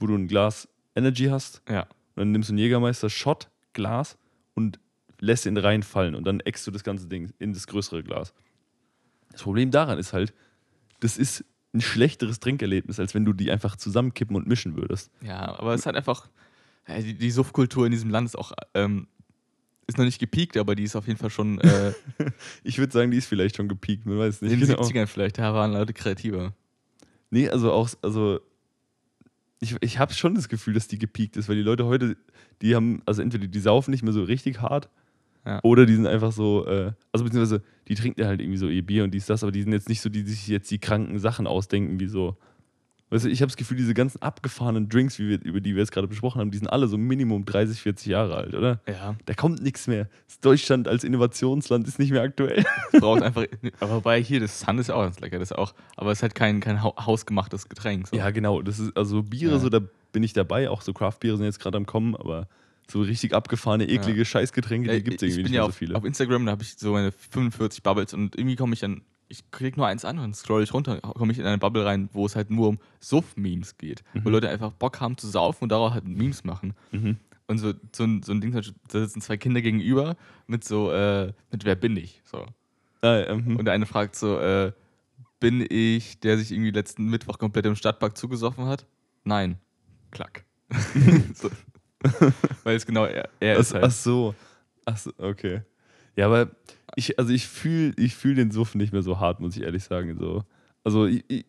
Wo 0.00 0.06
du 0.06 0.14
ein 0.14 0.28
Glas 0.28 0.68
Energy 0.94 1.26
hast 1.26 1.62
Ja. 1.68 1.82
und 1.82 1.88
dann 2.16 2.32
nimmst 2.32 2.48
du 2.48 2.52
einen 2.52 2.58
Jägermeister 2.58 3.08
Shot, 3.10 3.48
Glas 3.72 4.16
und 4.54 4.78
lässt 5.20 5.46
ihn 5.46 5.56
reinfallen 5.56 6.14
und 6.14 6.24
dann 6.24 6.40
eckst 6.40 6.66
du 6.66 6.70
das 6.70 6.82
ganze 6.84 7.06
Ding 7.06 7.32
in 7.38 7.52
das 7.52 7.66
größere 7.66 8.02
Glas. 8.02 8.34
Das 9.30 9.42
Problem 9.42 9.70
daran 9.70 9.98
ist 9.98 10.12
halt, 10.12 10.34
das 11.00 11.16
ist 11.16 11.44
ein 11.74 11.80
schlechteres 11.80 12.38
Trinkerlebnis, 12.40 13.00
als 13.00 13.14
wenn 13.14 13.24
du 13.24 13.32
die 13.32 13.50
einfach 13.50 13.76
zusammenkippen 13.76 14.36
und 14.36 14.46
mischen 14.46 14.76
würdest. 14.76 15.10
Ja, 15.22 15.58
aber 15.58 15.72
es 15.74 15.80
ist 15.82 15.86
halt 15.86 15.96
einfach, 15.96 16.26
ja, 16.26 16.32
die, 16.88 17.14
die 17.14 17.30
Suftkultur 17.30 17.86
in 17.86 17.92
diesem 17.92 18.10
Land 18.10 18.26
ist 18.26 18.36
auch, 18.36 18.52
ähm, 18.74 19.06
ist 19.86 19.98
noch 19.98 20.04
nicht 20.04 20.18
gepiekt, 20.18 20.56
aber 20.56 20.74
die 20.74 20.84
ist 20.84 20.96
auf 20.96 21.06
jeden 21.06 21.18
Fall 21.18 21.30
schon 21.30 21.60
äh, 21.60 21.92
Ich 22.64 22.78
würde 22.78 22.92
sagen, 22.92 23.10
die 23.10 23.18
ist 23.18 23.26
vielleicht 23.26 23.56
schon 23.56 23.68
gepiekt, 23.68 24.06
man 24.06 24.18
weiß 24.18 24.36
es 24.36 24.42
nicht 24.42 24.52
in 24.52 24.60
den 24.60 24.68
genau. 24.68 24.82
70ern 24.82 25.06
vielleicht, 25.06 25.38
da 25.38 25.54
waren 25.54 25.72
Leute 25.72 25.92
kreativer. 25.92 26.54
Nee, 27.30 27.48
also 27.48 27.72
auch, 27.72 27.88
also 28.02 28.40
ich, 29.60 29.76
ich 29.80 29.98
habe 29.98 30.12
schon 30.12 30.34
das 30.34 30.48
Gefühl, 30.48 30.74
dass 30.74 30.88
die 30.88 30.98
gepiekt 30.98 31.36
ist, 31.36 31.48
weil 31.48 31.56
die 31.56 31.62
Leute 31.62 31.86
heute, 31.86 32.16
die 32.62 32.74
haben, 32.74 33.02
also 33.06 33.22
entweder 33.22 33.46
die 33.46 33.60
saufen 33.60 33.90
nicht 33.92 34.02
mehr 34.02 34.12
so 34.12 34.24
richtig 34.24 34.60
hart 34.60 34.88
Ja. 35.46 35.60
oder 35.62 35.86
die 35.86 35.94
sind 35.94 36.06
einfach 36.06 36.32
so, 36.32 36.66
äh, 36.66 36.92
also 37.12 37.24
beziehungsweise 37.24 37.62
die 37.88 37.94
trinken 37.94 38.20
ja 38.20 38.26
halt 38.26 38.40
irgendwie 38.40 38.58
so 38.58 38.68
ihr 38.68 38.84
Bier 38.84 39.04
und 39.04 39.12
dies, 39.12 39.26
das, 39.26 39.42
aber 39.42 39.52
die 39.52 39.62
sind 39.62 39.72
jetzt 39.72 39.88
nicht 39.88 40.00
so, 40.00 40.08
die 40.08 40.22
sich 40.22 40.46
jetzt 40.48 40.70
die 40.70 40.78
kranken 40.78 41.18
Sachen 41.18 41.46
ausdenken, 41.46 42.00
wie 42.00 42.08
so. 42.08 42.36
Weißt 43.12 43.26
du, 43.26 43.28
ich 43.28 43.42
habe 43.42 43.48
das 43.48 43.56
Gefühl, 43.56 43.76
diese 43.76 43.92
ganzen 43.94 44.22
abgefahrenen 44.22 44.88
Drinks, 44.88 45.18
wie 45.18 45.28
wir, 45.28 45.42
über 45.44 45.60
die 45.60 45.74
wir 45.74 45.80
jetzt 45.82 45.92
gerade 45.92 46.08
besprochen 46.08 46.40
haben, 46.40 46.50
die 46.50 46.58
sind 46.58 46.68
alle 46.68 46.88
so 46.88 46.96
Minimum 46.96 47.44
30, 47.44 47.80
40 47.82 48.06
Jahre 48.06 48.36
alt, 48.36 48.54
oder? 48.54 48.80
Ja, 48.88 49.14
Da 49.26 49.34
kommt 49.34 49.62
nichts 49.62 49.86
mehr. 49.86 50.08
Das 50.26 50.40
Deutschland 50.40 50.88
als 50.88 51.04
Innovationsland 51.04 51.86
ist 51.86 51.98
nicht 51.98 52.10
mehr 52.10 52.22
aktuell. 52.22 52.64
braucht 52.92 53.22
einfach, 53.22 53.44
aber 53.80 53.96
wobei 53.96 54.22
hier, 54.22 54.40
das 54.40 54.60
Sun 54.60 54.78
ist 54.78 54.90
auch 54.90 55.02
ganz 55.02 55.20
lecker, 55.20 55.38
das 55.38 55.50
ist 55.50 55.56
auch, 55.58 55.74
aber 55.96 56.10
es 56.10 56.18
ist 56.18 56.22
halt 56.22 56.34
kein, 56.34 56.60
kein 56.60 56.82
hau- 56.82 56.96
hausgemachtes 56.96 57.68
Getränk. 57.68 58.08
So. 58.08 58.16
Ja, 58.16 58.30
genau. 58.30 58.62
Das 58.62 58.78
ist, 58.78 58.96
also 58.96 59.22
Biere, 59.22 59.52
Ja. 59.52 59.58
so 59.58 59.68
da 59.68 59.80
bin 60.12 60.22
ich 60.22 60.32
dabei. 60.32 60.70
Auch 60.70 60.80
so 60.82 60.92
Craft-Biere 60.94 61.36
sind 61.36 61.44
jetzt 61.46 61.60
gerade 61.60 61.76
am 61.76 61.86
Kommen, 61.86 62.16
aber 62.16 62.48
so 62.90 63.00
richtig 63.02 63.34
abgefahrene, 63.34 63.88
eklige 63.88 64.24
Scheißgetränke, 64.24 64.88
Ja, 64.88 64.94
die 64.96 65.04
gibt 65.04 65.22
es 65.22 65.28
irgendwie 65.28 65.42
nicht 65.44 65.52
ja 65.52 65.60
mehr 65.62 65.66
so 65.66 65.72
viele. 65.72 65.94
auf 65.96 66.04
Instagram, 66.04 66.44
da 66.46 66.52
habe 66.52 66.62
ich 66.62 66.74
so 66.78 66.92
meine 66.92 67.12
45 67.12 67.82
Bubbles 67.82 68.12
und 68.14 68.36
irgendwie 68.36 68.56
komme 68.56 68.74
ich 68.74 68.80
dann, 68.80 69.02
ich 69.32 69.50
klicke 69.50 69.80
nur 69.80 69.86
eins 69.86 70.04
an 70.04 70.18
und 70.18 70.36
scroll 70.36 70.62
ich 70.62 70.74
runter, 70.74 71.00
komme 71.00 71.32
ich 71.32 71.38
in 71.38 71.46
eine 71.46 71.56
Bubble 71.56 71.86
rein, 71.86 72.10
wo 72.12 72.26
es 72.26 72.36
halt 72.36 72.50
nur 72.50 72.68
um 72.68 72.78
Suff-Memes 73.00 73.78
geht. 73.78 74.04
Wo 74.22 74.28
Leute 74.28 74.50
einfach 74.50 74.72
Bock 74.72 75.00
haben 75.00 75.16
zu 75.16 75.26
saufen 75.26 75.64
und 75.64 75.68
darauf 75.70 75.94
halt 75.94 76.06
Memes 76.06 76.44
machen. 76.44 76.74
Mhm. 76.90 77.16
Und 77.46 77.58
so, 77.58 77.72
so, 77.92 78.04
ein, 78.04 78.22
so 78.22 78.32
ein 78.32 78.42
Ding, 78.42 78.52
da 78.52 78.62
sitzen 79.00 79.22
zwei 79.22 79.38
Kinder 79.38 79.62
gegenüber 79.62 80.16
mit 80.46 80.64
so, 80.64 80.92
äh, 80.92 81.32
mit 81.50 81.64
wer 81.64 81.74
bin 81.74 81.96
ich? 81.96 82.20
So. 82.24 82.44
Ah, 83.00 83.20
ja, 83.20 83.34
mhm. 83.34 83.56
Und 83.56 83.64
der 83.64 83.72
eine 83.72 83.86
fragt 83.86 84.16
so, 84.16 84.38
äh, 84.38 84.72
bin 85.40 85.66
ich, 85.68 86.20
der 86.20 86.36
sich 86.36 86.52
irgendwie 86.52 86.70
letzten 86.70 87.06
Mittwoch 87.06 87.38
komplett 87.38 87.64
im 87.64 87.74
Stadtpark 87.74 88.18
zugesoffen 88.18 88.66
hat? 88.66 88.86
Nein. 89.24 89.56
Klack. 90.10 90.44
so. 91.34 91.50
Weil 92.64 92.76
es 92.76 92.84
genau 92.84 93.06
er, 93.06 93.30
er 93.40 93.56
ist 93.56 93.70
ach, 93.70 93.76
halt. 93.76 93.84
ach 93.84 93.90
so. 93.90 94.34
Ach 94.84 94.98
so, 94.98 95.10
okay. 95.16 95.62
Ja, 96.16 96.26
aber 96.26 96.50
ich, 96.96 97.18
also 97.18 97.32
ich 97.32 97.46
fühle 97.48 97.94
ich 97.96 98.14
fühl 98.14 98.34
den 98.34 98.50
Suff 98.50 98.74
nicht 98.74 98.92
mehr 98.92 99.02
so 99.02 99.18
hart, 99.20 99.40
muss 99.40 99.56
ich 99.56 99.62
ehrlich 99.62 99.84
sagen. 99.84 100.16
So. 100.18 100.44
Also 100.84 101.06
ich, 101.06 101.24
ich, 101.28 101.44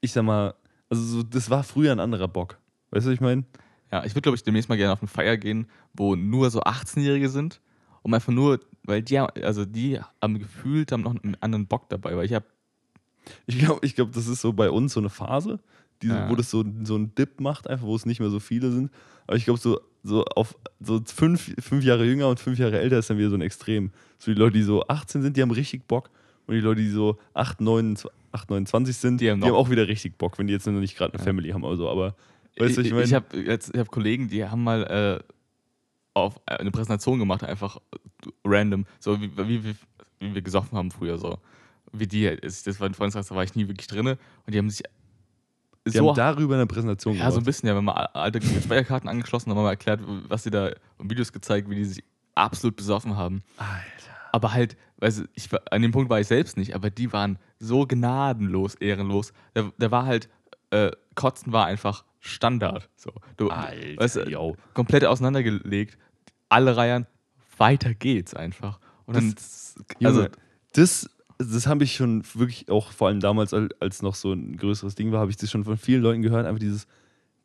ich 0.00 0.12
sag 0.12 0.24
mal, 0.24 0.54
also 0.88 1.02
so, 1.02 1.22
das 1.22 1.50
war 1.50 1.62
früher 1.62 1.92
ein 1.92 2.00
anderer 2.00 2.28
Bock. 2.28 2.58
Weißt 2.90 3.06
du, 3.06 3.10
was 3.10 3.14
ich 3.14 3.20
meine? 3.20 3.44
Ja, 3.92 4.04
ich 4.04 4.12
würde, 4.12 4.22
glaube 4.22 4.36
ich, 4.36 4.42
demnächst 4.42 4.68
mal 4.68 4.76
gerne 4.76 4.92
auf 4.92 5.00
eine 5.00 5.08
Feier 5.08 5.36
gehen, 5.36 5.66
wo 5.94 6.14
nur 6.16 6.50
so 6.50 6.60
18-Jährige 6.62 7.28
sind. 7.28 7.60
Um 8.02 8.14
einfach 8.14 8.32
nur, 8.32 8.60
weil 8.84 9.02
die, 9.02 9.18
haben- 9.18 9.32
also 9.42 9.64
die 9.64 10.00
haben 10.22 10.38
gefühlt, 10.38 10.90
haben 10.92 11.02
noch 11.02 11.14
einen 11.22 11.36
anderen 11.40 11.66
Bock 11.66 11.88
dabei. 11.88 12.16
Weil 12.16 12.24
ich 12.24 12.32
habe, 12.34 12.46
Ich 13.46 13.58
glaube, 13.58 13.84
ich 13.84 13.94
glaub, 13.94 14.12
das 14.12 14.26
ist 14.26 14.40
so 14.40 14.52
bei 14.52 14.70
uns 14.70 14.94
so 14.94 15.00
eine 15.00 15.10
Phase, 15.10 15.60
die, 16.02 16.08
Ja. 16.08 16.28
wo 16.30 16.34
das 16.34 16.50
so, 16.50 16.64
so 16.84 16.94
einen 16.94 17.14
Dip 17.14 17.40
macht, 17.40 17.68
einfach 17.68 17.86
wo 17.86 17.94
es 17.94 18.06
nicht 18.06 18.18
mehr 18.20 18.30
so 18.30 18.40
viele 18.40 18.70
sind. 18.72 18.90
Aber 19.26 19.36
ich 19.36 19.44
glaube, 19.44 19.60
so, 19.60 19.80
so 20.02 20.24
auf 20.24 20.56
so 20.80 21.00
fünf, 21.04 21.54
fünf 21.60 21.84
Jahre 21.84 22.04
jünger 22.04 22.28
und 22.28 22.40
fünf 22.40 22.58
Jahre 22.58 22.80
älter 22.80 22.98
ist 22.98 23.10
dann 23.10 23.18
wieder 23.18 23.30
so 23.30 23.36
ein 23.36 23.42
Extrem. 23.42 23.90
So 24.18 24.32
die 24.32 24.38
Leute, 24.38 24.54
die 24.54 24.62
so 24.62 24.82
18 24.86 25.22
sind, 25.22 25.36
die 25.36 25.42
haben 25.42 25.50
richtig 25.50 25.86
Bock. 25.86 26.10
Und 26.46 26.54
die 26.54 26.60
Leute, 26.60 26.80
die 26.80 26.88
so 26.90 27.18
8, 27.34 27.60
9, 27.60 27.96
8 28.32 28.50
29 28.50 28.96
sind, 28.96 29.20
Die 29.20 29.24
die 29.26 29.30
haben 29.30 29.42
haben, 29.42 29.50
noch- 29.50 29.56
auch 29.58 29.70
wieder 29.70 29.86
richtig 29.88 30.16
Bock, 30.18 30.38
wenn 30.38 30.46
die 30.46 30.52
jetzt 30.52 30.66
noch 30.66 30.72
nicht 30.80 30.96
gerade 30.96 31.12
eine 31.12 31.20
Ja. 31.20 31.24
Family 31.24 31.50
haben 31.50 31.62
oder 31.64 31.76
so. 31.76 31.88
Aber 31.88 32.14
weißt 32.58 32.76
du, 32.78 32.80
ich 32.82 32.90
meine. 32.92 33.04
ich 33.04 33.14
habe 33.14 33.36
ich 33.36 33.48
habe 33.78 33.84
Kollegen, 33.90 34.28
die 34.28 34.44
haben 34.44 34.62
mal 34.64 34.82
äh, 34.84 35.24
auf 36.14 36.40
eine 36.46 36.70
Präsentation 36.70 37.18
gemacht, 37.18 37.44
einfach 37.44 37.78
random, 38.44 38.84
so 38.98 39.20
wie, 39.20 39.30
wie, 39.36 39.64
wie, 39.64 39.74
wie 40.18 40.34
wir 40.34 40.42
gesoffen 40.42 40.76
haben 40.76 40.90
früher, 40.90 41.18
so. 41.18 41.38
Wie 41.92 42.06
die, 42.06 42.36
das 42.40 42.66
war 42.80 42.88
ein 42.88 42.94
Freundeskreis, 42.94 43.28
da 43.28 43.34
war 43.34 43.42
ich 43.44 43.54
nie 43.54 43.66
wirklich 43.68 43.86
drin. 43.88 44.06
Und 44.06 44.18
die 44.48 44.58
haben 44.58 44.70
sich 44.70 44.82
die 45.92 45.98
so 45.98 46.08
haben 46.08 46.16
darüber 46.16 46.54
eine 46.54 46.66
Präsentation 46.66 47.16
Ja, 47.16 47.22
so 47.22 47.26
ein 47.26 47.30
gemacht. 47.30 47.46
bisschen, 47.46 47.68
ja, 47.68 47.76
wenn 47.76 47.84
man 47.84 47.96
alte 47.96 48.40
Speicherkarten 48.42 49.08
angeschlossen, 49.08 49.50
haben 49.50 49.58
wir 49.58 49.62
mal 49.62 49.70
erklärt, 49.70 50.00
was 50.28 50.42
sie 50.42 50.50
da 50.50 50.70
und 50.98 51.10
Videos 51.10 51.32
gezeigt, 51.32 51.68
wie 51.70 51.76
die 51.76 51.84
sich 51.84 52.04
absolut 52.34 52.76
besoffen 52.76 53.16
haben. 53.16 53.42
Alter. 53.56 53.80
Aber 54.32 54.52
halt, 54.52 54.76
du, 55.00 55.24
ich, 55.34 55.48
an 55.70 55.82
dem 55.82 55.92
Punkt 55.92 56.10
war 56.10 56.20
ich 56.20 56.26
selbst 56.26 56.56
nicht, 56.56 56.74
aber 56.74 56.90
die 56.90 57.12
waren 57.12 57.38
so 57.58 57.86
gnadenlos, 57.86 58.74
ehrenlos. 58.76 59.32
Da, 59.54 59.70
da 59.78 59.90
war 59.90 60.06
halt, 60.06 60.28
äh, 60.70 60.90
Kotzen 61.14 61.52
war 61.52 61.66
einfach 61.66 62.04
Standard. 62.20 62.88
So. 62.96 63.12
Du, 63.36 63.48
Alter, 63.48 64.00
weißt 64.00 64.16
du, 64.16 64.30
yo. 64.30 64.56
komplett 64.74 65.04
auseinandergelegt, 65.04 65.98
alle 66.48 66.76
Reihen, 66.76 67.06
weiter 67.56 67.94
geht's 67.94 68.34
einfach. 68.34 68.78
Und 69.06 69.16
dann, 69.16 69.34
also, 70.04 70.20
Junge, 70.20 70.30
das, 70.74 71.10
das 71.40 71.66
habe 71.66 71.84
ich 71.84 71.94
schon 71.94 72.22
wirklich 72.34 72.68
auch, 72.68 72.92
vor 72.92 73.08
allem 73.08 73.20
damals, 73.20 73.54
als, 73.54 74.02
noch 74.02 74.14
so 74.14 74.32
ein 74.32 74.56
größeres 74.56 74.94
Ding 74.94 75.10
war, 75.10 75.20
habe 75.20 75.30
ich 75.30 75.36
das 75.36 75.50
schon 75.50 75.64
von 75.64 75.78
vielen 75.78 76.02
Leuten 76.02 76.22
gehört, 76.22 76.46
einfach 76.46 76.60
dieses, 76.60 76.86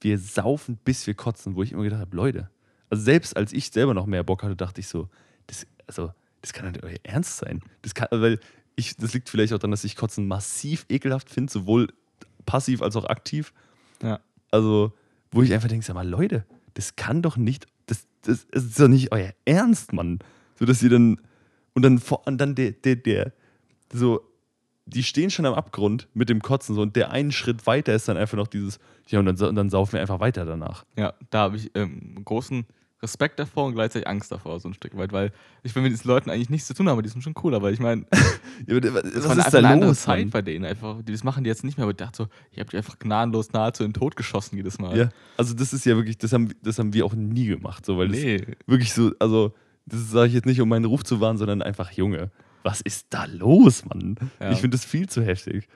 wir 0.01 0.19
saufen, 0.19 0.77
bis 0.84 1.08
wir 1.08 1.13
kotzen, 1.13 1.55
wo 1.55 1.63
ich 1.63 1.71
immer 1.71 1.84
gedacht 1.84 2.01
habe, 2.01 2.15
Leute, 2.15 2.49
also 2.89 3.03
selbst 3.03 3.38
als 3.38 3.53
ich 3.53 3.71
selber 3.71 3.93
noch 3.93 4.05
mehr 4.05 4.23
Bock 4.23 4.43
hatte, 4.43 4.55
dachte 4.55 4.81
ich 4.81 4.88
so, 4.88 5.10
das, 5.47 5.65
also, 5.88 6.12
das 6.41 6.53
kann 6.53 6.71
nicht 6.71 6.84
euer 6.84 6.97
Ernst 7.03 7.38
sein. 7.38 7.62
Das 7.81 7.95
kann, 7.95 8.08
weil 8.12 8.39
ich, 8.75 8.97
das 8.97 9.13
liegt 9.13 9.29
vielleicht 9.29 9.53
auch 9.53 9.58
daran, 9.58 9.71
dass 9.71 9.84
ich 9.84 9.95
Kotzen 9.95 10.27
massiv 10.27 10.86
ekelhaft 10.89 11.29
finde, 11.29 11.51
sowohl 11.51 11.88
passiv 12.45 12.81
als 12.81 12.95
auch 12.95 13.05
aktiv. 13.05 13.53
Ja. 14.03 14.19
Also, 14.51 14.93
wo 15.31 15.41
ich 15.41 15.53
einfach 15.53 15.69
denke, 15.69 15.86
sag 15.86 15.95
mal, 15.95 16.08
Leute, 16.08 16.45
das 16.73 16.95
kann 16.95 17.21
doch 17.21 17.38
nicht, 17.38 17.65
das, 17.86 18.05
das, 18.21 18.45
das 18.51 18.65
ist 18.65 18.79
doch 18.79 18.88
nicht 18.88 19.12
euer 19.12 19.34
Ernst, 19.45 19.93
Mann. 19.93 20.19
So, 20.60 20.65
dass 20.65 20.84
ihr 20.84 20.89
dann, 20.89 21.21
und 21.73 21.81
dann, 21.81 21.99
vor- 21.99 22.27
und 22.27 22.38
dann 22.38 22.55
der, 22.55 22.71
der, 22.71 22.97
der, 22.97 23.34
so, 23.91 24.21
die 24.85 25.03
stehen 25.03 25.29
schon 25.31 25.45
am 25.45 25.53
Abgrund 25.55 26.07
mit 26.13 26.29
dem 26.29 26.41
Kotzen 26.41 26.75
so 26.75 26.81
und 26.81 26.95
der 26.95 27.11
einen 27.11 27.31
Schritt 27.31 27.65
weiter 27.65 27.93
ist 27.93 28.07
dann 28.07 28.17
einfach 28.17 28.37
noch 28.37 28.47
dieses, 28.47 28.79
ja, 29.07 29.19
und 29.19 29.25
dann, 29.25 29.35
und 29.49 29.55
dann 29.55 29.69
saufen 29.69 29.93
wir 29.93 30.01
einfach 30.01 30.19
weiter 30.19 30.45
danach. 30.45 30.85
Ja, 30.97 31.13
da 31.31 31.39
habe 31.39 31.57
ich 31.57 31.71
ähm, 31.75 32.23
großen 32.23 32.65
Respekt 33.01 33.39
davor 33.39 33.65
und 33.65 33.73
gleichzeitig 33.73 34.07
Angst 34.07 34.31
davor, 34.31 34.59
so 34.59 34.69
ein 34.69 34.73
Stück 34.73 34.95
weit, 34.97 35.11
weil 35.11 35.31
ich 35.63 35.75
will 35.75 35.83
mit 35.83 35.91
diesen 35.91 36.07
Leuten 36.07 36.29
eigentlich 36.29 36.49
nichts 36.49 36.67
zu 36.67 36.73
tun 36.73 36.87
haben, 36.87 37.01
die 37.03 37.09
sind 37.09 37.21
schon 37.21 37.35
cool, 37.43 37.53
aber 37.53 37.71
ich 37.71 37.79
meine, 37.79 38.05
Ja, 38.67 38.77
aber 38.77 38.93
was 38.93 39.03
das 39.13 39.27
was 39.27 39.37
ist 39.37 39.53
da 39.53 39.59
eine 39.59 39.85
los, 39.87 40.01
Zeit 40.03 40.29
bei 40.31 40.41
denen 40.41 40.65
einfach. 40.65 41.01
Die, 41.03 41.11
das 41.11 41.23
machen 41.23 41.43
die 41.43 41.49
jetzt 41.49 41.63
nicht 41.63 41.77
mehr, 41.77 41.83
aber 41.83 41.91
ich 41.91 41.97
dachte 41.97 42.17
so, 42.17 42.27
ihr 42.51 42.61
habt 42.61 42.71
die 42.73 42.77
einfach 42.77 42.97
gnadenlos 42.97 43.51
nahezu 43.51 43.83
in 43.83 43.89
den 43.89 43.99
Tod 43.99 44.15
geschossen 44.15 44.55
jedes 44.55 44.79
Mal. 44.79 44.97
Ja, 44.97 45.09
also 45.37 45.53
das 45.53 45.73
ist 45.73 45.85
ja 45.85 45.95
wirklich, 45.95 46.17
das 46.17 46.31
haben, 46.31 46.53
das 46.63 46.79
haben 46.79 46.93
wir 46.93 47.05
auch 47.05 47.13
nie 47.13 47.45
gemacht, 47.47 47.85
so, 47.85 47.97
weil 47.97 48.07
das 48.07 48.17
Nee. 48.19 48.41
wirklich 48.65 48.93
so, 48.93 49.11
also 49.19 49.53
das 49.85 50.09
sage 50.09 50.29
ich 50.29 50.33
jetzt 50.33 50.45
nicht, 50.45 50.61
um 50.61 50.69
meinen 50.69 50.85
Ruf 50.85 51.03
zu 51.03 51.19
wahren, 51.19 51.37
sondern 51.37 51.61
einfach, 51.61 51.91
Junge, 51.91 52.31
was 52.65 52.82
ist 52.82 53.08
da 53.12 53.25
los, 53.25 53.86
Mann? 53.86 54.15
Ja. 54.39 54.51
Ich 54.51 54.58
finde 54.60 54.75
das 54.75 54.84
viel 54.84 55.08
zu 55.08 55.23
heftig. 55.23 55.67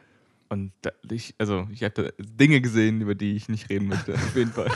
Und 0.49 0.71
da, 0.82 0.89
ich, 1.12 1.36
also 1.38 1.67
ich 1.71 1.84
habe 1.84 1.93
da 1.93 2.10
Dinge 2.17 2.60
gesehen, 2.62 2.99
über 3.02 3.13
die 3.13 3.36
ich 3.36 3.47
nicht 3.47 3.69
reden 3.69 3.88
möchte, 3.88 4.15
auf 4.15 4.36
jeden 4.36 4.52
Fall. 4.52 4.71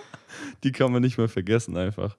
Die 0.64 0.72
kann 0.72 0.92
man 0.92 1.02
nicht 1.02 1.16
mehr 1.18 1.28
vergessen 1.28 1.76
einfach. 1.76 2.16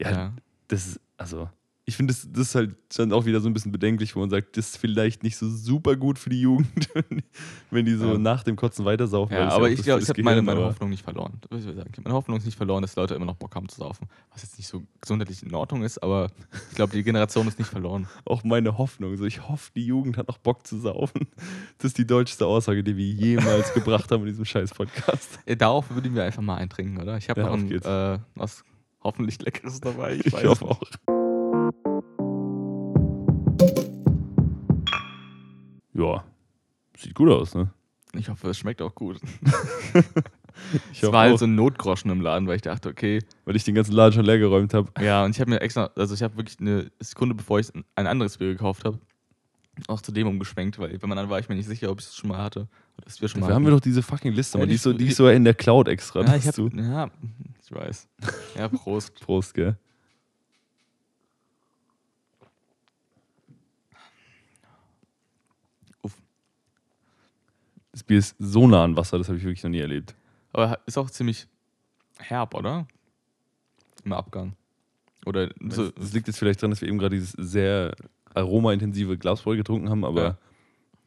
Ja, 0.00 0.10
Ja. 0.10 0.32
das 0.68 0.86
ist, 0.86 1.00
also, 1.16 1.48
ich 1.86 1.96
finde, 1.96 2.14
das, 2.14 2.26
das 2.32 2.48
ist 2.48 2.54
halt 2.54 2.76
dann 2.96 3.12
auch 3.12 3.26
wieder 3.26 3.40
so 3.40 3.48
ein 3.48 3.52
bisschen 3.52 3.70
bedenklich, 3.72 4.16
wo 4.16 4.20
man 4.20 4.30
sagt, 4.30 4.56
das 4.56 4.68
ist 4.70 4.76
vielleicht 4.78 5.22
nicht 5.22 5.36
so 5.36 5.48
super 5.50 5.96
gut 5.96 6.18
für 6.18 6.30
die 6.30 6.40
Jugend, 6.40 6.88
wenn 7.70 7.84
die 7.84 7.94
so 7.94 8.12
Ja. 8.12 8.18
nach 8.18 8.42
dem 8.42 8.56
Kotzen 8.56 8.84
weitersaufen. 8.86 9.36
Ja, 9.36 9.48
aber 9.50 9.68
ich 9.70 9.82
glaube, 9.82 10.02
ich 10.02 10.08
habe 10.08 10.22
meine, 10.22 10.40
meine 10.40 10.64
Hoffnung 10.64 10.88
nicht 10.90 11.02
verloren. 11.04 11.40
Ich 11.50 11.62
sagen. 11.64 11.90
Meine 12.02 12.14
Hoffnung 12.14 12.38
ist 12.38 12.46
nicht 12.46 12.56
verloren, 12.56 12.80
dass 12.82 12.96
Leute 12.96 13.14
immer 13.14 13.26
noch 13.26 13.36
Bock 13.36 13.54
haben 13.54 13.68
zu 13.68 13.76
saufen. 13.78 14.08
Was 14.32 14.42
jetzt 14.42 14.56
nicht 14.56 14.66
so 14.68 14.82
gesundheitlich 15.00 15.42
in 15.42 15.54
Ordnung 15.54 15.82
ist, 15.82 16.02
aber 16.02 16.30
ich 16.70 16.76
glaube, 16.76 16.92
die 16.94 17.02
Generation 17.02 17.46
ist 17.48 17.58
nicht 17.58 17.68
verloren. 17.68 18.06
auch 18.24 18.44
meine 18.44 18.78
Hoffnung. 18.78 19.14
So, 19.18 19.24
ich 19.26 19.46
hoffe, 19.46 19.70
die 19.76 19.84
Jugend 19.84 20.16
hat 20.16 20.28
noch 20.28 20.38
Bock 20.38 20.66
zu 20.66 20.78
saufen. 20.78 21.26
Das 21.78 21.86
ist 21.90 21.98
die 21.98 22.06
deutschste 22.06 22.46
Aussage, 22.46 22.82
die 22.82 22.96
wir 22.96 23.04
jemals 23.04 23.74
gebracht 23.74 24.10
haben 24.10 24.22
in 24.22 24.28
diesem 24.28 24.44
scheiß 24.46 24.70
Podcast. 24.72 25.38
Äh, 25.44 25.56
darauf 25.56 25.90
würden 25.90 26.14
wir 26.14 26.24
einfach 26.24 26.40
mal 26.40 26.56
eintrinken, 26.56 26.98
oder? 27.00 27.18
Ich 27.18 27.28
habe 27.28 27.42
Ja, 27.42 27.46
noch 27.48 27.54
ein, 27.58 27.70
äh, 27.70 28.18
was 28.36 28.64
hoffentlich 29.02 29.38
Leckeres 29.42 29.80
dabei. 29.80 30.14
Ich, 30.14 30.26
Ich, 30.26 30.32
weiß 30.32 30.44
hoffe 30.46 30.64
auch. 30.66 30.80
Ja, 35.92 36.24
sieht 36.96 37.14
gut 37.14 37.30
aus, 37.30 37.54
ne? 37.54 37.70
Ich 38.14 38.28
hoffe, 38.28 38.48
es 38.48 38.58
schmeckt 38.58 38.82
auch 38.82 38.94
gut. 38.94 39.18
Ich 40.92 41.02
Es 41.02 41.10
war 41.10 41.22
halt 41.22 41.34
auch, 41.34 41.38
so 41.38 41.46
ein 41.46 41.56
Notgroschen 41.56 42.12
im 42.12 42.20
Laden, 42.20 42.46
weil 42.46 42.54
ich 42.54 42.62
dachte, 42.62 42.88
okay, 42.88 43.18
weil 43.44 43.56
ich 43.56 43.64
den 43.64 43.74
ganzen 43.74 43.92
Laden 43.92 44.12
schon 44.14 44.24
leer 44.24 44.38
geräumt 44.38 44.72
habe. 44.72 44.88
ja, 45.02 45.24
und 45.24 45.32
ich 45.32 45.40
habe 45.40 45.50
mir 45.50 45.60
extra, 45.60 45.90
also 45.96 46.14
ich 46.14 46.22
habe 46.22 46.36
wirklich 46.36 46.60
eine 46.60 46.92
Sekunde, 47.00 47.34
bevor 47.34 47.58
ich 47.58 47.72
ein 47.74 48.06
anderes 48.06 48.38
Bier 48.38 48.52
gekauft 48.52 48.84
habe, 48.84 49.00
auch 49.88 50.00
zu 50.00 50.12
dem 50.12 50.28
umgeschwenkt, 50.28 50.78
weil 50.78 51.02
wenn 51.02 51.08
man 51.08 51.16
dann 51.18 51.28
war 51.28 51.40
ich 51.40 51.48
mir 51.48 51.56
nicht 51.56 51.66
sicher, 51.66 51.90
ob 51.90 51.98
ich 51.98 52.06
es 52.06 52.14
schon 52.14 52.28
mal 52.28 52.38
hatte. 52.38 52.68
Oder 52.96 53.06
wir 53.20 53.28
schon 53.28 53.40
mal 53.40 53.48
Dafür 53.48 53.54
haben 53.56 53.64
hatten. 53.64 53.72
wir 53.72 53.76
doch 53.76 53.80
diese 53.80 54.00
fucking 54.02 54.32
Liste, 54.32 54.56
Ja, 54.58 54.60
Mann. 54.62 54.68
Die, 54.68 54.74
die- 54.74 54.76
ist 54.76 54.82
so, 54.84 54.92
die 54.92 55.06
ist 55.08 55.16
so 55.16 55.28
in 55.28 55.42
der 55.42 55.54
Cloud 55.54 55.88
extra. 55.88 56.22
ja, 56.22 56.36
ich 56.36 56.46
hab, 56.46 56.56
ja, 56.56 57.10
ich 57.64 57.72
weiß. 57.72 58.08
Ja, 58.56 58.68
Prost. 58.68 59.20
Prost, 59.22 59.54
gell? 59.54 59.76
Das 68.04 68.06
Bier 68.06 68.18
ist 68.18 68.36
so 68.38 68.66
nah 68.68 68.84
an 68.84 68.96
Wasser, 68.96 69.18
das 69.18 69.28
habe 69.28 69.38
ich 69.38 69.44
wirklich 69.44 69.62
noch 69.62 69.70
nie 69.70 69.80
erlebt. 69.80 70.14
Aber 70.52 70.78
ist 70.86 70.98
auch 70.98 71.08
ziemlich 71.10 71.46
herb, 72.18 72.54
oder? 72.54 72.86
Im 74.04 74.12
Abgang. 74.12 74.54
Oder 75.26 75.50
so, 75.70 75.90
Das 75.90 76.12
liegt 76.12 76.26
jetzt 76.26 76.38
vielleicht 76.38 76.60
daran, 76.62 76.70
dass 76.70 76.80
wir 76.82 76.88
eben 76.88 76.98
gerade 76.98 77.16
dieses 77.16 77.32
sehr 77.32 77.94
aromaintensive 78.34 79.16
Glas 79.16 79.40
voll 79.40 79.56
getrunken 79.56 79.88
haben, 79.88 80.04
aber 80.04 80.22
Ja. 80.22 80.38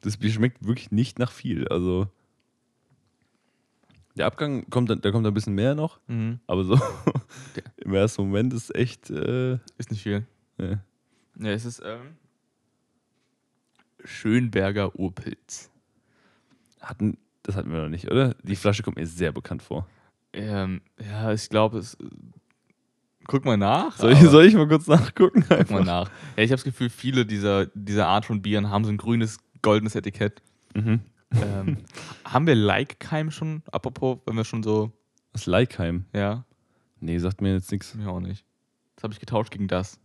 das 0.01 0.17
Bier 0.17 0.31
schmeckt 0.31 0.65
wirklich 0.65 0.91
nicht 0.91 1.19
nach 1.19 1.31
viel. 1.31 1.67
Also 1.67 2.07
der 4.15 4.25
Abgang 4.25 4.67
kommt, 4.71 4.89
dann- 4.89 5.01
da 5.01 5.11
kommt 5.11 5.27
ein 5.27 5.33
bisschen 5.35 5.53
mehr 5.53 5.75
noch, 5.75 5.99
mhm. 6.07 6.39
aber 6.47 6.63
so 6.63 6.75
Der- 7.55 7.63
im 7.77 7.93
ersten 7.93 8.23
Moment 8.23 8.53
ist 8.53 8.73
echt. 8.73 9.11
Äh, 9.11 9.59
ist 9.77 9.91
nicht 9.91 10.01
viel. 10.01 10.25
ne. 10.57 10.83
Ja, 11.39 11.51
es 11.51 11.65
ist 11.65 11.83
ähm, 11.85 12.15
Schönberger 14.03 14.95
Urpilz. 14.97 15.69
Hatten, 16.81 17.17
das 17.43 17.55
hatten 17.55 17.71
wir 17.71 17.81
noch 17.81 17.89
nicht, 17.89 18.09
oder? 18.09 18.35
Die 18.43 18.55
Flasche 18.55 18.83
kommt 18.83 18.97
mir 18.97 19.07
sehr 19.07 19.31
bekannt 19.31 19.61
vor. 19.61 19.87
Ähm, 20.33 20.81
ja, 20.99 21.31
ich 21.33 21.49
glaube, 21.49 21.79
es. 21.79 21.97
Guck 23.25 23.43
mal 23.43 23.57
nach. 23.57 23.97
Soll 23.97 24.13
ich, 24.13 24.19
soll 24.19 24.45
ich 24.45 24.53
mal 24.55 24.67
kurz 24.67 24.87
nachgucken? 24.87 25.43
Guck 25.47 25.69
mal 25.69 25.83
nach. 25.83 26.09
Ja, 26.37 26.43
ich 26.43 26.51
habe 26.51 26.57
das 26.57 26.63
Gefühl, 26.63 26.89
viele 26.89 27.25
dieser, 27.25 27.65
dieser 27.67 28.07
Art 28.07 28.25
von 28.25 28.41
Bieren 28.41 28.69
haben 28.69 28.85
so 28.85 28.89
ein 28.91 28.97
grünes, 28.97 29.39
goldenes 29.61 29.95
Etikett. 29.95 30.41
Mhm. 30.73 31.01
Ähm, 31.33 31.77
haben 32.25 32.47
wir 32.47 32.55
Like-Keim 32.55 33.31
schon? 33.31 33.63
Apropos, 33.71 34.19
wenn 34.25 34.35
wir 34.37 34.45
schon 34.45 34.63
so. 34.63 34.91
Das 35.33 35.45
Leikheim. 35.45 36.05
Ja, 36.13 36.45
Nee, 36.99 37.19
sagt 37.19 37.41
mir 37.41 37.53
jetzt 37.53 37.71
nichts. 37.71 37.93
mir 37.95 38.09
auch 38.09 38.19
nicht. 38.19 38.43
Das 38.95 39.03
habe 39.03 39.13
ich 39.13 39.19
getauscht 39.19 39.51
gegen 39.51 39.67
das. 39.67 39.99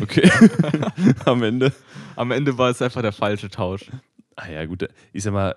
Okay. 0.00 0.30
Am 1.24 1.42
Ende. 1.42 1.72
Am 2.16 2.30
Ende 2.30 2.56
war 2.56 2.70
es 2.70 2.80
einfach 2.80 3.02
der 3.02 3.12
falsche 3.12 3.50
Tausch. 3.50 3.90
Ah 4.36 4.48
ja, 4.48 4.64
gut. 4.64 4.88
Ich 5.12 5.22
sag 5.22 5.32
mal, 5.32 5.56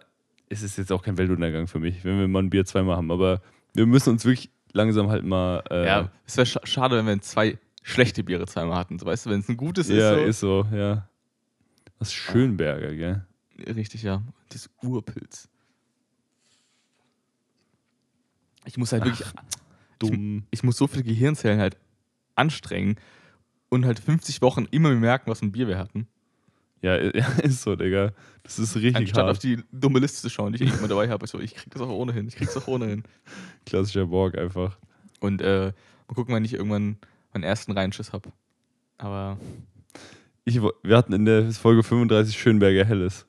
es 0.53 0.63
ist 0.63 0.77
jetzt 0.77 0.91
auch 0.91 1.03
kein 1.03 1.17
Weltuntergang 1.17 1.67
für 1.67 1.79
mich, 1.79 2.03
wenn 2.03 2.19
wir 2.19 2.27
mal 2.27 2.43
ein 2.43 2.49
Bier 2.49 2.65
zweimal 2.65 2.97
haben. 2.97 3.11
Aber 3.11 3.41
wir 3.73 3.85
müssen 3.85 4.11
uns 4.11 4.25
wirklich 4.25 4.49
langsam 4.71 5.09
halt 5.09 5.25
mal. 5.25 5.63
Äh, 5.69 5.85
Ja, 5.85 6.11
es 6.25 6.37
wäre 6.37 6.45
scha 6.45 6.65
schade, 6.65 6.97
wenn 6.97 7.05
wir 7.05 7.21
zwei 7.21 7.57
schlechte 7.81 8.23
Biere 8.23 8.45
zweimal 8.45 8.77
hatten. 8.77 8.99
So, 8.99 9.05
weißt 9.05 9.25
du, 9.25 9.29
wenn 9.31 9.39
es 9.39 9.49
ein 9.49 9.57
gutes 9.57 9.89
ja, 9.89 10.13
ist. 10.13 10.39
So. 10.39 10.61
ist 10.61 10.71
so, 10.71 10.75
ja. 10.75 11.09
Was 11.99 12.13
Schönberger, 12.13 12.93
gell? 12.95 13.25
Richtig, 13.75 14.03
ja. 14.03 14.23
Das 14.49 14.69
Urpilz. 14.81 15.49
Ich 18.65 18.77
muss 18.77 18.91
halt 18.91 19.05
wirklich. 19.05 19.27
Dumm. 19.99 20.43
Ich 20.51 20.63
muss 20.63 20.77
so 20.77 20.87
viele 20.87 21.03
Gehirnzellen 21.03 21.59
halt 21.59 21.77
anstrengen 22.35 22.95
und 23.69 23.85
halt 23.85 23.99
50 23.99 24.41
Wochen 24.41 24.65
immer 24.71 24.93
merken, 24.93 25.29
was 25.29 25.39
für 25.39 25.45
ein 25.45 25.51
Bier 25.51 25.67
wir 25.67 25.77
hatten. 25.77 26.07
Ja, 26.83 26.97
ja, 27.01 27.25
ist 27.41 27.63
so, 27.63 27.75
Digga. 27.75 28.11
Das 28.43 28.59
ist 28.59 28.75
richtig 28.75 28.95
Anstatt 28.97 29.23
auf 29.23 29.37
hart. 29.37 29.43
die 29.43 29.63
dumme 29.71 29.99
Liste 29.99 30.21
zu 30.21 30.29
schauen, 30.29 30.53
die 30.53 30.63
ich 30.65 30.77
immer 30.77 30.87
dabei 30.89 31.09
habe. 31.09 31.25
So, 31.25 31.39
ich 31.39 31.55
krieg 31.55 31.71
das 31.73 31.81
auch 31.81 31.89
ohnehin. 31.89 32.27
Ich 32.27 32.35
krieg's 32.35 32.55
auch 32.57 32.67
ohnehin. 32.67 33.03
Klassischer 33.65 34.05
Borg 34.05 34.37
einfach. 34.37 34.77
Und 35.21 35.41
äh, 35.41 35.71
mal 36.07 36.13
gucken, 36.15 36.35
wann 36.35 36.43
ich 36.45 36.53
irgendwann 36.53 36.97
meinen 37.33 37.43
ersten 37.43 37.71
Reinschiss 37.71 38.11
habe. 38.13 38.31
Aber 38.97 39.37
Ich, 40.43 40.61
wir 40.61 40.97
hatten 40.97 41.13
in 41.13 41.23
der 41.25 41.49
Folge 41.53 41.83
35 41.83 42.37
Schönberger 42.37 42.83
Helles. 42.85 43.25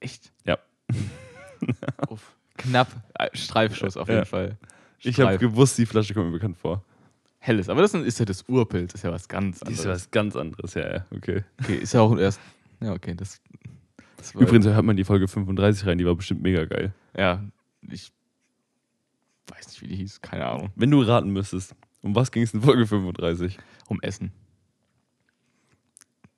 echt? 0.00 0.30
Ja. 0.44 0.58
Uff. 2.08 2.36
Knapp. 2.58 2.88
Äh, 3.18 3.30
Streifschuss 3.34 3.96
auf 3.96 4.08
Ja. 4.08 4.14
jeden 4.14 4.26
Fall. 4.26 4.58
Ich 5.00 5.18
habe 5.18 5.34
Streif. 5.34 5.40
gewusst, 5.40 5.78
die 5.78 5.86
Flasche 5.86 6.14
kommt 6.14 6.26
mir 6.26 6.32
bekannt 6.32 6.56
vor. 6.58 6.84
Helles. 7.46 7.68
Aber 7.68 7.82
das 7.82 7.92
ist 7.92 8.18
ja 8.18 8.24
das 8.24 8.42
Urpilz. 8.48 8.92
Das 8.92 9.00
ist 9.00 9.04
ja 9.04 9.12
was 9.12 9.28
ganz 9.28 9.56
ist 9.56 9.62
anderes. 9.64 9.84
ja 9.84 9.90
was 9.90 10.10
ganz 10.10 10.34
anderes, 10.34 10.72
ja, 10.74 10.94
ja, 10.94 11.06
okay. 11.14 11.44
Okay, 11.62 11.76
ist 11.76 11.92
ja 11.92 12.00
auch 12.00 12.16
erst. 12.16 12.40
Ja, 12.80 12.92
okay, 12.94 13.14
das. 13.14 13.42
das 14.16 14.34
war- 14.34 14.40
Übrigens 14.42 14.64
hört 14.66 14.82
man 14.84 14.96
die 14.96 15.04
Folge 15.04 15.28
35 15.28 15.86
rein, 15.86 15.98
die 15.98 16.06
war 16.06 16.14
bestimmt 16.14 16.40
mega 16.42 16.64
geil. 16.64 16.94
Ja, 17.14 17.44
ich 17.90 18.10
weiß 19.48 19.68
nicht, 19.68 19.82
wie 19.82 19.88
die 19.88 19.96
hieß. 19.96 20.22
Keine 20.22 20.46
Ahnung. 20.46 20.70
Wenn 20.74 20.90
du 20.90 21.02
raten 21.02 21.28
müsstest, 21.30 21.74
um 22.00 22.14
was 22.14 22.32
ging 22.32 22.42
es 22.44 22.54
in 22.54 22.62
Folge 22.62 22.86
35? 22.86 23.58
Um 23.88 24.00
Essen. 24.00 24.32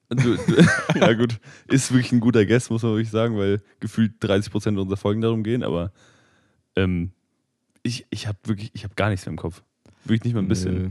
Du, 0.08 0.36
du, 0.36 0.36
ja, 1.00 1.12
gut, 1.14 1.38
ist 1.68 1.92
wirklich 1.92 2.12
ein 2.12 2.20
guter 2.20 2.44
Guess, 2.46 2.70
muss 2.70 2.82
man 2.82 2.92
wirklich 2.92 3.10
sagen, 3.10 3.36
weil 3.38 3.60
gefühlt 3.80 4.12
30% 4.22 4.76
unserer 4.78 4.96
Folgen 4.96 5.20
darum 5.20 5.42
gehen, 5.42 5.62
aber 5.64 5.92
ähm, 6.76 7.10
ich, 7.82 8.06
ich 8.10 8.26
habe 8.28 8.38
wirklich, 8.44 8.70
ich 8.74 8.84
habe 8.84 8.94
gar 8.94 9.08
nichts 9.08 9.26
mehr 9.26 9.32
im 9.32 9.36
Kopf. 9.38 9.62
Wirklich 10.08 10.24
nicht 10.24 10.34
mal 10.34 10.40
ein 10.42 10.48
bisschen. 10.48 10.74
Nö. 10.74 10.90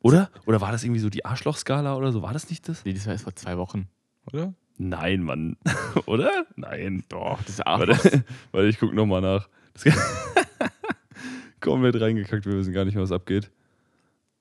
Oder? 0.00 0.30
Oder 0.46 0.60
war 0.60 0.72
das 0.72 0.84
irgendwie 0.84 1.00
so 1.00 1.10
die 1.10 1.24
Arschlochskala 1.24 1.96
oder 1.96 2.12
so? 2.12 2.22
War 2.22 2.32
das 2.32 2.48
nicht 2.50 2.68
das? 2.68 2.84
Nee, 2.84 2.92
das 2.92 3.06
war 3.06 3.12
erst 3.12 3.24
vor 3.24 3.34
zwei 3.34 3.56
Wochen, 3.58 3.88
oder? 4.32 4.54
Nein, 4.78 5.22
Mann. 5.22 5.56
oder? 6.06 6.46
Nein. 6.54 7.02
Doch, 7.08 7.38
das 7.42 7.58
ist 7.58 7.66
Warte, 7.66 8.24
warte 8.52 8.68
ich 8.68 8.78
guck 8.78 8.92
nochmal 8.94 9.20
nach. 9.22 9.48
Das 9.74 9.84
komplett 11.60 12.00
reingekackt, 12.00 12.46
wir 12.46 12.54
wissen 12.56 12.72
gar 12.72 12.84
nicht 12.84 12.94
mehr, 12.94 13.02
was 13.02 13.12
abgeht. 13.12 13.50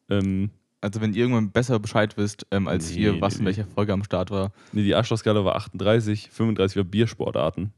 Ähm, 0.10 0.50
Also, 0.82 1.02
wenn 1.02 1.14
ihr 1.14 1.22
irgendwann 1.24 1.52
besser 1.52 1.80
Bescheid 1.80 2.16
wisst, 2.18 2.46
ähm, 2.52 2.68
als 2.68 2.92
Nee, 2.92 3.02
ihr, 3.02 3.22
was 3.22 3.36
nee, 3.36 3.40
in 3.40 3.46
welcher 3.48 3.66
Folge 3.66 3.94
am 3.94 4.04
Start 4.04 4.30
war. 4.30 4.52
nee, 4.72 4.84
die 4.84 4.94
Arschlochskala 4.94 5.44
war 5.46 5.56
38, 5.56 6.30
35 6.32 6.78
war 6.78 6.84
Biersportarten. 6.84 7.72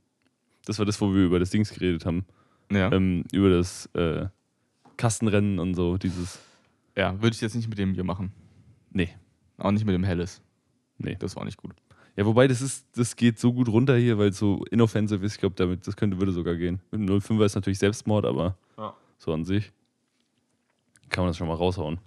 Das 0.65 0.79
war 0.79 0.85
das, 0.85 0.99
wo 0.99 1.13
wir 1.13 1.23
über 1.23 1.39
das 1.39 1.49
Dings 1.51 1.69
geredet 1.73 2.05
haben. 2.05 2.25
Ja. 2.71 2.91
ähm, 2.91 3.23
über 3.31 3.49
das, 3.49 3.85
äh, 3.93 4.25
Kastenrennen 4.97 5.59
und 5.59 5.75
so, 5.75 5.97
dieses. 5.97 6.39
Ja, 6.95 7.21
würde 7.21 7.33
ich 7.35 7.41
jetzt 7.41 7.55
nicht 7.55 7.69
mit 7.69 7.77
dem 7.77 7.93
Bier 7.93 8.03
machen. 8.03 8.31
Nee. 8.91 9.09
Auch 9.57 9.71
nicht 9.71 9.85
mit 9.85 9.93
dem 9.93 10.03
Helles. 10.03 10.41
Nee. 10.97 11.15
Das 11.19 11.35
war 11.35 11.45
nicht 11.45 11.57
gut. 11.57 11.73
Ja, 12.15 12.25
wobei 12.25 12.47
das 12.47 12.61
ist, 12.61 12.87
das 12.97 13.15
geht 13.15 13.37
so 13.37 13.53
gut 13.53 13.69
runter 13.69 13.95
hier, 13.95 14.17
weil 14.17 14.29
es 14.29 14.39
so 14.39 14.65
inoffensive 14.71 15.23
ist. 15.23 15.33
Ich 15.35 15.39
glaube, 15.39 15.55
damit, 15.55 15.85
das 15.85 15.95
könnte, 15.95 16.19
würde 16.19 16.31
sogar 16.31 16.55
gehen. 16.55 16.81
Mit 16.91 17.01
dem 17.07 17.15
05er 17.19 17.45
ist 17.45 17.53
natürlich 17.55 17.77
Selbstmord, 17.77 18.25
aber 18.25 18.57
Ja. 18.77 18.95
so 19.19 19.31
an 19.33 19.45
sich 19.45 19.71
kann 21.09 21.23
man 21.23 21.29
das 21.29 21.37
schon 21.37 21.47
mal 21.47 21.53
raushauen. 21.53 21.99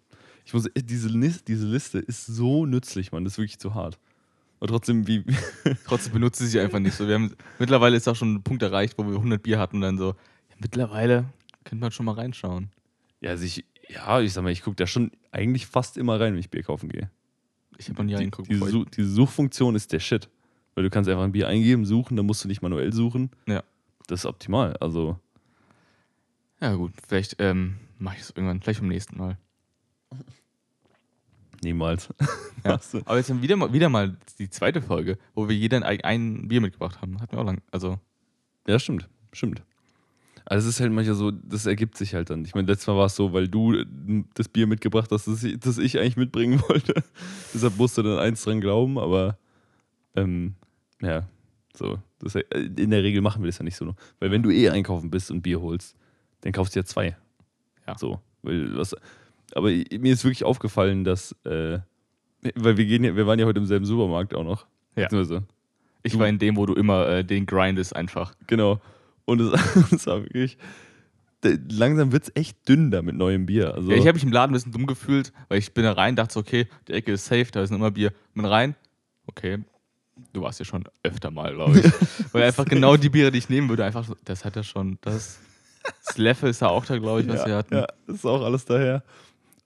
Ich 0.45 0.53
muss, 0.53 0.67
äh, 0.67 0.83
diese, 0.83 1.09
diese 1.47 1.67
Liste 1.67 2.01
ist 2.01 2.27
so 2.27 2.67
nützlich, 2.67 3.13
Mann. 3.13 3.23
Das 3.25 3.35
ist 3.35 3.39
wirklich 3.39 3.59
zu 3.61 3.75
hart. 3.75 3.99
Und 4.59 4.69
trotzdem, 4.69 5.07
wie. 5.07 5.25
Trotzdem 5.87 6.13
benutze 6.15 6.45
ich 6.45 6.51
sie 6.51 6.61
einfach 6.61 6.81
nicht 6.81 6.95
so. 6.95 7.07
Wir 7.07 7.15
haben, 7.15 7.35
mittlerweile 7.61 7.97
ist 7.97 8.09
auch 8.09 8.17
schon 8.17 8.35
ein 8.35 8.43
Punkt 8.43 8.63
erreicht, 8.63 8.99
wo 8.99 9.05
wir 9.07 9.15
100 9.15 9.41
Bier 9.43 9.59
hatten 9.59 9.77
und 9.77 9.83
dann 9.83 9.97
so, 9.99 10.09
ja, 10.09 10.57
mittlerweile 10.59 11.27
könnte 11.65 11.81
man 11.83 11.93
schon 11.93 12.07
mal 12.07 12.13
reinschauen. 12.17 12.71
Ja, 13.21 13.31
also 13.31 13.45
ich, 13.45 13.65
ja, 13.89 14.21
ich 14.21 14.33
sag 14.33 14.43
mal, 14.43 14.51
ich 14.53 14.63
gucke 14.63 14.77
da 14.77 14.87
schon 14.87 15.11
eigentlich 15.33 15.67
fast 15.67 15.97
immer 15.99 16.19
rein, 16.21 16.33
wenn 16.33 16.41
ich 16.41 16.51
Bier 16.51 16.63
kaufen 16.63 16.89
gehe. 16.89 17.11
Ich 17.79 17.89
habe 17.89 17.99
noch 17.99 18.05
nie 18.05 18.11
Die, 18.13 18.17
reingeguckt. 18.17 18.49
diese, 18.51 18.61
bevor 18.61 18.71
Su 18.71 18.85
diese 18.85 19.09
Suchfunktion 19.11 19.75
ist 19.75 19.93
der 19.93 20.01
Shit. 20.01 20.29
Weil 20.75 20.85
du 20.85 20.91
kannst 20.91 21.09
einfach 21.11 21.25
ein 21.25 21.33
Bier 21.33 21.49
eingeben, 21.49 21.85
suchen, 21.85 22.17
dann 22.17 22.27
musst 22.27 22.45
du 22.45 22.49
nicht 22.49 22.63
manuell 22.63 22.93
suchen. 22.93 23.31
Ja. 23.47 23.63
Das 24.07 24.21
ist 24.21 24.27
optimal. 24.27 24.77
Also, 24.79 25.19
ja 26.61 26.75
gut, 26.75 26.93
vielleicht 27.07 27.37
ähm, 27.39 27.77
mache 27.99 28.17
ich 28.17 28.23
es 28.23 28.31
irgendwann, 28.31 28.61
vielleicht 28.61 28.81
beim 28.81 28.89
nächsten 28.89 29.17
Mal. 29.17 29.37
niemals. 31.63 32.09
Ja. 32.63 32.79
Aber 33.07 33.17
jetzt 33.17 33.31
haben 33.31 33.39
wir 33.39 33.43
wieder 33.45 33.57
mal, 33.57 33.73
wieder 33.73 33.89
mal 33.89 34.19
die 34.39 34.51
zweite 34.51 34.83
Folge, 34.83 35.17
wo 35.35 35.49
wir 35.49 35.57
jeder 35.57 35.83
ein, 35.83 36.03
ein 36.03 36.49
Bier 36.49 36.61
mitgebracht 36.61 37.01
haben. 37.01 37.19
Hatten 37.19 37.35
wir 37.35 37.41
auch 37.41 37.47
lang. 37.47 37.63
Also, 37.71 37.99
Ja, 38.69 38.79
stimmt. 38.79 39.09
Stimmt. 39.33 39.63
Also 40.47 40.69
es 40.69 40.75
ist 40.77 40.81
halt 40.81 40.93
manchmal 40.93 41.15
so, 41.17 41.31
das 41.31 41.67
ergibt 41.67 41.97
sich 41.97 42.15
halt 42.15 42.31
dann. 42.31 42.45
Ich 42.45 42.55
meine, 42.55 42.67
letztes 42.67 42.87
Mal 42.89 42.97
war 42.97 43.07
es 43.07 43.15
so, 43.17 43.33
weil 43.33 43.47
du 43.49 43.75
äh, 43.75 43.85
das 44.35 44.49
Bier 44.49 44.67
mitgebracht 44.67 45.11
hast, 45.13 45.27
das 45.29 45.45
ich, 45.45 45.59
das 45.61 45.79
ich 45.79 45.99
eigentlich 45.99 46.17
mitbringen 46.17 46.61
wollte. 46.69 46.95
Deshalb 47.55 47.77
musste 47.79 48.03
dann 48.03 48.19
eins 48.19 48.43
dran 48.43 48.61
glauben, 48.61 48.99
aber 48.99 49.39
ähm, 50.17 50.55
ja, 51.01 51.29
so. 51.75 51.99
Das, 52.19 52.35
äh, 52.35 52.43
in 52.51 52.91
der 52.91 53.03
Regel 53.03 53.21
machen 53.23 53.43
wir 53.43 53.47
das 53.49 53.59
ja 53.59 53.65
nicht 53.65 53.77
so. 53.77 53.95
Weil 54.19 54.31
wenn 54.31 54.43
du 54.43 54.51
eh 54.51 54.69
einkaufen 54.71 55.11
bist 55.11 55.31
und 55.31 55.43
Bier 55.43 55.61
holst, 55.61 55.97
dann 56.43 56.53
kaufst 56.53 56.75
du 56.75 56.81
ja 56.81 56.85
zwei. 56.85 57.17
Ja. 57.87 57.97
So. 57.97 58.21
Weil 58.43 58.77
was, 58.77 58.97
aber 59.55 59.69
mir 59.69 60.13
ist 60.13 60.25
wirklich 60.25 60.45
aufgefallen, 60.45 61.05
dass, 61.05 61.33
äh, 61.45 61.79
weil 62.55 62.77
wir 62.77 62.87
gehen 62.87 63.03
wir 63.17 63.27
waren 63.27 63.39
ja 63.39 63.47
heute 63.47 63.61
im 63.61 63.67
selben 63.67 63.85
Supermarkt 63.85 64.35
auch 64.35 64.45
noch. 64.45 64.67
Ja. 64.97 65.09
Ich 66.03 66.13
Du- 66.13 66.19
war 66.19 66.29
in 66.29 66.39
dem, 66.39 66.57
wo 66.57 66.67
du 66.67 66.75
immer 66.75 67.07
äh, 67.09 67.25
den 67.25 67.47
grindest 67.47 67.95
einfach. 67.95 68.35
Genau. 68.47 68.81
Und 69.25 69.41
es, 69.41 69.53
es 69.93 70.07
war 70.07 70.23
wirklich. 70.23 70.59
Langsam 71.71 72.13
wird 72.13 72.25
es 72.25 72.33
echt 72.37 72.69
dünn 72.69 72.91
da 72.91 73.01
mit 73.01 73.17
neuem 73.17 73.47
Bier. 73.47 73.73
Also, 73.75 73.91
Ja, 73.91 73.97
ich 73.97 74.07
habe 74.07 74.15
mich 74.15 74.25
im 74.25 74.33
Laden 74.33 74.51
ein 74.51 74.55
bisschen 74.55 74.73
dumm 74.73 74.87
gefühlt, 74.87 75.33
weil 75.49 75.59
ich 75.59 75.73
bin 75.73 75.85
da 75.85 75.93
rein, 75.93 76.15
dachte 76.15 76.35
so, 76.35 76.41
okay, 76.41 76.67
die 76.87 76.93
Ecke 76.93 77.13
ist 77.13 77.25
safe, 77.25 77.47
da 77.51 77.63
ist 77.63 77.71
immer 77.71 77.91
Bier. 77.91 78.13
Bin 78.35 78.45
rein, 78.45 78.77
okay, 79.27 79.59
du 80.35 80.43
warst 80.43 80.59
ja 80.59 80.67
schon 80.67 80.85
öfter 81.03 81.31
mal, 81.31 81.55
glaube 81.55 81.81
ich. 81.81 81.93
weil 82.35 82.43
einfach 82.43 82.67
genau 82.67 82.97
die 82.99 83.09
Biere, 83.09 83.31
die 83.31 83.39
ich 83.39 83.49
nehmen 83.49 83.71
würde, 83.71 83.87
einfach, 83.87 84.05
so- 84.05 84.17
das 84.27 84.45
hat 84.45 84.55
er 84.57 84.65
schon, 84.65 84.99
das 85.01 85.39
Sleffe 86.13 86.49
ist 86.49 86.61
ja 86.61 86.69
auch 86.69 86.85
da, 86.85 86.99
glaube 86.99 87.23
ich, 87.23 87.29
was 87.29 87.41
ja, 87.41 87.47
wir 87.47 87.57
hatten. 87.57 87.75
ja, 87.75 87.87
das 88.07 88.17
ist 88.17 88.27
auch 88.27 88.43
alles 88.45 88.67
daher. 88.67 89.03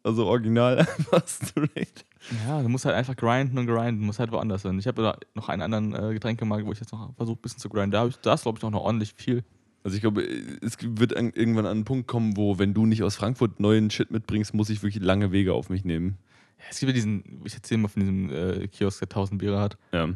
Also 0.05 0.27
original 0.27 0.79
einfach 0.99 1.27
straight. 1.27 2.05
Ja, 2.47 2.63
du 2.63 2.69
musst 2.69 2.85
halt 2.85 2.97
einfach 2.97 3.17
grinden 3.17 3.59
und 3.59 3.67
grinden, 3.67 4.01
du 4.01 4.07
musst 4.07 4.19
halt 4.19 4.33
woanders 4.33 4.63
hin. 4.63 4.79
Ich 4.79 4.87
habe 4.87 5.03
da 5.03 5.19
noch 5.35 5.49
einen 5.49 5.63
anderen 5.63 5.95
äh, 5.95 6.15
Getränkemarkt, 6.15 6.67
wo 6.67 6.73
ich 6.73 6.81
jetzt 6.81 6.93
noch 6.93 7.15
versuche, 7.17 7.39
ein 7.39 7.43
bisschen 7.43 7.59
zu 7.59 7.69
grinden. 7.69 7.91
Da, 7.91 8.01
hab 8.01 8.09
ich, 8.09 8.17
da 8.17 8.35
ist, 8.35 8.43
glaube 8.43 8.59
ich, 8.59 8.65
auch 8.65 8.71
noch 8.71 8.83
ordentlich 8.83 9.13
viel. 9.15 9.45
Also 9.83 9.97
ich 9.97 10.01
glaube, 10.01 10.23
es 10.63 10.79
wird 10.81 11.15
an, 11.17 11.33
irgendwann 11.35 11.67
an 11.67 11.73
einen 11.73 11.85
Punkt 11.85 12.09
kommen, 12.09 12.37
wo, 12.39 12.59
wenn 12.59 12.73
du 12.73 12.87
nicht 12.87 13.03
aus 13.03 13.17
Frankfurt 13.17 13.61
neuen 13.61 13.91
Shit 13.91 14.11
mitbringst, 14.11 14.55
muss 14.55 14.71
ich 14.71 14.83
wirklich 14.83 15.05
lange 15.05 15.31
Wege 15.31 15.53
auf 15.53 15.69
mich 15.69 15.85
nehmen. 15.85 16.17
Ja, 16.59 16.65
es 16.71 16.81
gibt 16.81 16.89
ja 16.89 16.95
diesen, 16.95 17.43
ich 17.45 17.55
erzähle 17.55 17.83
mal 17.83 17.89
von 17.89 18.01
diesem 18.01 18.31
äh, 18.31 18.69
Kiosk, 18.69 19.01
der 19.01 19.09
1000 19.09 19.39
Biere 19.39 19.61
hat. 19.61 19.77
Ja. 19.93 20.09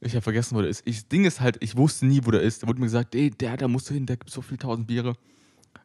Ich 0.00 0.14
habe 0.14 0.22
vergessen, 0.22 0.56
wo 0.56 0.62
der 0.62 0.70
ist. 0.70 0.82
Ich, 0.86 0.96
das 0.96 1.08
Ding 1.08 1.24
ist 1.24 1.40
halt, 1.40 1.58
ich 1.60 1.76
wusste 1.76 2.06
nie, 2.06 2.20
wo 2.24 2.32
der 2.32 2.40
ist. 2.40 2.62
Da 2.62 2.66
wurde 2.66 2.80
mir 2.80 2.86
gesagt, 2.86 3.14
ey, 3.14 3.30
der, 3.30 3.56
da 3.56 3.68
musst 3.68 3.88
du 3.88 3.94
hin, 3.94 4.06
der 4.06 4.16
gibt 4.16 4.30
so 4.30 4.42
viel 4.42 4.56
1000 4.56 4.86
Biere. 4.86 5.14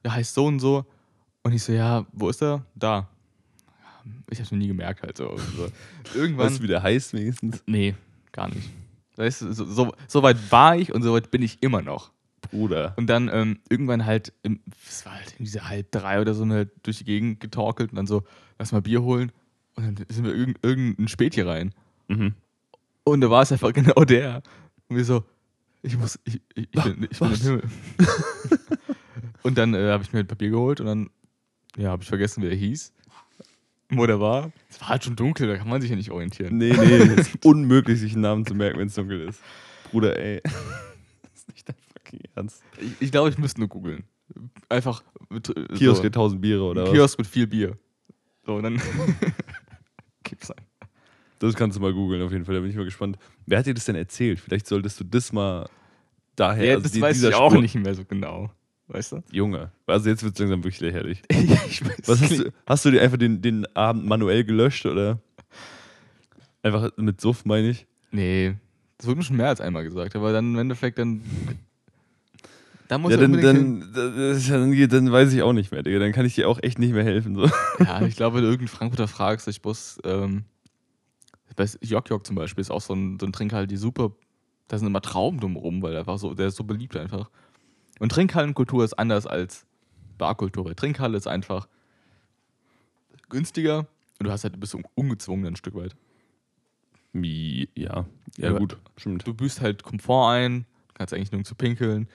Der 0.03 0.16
heißt 0.16 0.34
so 0.34 0.45
und 0.45 0.60
so. 0.60 0.86
Und 1.43 1.53
ich 1.53 1.62
so, 1.62 1.72
ja, 1.72 2.06
wo 2.14 2.30
ist 2.30 2.41
er? 2.41 2.66
Da. 2.74 3.10
Ich 4.30 4.39
habe 4.39 4.56
mir 4.56 4.60
nie 4.60 4.68
gemerkt 4.68 5.03
halt 5.03 5.18
so. 5.18 5.38
so. 5.38 5.68
Irgendwann. 6.16 6.47
Weißt 6.47 6.60
du, 6.60 6.64
wie 6.64 6.68
der 6.68 6.84
heißt 6.84 7.14
wenigstens? 7.14 7.64
nee, 7.66 7.95
gar 8.32 8.49
nicht. 8.49 8.70
Weißt 9.16 9.41
du, 9.41 9.53
so, 9.53 9.66
so, 9.66 9.93
so 10.08 10.24
weit 10.24 10.38
war 10.51 10.76
ich 10.76 10.93
und 10.93 11.01
so 11.01 11.14
weit 11.14 11.32
bin 11.32 11.41
ich 11.41 11.62
immer 11.64 11.82
noch. 11.82 12.12
Bruder. 12.41 12.93
Und 12.97 13.08
dann 13.08 13.30
ähm, 13.32 13.60
irgendwann 13.70 14.06
halt, 14.06 14.34
es 14.88 15.06
war 15.06 15.16
halt 15.16 15.34
irgendwie 15.34 15.51
so 15.51 15.62
halb 15.62 15.91
drei 15.91 16.22
oder 16.22 16.34
so, 16.34 16.43
und 16.43 16.51
halt 16.51 16.70
durch 16.84 16.99
die 16.99 17.06
Gegend 17.06 17.39
getorkelt 17.39 17.91
und 17.91 17.95
dann 17.95 18.08
so, 18.08 18.24
lass 18.60 18.72
mal 18.72 18.82
Bier 18.82 19.01
holen. 19.01 19.32
Und 19.76 19.86
dann 19.86 20.06
sind 20.10 20.26
wir 20.26 20.34
irgend, 20.34 20.60
irgendein 20.64 21.08
Späti 21.08 21.41
rein. 21.41 21.74
Mhm. 22.08 22.34
Und 23.03 23.22
da 23.22 23.30
war 23.30 23.41
es 23.41 23.51
einfach 23.51 23.74
genau 23.74 24.03
der. 24.03 24.41
Und 24.88 24.97
wir 24.97 25.06
so, 25.06 25.24
ich 25.82 25.97
muss, 25.97 26.20
ich, 26.26 26.41
ich, 26.56 26.68
ich 26.72 26.84
bin, 26.84 27.08
ich 27.10 27.20
bin 27.20 27.32
im? 27.32 27.38
Himmel. 27.38 27.64
und 29.43 29.58
dann 29.58 29.74
äh, 29.74 29.91
habe 29.91 30.03
ich 30.03 30.14
mir 30.14 30.20
ein 30.20 30.28
Papier 30.28 30.49
geholt 30.49 30.80
und 30.80 30.88
dann, 30.88 31.10
ja, 31.78 31.89
habe 31.89 32.03
ich 32.03 32.10
vergessen, 32.10 32.43
wie 32.43 32.47
er 32.47 32.56
hieß. 32.56 32.93
Wo 33.97 34.05
der 34.05 34.19
war. 34.19 34.51
Es 34.69 34.79
war 34.81 34.89
halt 34.89 35.03
schon 35.03 35.15
dunkel, 35.15 35.47
da 35.47 35.57
kann 35.57 35.67
man 35.69 35.81
sich 35.81 35.89
ja 35.89 35.95
nicht 35.95 36.11
orientieren. 36.11 36.57
Nee, 36.57 36.71
nee, 36.73 36.95
es 37.17 37.27
ist 37.29 37.45
unmöglich, 37.45 37.99
sich 37.99 38.13
einen 38.13 38.21
Namen 38.21 38.45
zu 38.45 38.53
merken, 38.55 38.79
wenn 38.79 38.87
es 38.87 38.95
dunkel 38.95 39.21
ist. 39.27 39.41
Bruder, 39.91 40.17
ey. 40.19 40.41
das 40.43 40.53
ist 41.35 41.47
nicht 41.53 41.67
dein 41.69 41.75
fucking 41.93 42.19
Ernst. 42.35 42.63
Ich, 42.79 42.91
ich 42.99 43.11
glaube, 43.11 43.29
ich 43.29 43.37
müsste 43.37 43.59
nur 43.59 43.69
googeln. 43.69 44.03
Einfach 44.69 45.03
mit, 45.29 45.49
äh, 45.49 45.67
Kiosk 45.75 45.97
so, 45.97 46.03
mit 46.03 46.15
1000 46.15 46.41
Biere 46.41 46.63
oder 46.63 46.83
was? 46.83 46.91
Kiosk 46.91 47.17
mit 47.19 47.27
viel 47.27 47.47
Bier. 47.47 47.77
So, 48.45 48.55
und 48.55 48.63
dann 48.63 48.81
gibt's 50.23 50.51
ein. 50.51 50.63
Das 51.39 51.53
kannst 51.55 51.77
du 51.77 51.81
mal 51.81 51.93
googeln, 51.93 52.21
auf 52.21 52.31
jeden 52.31 52.45
Fall. 52.45 52.55
Da 52.55 52.61
bin 52.61 52.69
ich 52.69 52.75
mal 52.75 52.85
gespannt. 52.85 53.17
Wer 53.45 53.59
hat 53.59 53.65
dir 53.65 53.73
das 53.73 53.85
denn 53.85 53.95
erzählt? 53.95 54.39
Vielleicht 54.39 54.67
solltest 54.67 54.99
du 54.99 55.03
das 55.03 55.31
mal 55.33 55.67
daher. 56.35 56.63
Ja, 56.65 56.71
also 56.73 56.83
das 56.83 56.91
die- 56.93 57.01
weiß 57.01 57.21
ich 57.23 57.35
auch 57.35 57.51
Spruch- 57.51 57.61
nicht 57.61 57.75
mehr 57.75 57.93
so 57.93 58.03
genau. 58.05 58.49
Weißt 58.88 59.13
du? 59.13 59.23
Junge. 59.31 59.71
Also 59.88 60.09
jetzt 60.09 60.23
wird 60.23 60.36
es 60.36 60.39
langsam 60.39 60.63
wirklich 60.63 60.79
lächerlich. 60.79 61.21
ich 61.29 61.83
weiß 61.83 62.01
Was 62.05 62.21
hast 62.21 62.39
du, 62.39 62.53
hast 62.65 62.86
du 62.86 62.91
dir 62.91 63.01
einfach 63.01 63.17
den, 63.17 63.41
den 63.41 63.65
Abend 63.75 64.05
manuell 64.05 64.43
gelöscht 64.43 64.86
oder? 64.86 65.19
Einfach 66.61 66.91
mit 66.97 67.19
Suff, 67.19 67.45
meine 67.45 67.69
ich. 67.69 67.88
Nee, 68.11 68.55
das 68.97 69.07
wurde 69.07 69.17
mir 69.17 69.23
schon 69.23 69.38
mehr 69.38 69.49
als 69.49 69.61
einmal 69.61 69.83
gesagt, 69.83 70.15
aber 70.15 70.31
dann 70.31 70.53
im 70.53 70.59
Endeffekt 70.59 70.97
dann. 70.99 71.21
Da 72.88 72.99
muss 72.99 73.11
Ja, 73.11 73.17
dann, 73.17 73.33
dann, 73.33 73.91
dann, 73.93 74.89
dann 74.89 75.11
weiß 75.11 75.33
ich 75.33 75.41
auch 75.41 75.53
nicht 75.53 75.71
mehr, 75.71 75.81
Digga. 75.81 75.99
Dann 75.99 76.11
kann 76.11 76.25
ich 76.25 76.36
dir 76.36 76.47
auch 76.47 76.59
echt 76.61 76.77
nicht 76.77 76.93
mehr 76.93 77.03
helfen. 77.03 77.36
So. 77.36 77.49
Ja, 77.79 78.01
ich 78.03 78.15
glaube, 78.15 78.38
wenn 78.38 78.43
du 78.43 78.49
irgendeinen 78.49 78.75
Frankfurter 78.75 79.07
fragst, 79.07 79.47
ich 79.47 79.63
muss, 79.63 79.99
ähm, 80.03 80.45
Jok 81.81 82.09
Jok 82.09 82.25
zum 82.25 82.36
Beispiel 82.36 82.61
ist 82.61 82.69
auch 82.69 82.81
so 82.81 82.93
ein, 82.93 83.17
so 83.19 83.25
ein 83.25 83.33
Trinkhall, 83.33 83.65
die 83.65 83.77
super, 83.77 84.11
da 84.67 84.77
sind 84.77 84.88
immer 84.88 85.01
Trauben 85.01 85.39
drumherum, 85.39 85.81
weil 85.81 85.97
einfach 85.97 86.19
so, 86.19 86.33
der 86.36 86.47
ist 86.47 86.57
so 86.57 86.63
beliebt 86.63 86.95
einfach. 86.95 87.29
Und 87.99 88.11
Trinkhallenkultur 88.11 88.83
ist 88.83 88.93
anders 88.93 89.25
als 89.27 89.65
Barkultur, 90.17 90.65
weil 90.65 90.75
Trinkhalle 90.75 91.17
ist 91.17 91.27
einfach 91.27 91.67
günstiger 93.29 93.87
und 94.19 94.25
du 94.27 94.31
hast 94.31 94.43
halt, 94.43 94.59
bist 94.59 94.75
un- 94.75 94.85
ungezwungen 94.95 95.45
ein 95.47 95.55
Stück 95.55 95.75
weit. 95.75 95.95
Wie, 97.13 97.69
ja. 97.75 98.05
Ja, 98.37 98.51
Ja, 98.51 98.57
gut, 98.57 98.77
stimmt. 98.97 99.25
Du 99.25 99.33
büßt 99.33 99.61
halt 99.61 99.83
Komfort 99.83 100.29
ein, 100.31 100.65
kannst 100.93 101.13
eigentlich 101.13 101.31
nur 101.31 101.43
zu 101.43 101.55
pinkeln. 101.55 102.07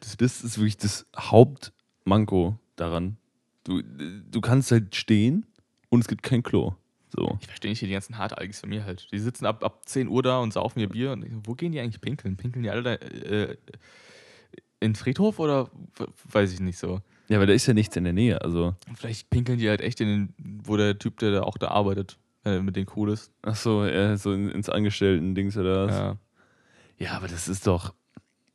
Das, 0.00 0.16
das 0.16 0.42
ist 0.42 0.58
wirklich 0.58 0.76
das 0.76 1.06
Hauptmanko 1.16 2.58
daran. 2.76 3.16
Du, 3.64 3.82
du 3.82 4.40
kannst 4.40 4.70
halt 4.72 4.94
stehen 4.94 5.46
und 5.90 6.00
es 6.00 6.08
gibt 6.08 6.22
kein 6.22 6.42
Klo. 6.42 6.74
So. 7.14 7.38
Ich 7.40 7.46
verstehe 7.46 7.70
nicht 7.70 7.78
hier 7.78 7.88
die 7.88 7.94
ganzen 7.94 8.18
Hartalgis 8.18 8.60
von 8.60 8.68
mir 8.68 8.84
halt. 8.84 9.08
Die 9.12 9.18
sitzen 9.18 9.46
ab, 9.46 9.64
ab 9.64 9.88
10 9.88 10.08
Uhr 10.08 10.22
da 10.22 10.38
und 10.40 10.52
saufen 10.52 10.80
ihr 10.80 10.88
Bier. 10.88 11.12
Und 11.12 11.26
wo 11.46 11.54
gehen 11.54 11.72
die 11.72 11.80
eigentlich 11.80 12.00
pinkeln? 12.00 12.36
Pinkeln 12.36 12.62
die 12.62 12.70
alle 12.70 12.82
da 12.82 12.92
äh, 12.94 13.56
in 14.80 14.90
den 14.92 14.94
Friedhof 14.96 15.38
oder 15.38 15.70
weiß 16.30 16.52
ich 16.52 16.60
nicht 16.60 16.78
so? 16.78 17.00
Ja, 17.28 17.38
weil 17.38 17.46
da 17.46 17.52
ist 17.52 17.66
ja 17.66 17.74
nichts 17.74 17.96
in 17.96 18.04
der 18.04 18.12
Nähe. 18.12 18.40
Also, 18.42 18.74
Vielleicht 18.94 19.28
pinkeln 19.30 19.58
die 19.58 19.68
halt 19.68 19.80
echt 19.80 20.00
in 20.00 20.08
den, 20.08 20.62
wo 20.64 20.76
der 20.76 20.98
Typ, 20.98 21.18
der 21.18 21.30
da 21.32 21.42
auch 21.42 21.58
da 21.58 21.68
arbeitet, 21.68 22.18
äh, 22.44 22.60
mit 22.60 22.76
denen 22.76 22.86
cool 22.96 23.10
ist. 23.10 23.30
ach 23.42 23.56
so, 23.56 23.84
ja, 23.84 24.16
so 24.16 24.32
in, 24.32 24.48
ins 24.50 24.68
Angestellten-Dings 24.68 25.56
oder 25.56 25.86
was. 25.86 25.94
Ja. 25.96 26.16
Ja, 26.98 27.12
aber 27.12 27.28
das 27.28 27.46
ist 27.48 27.66
doch, 27.66 27.94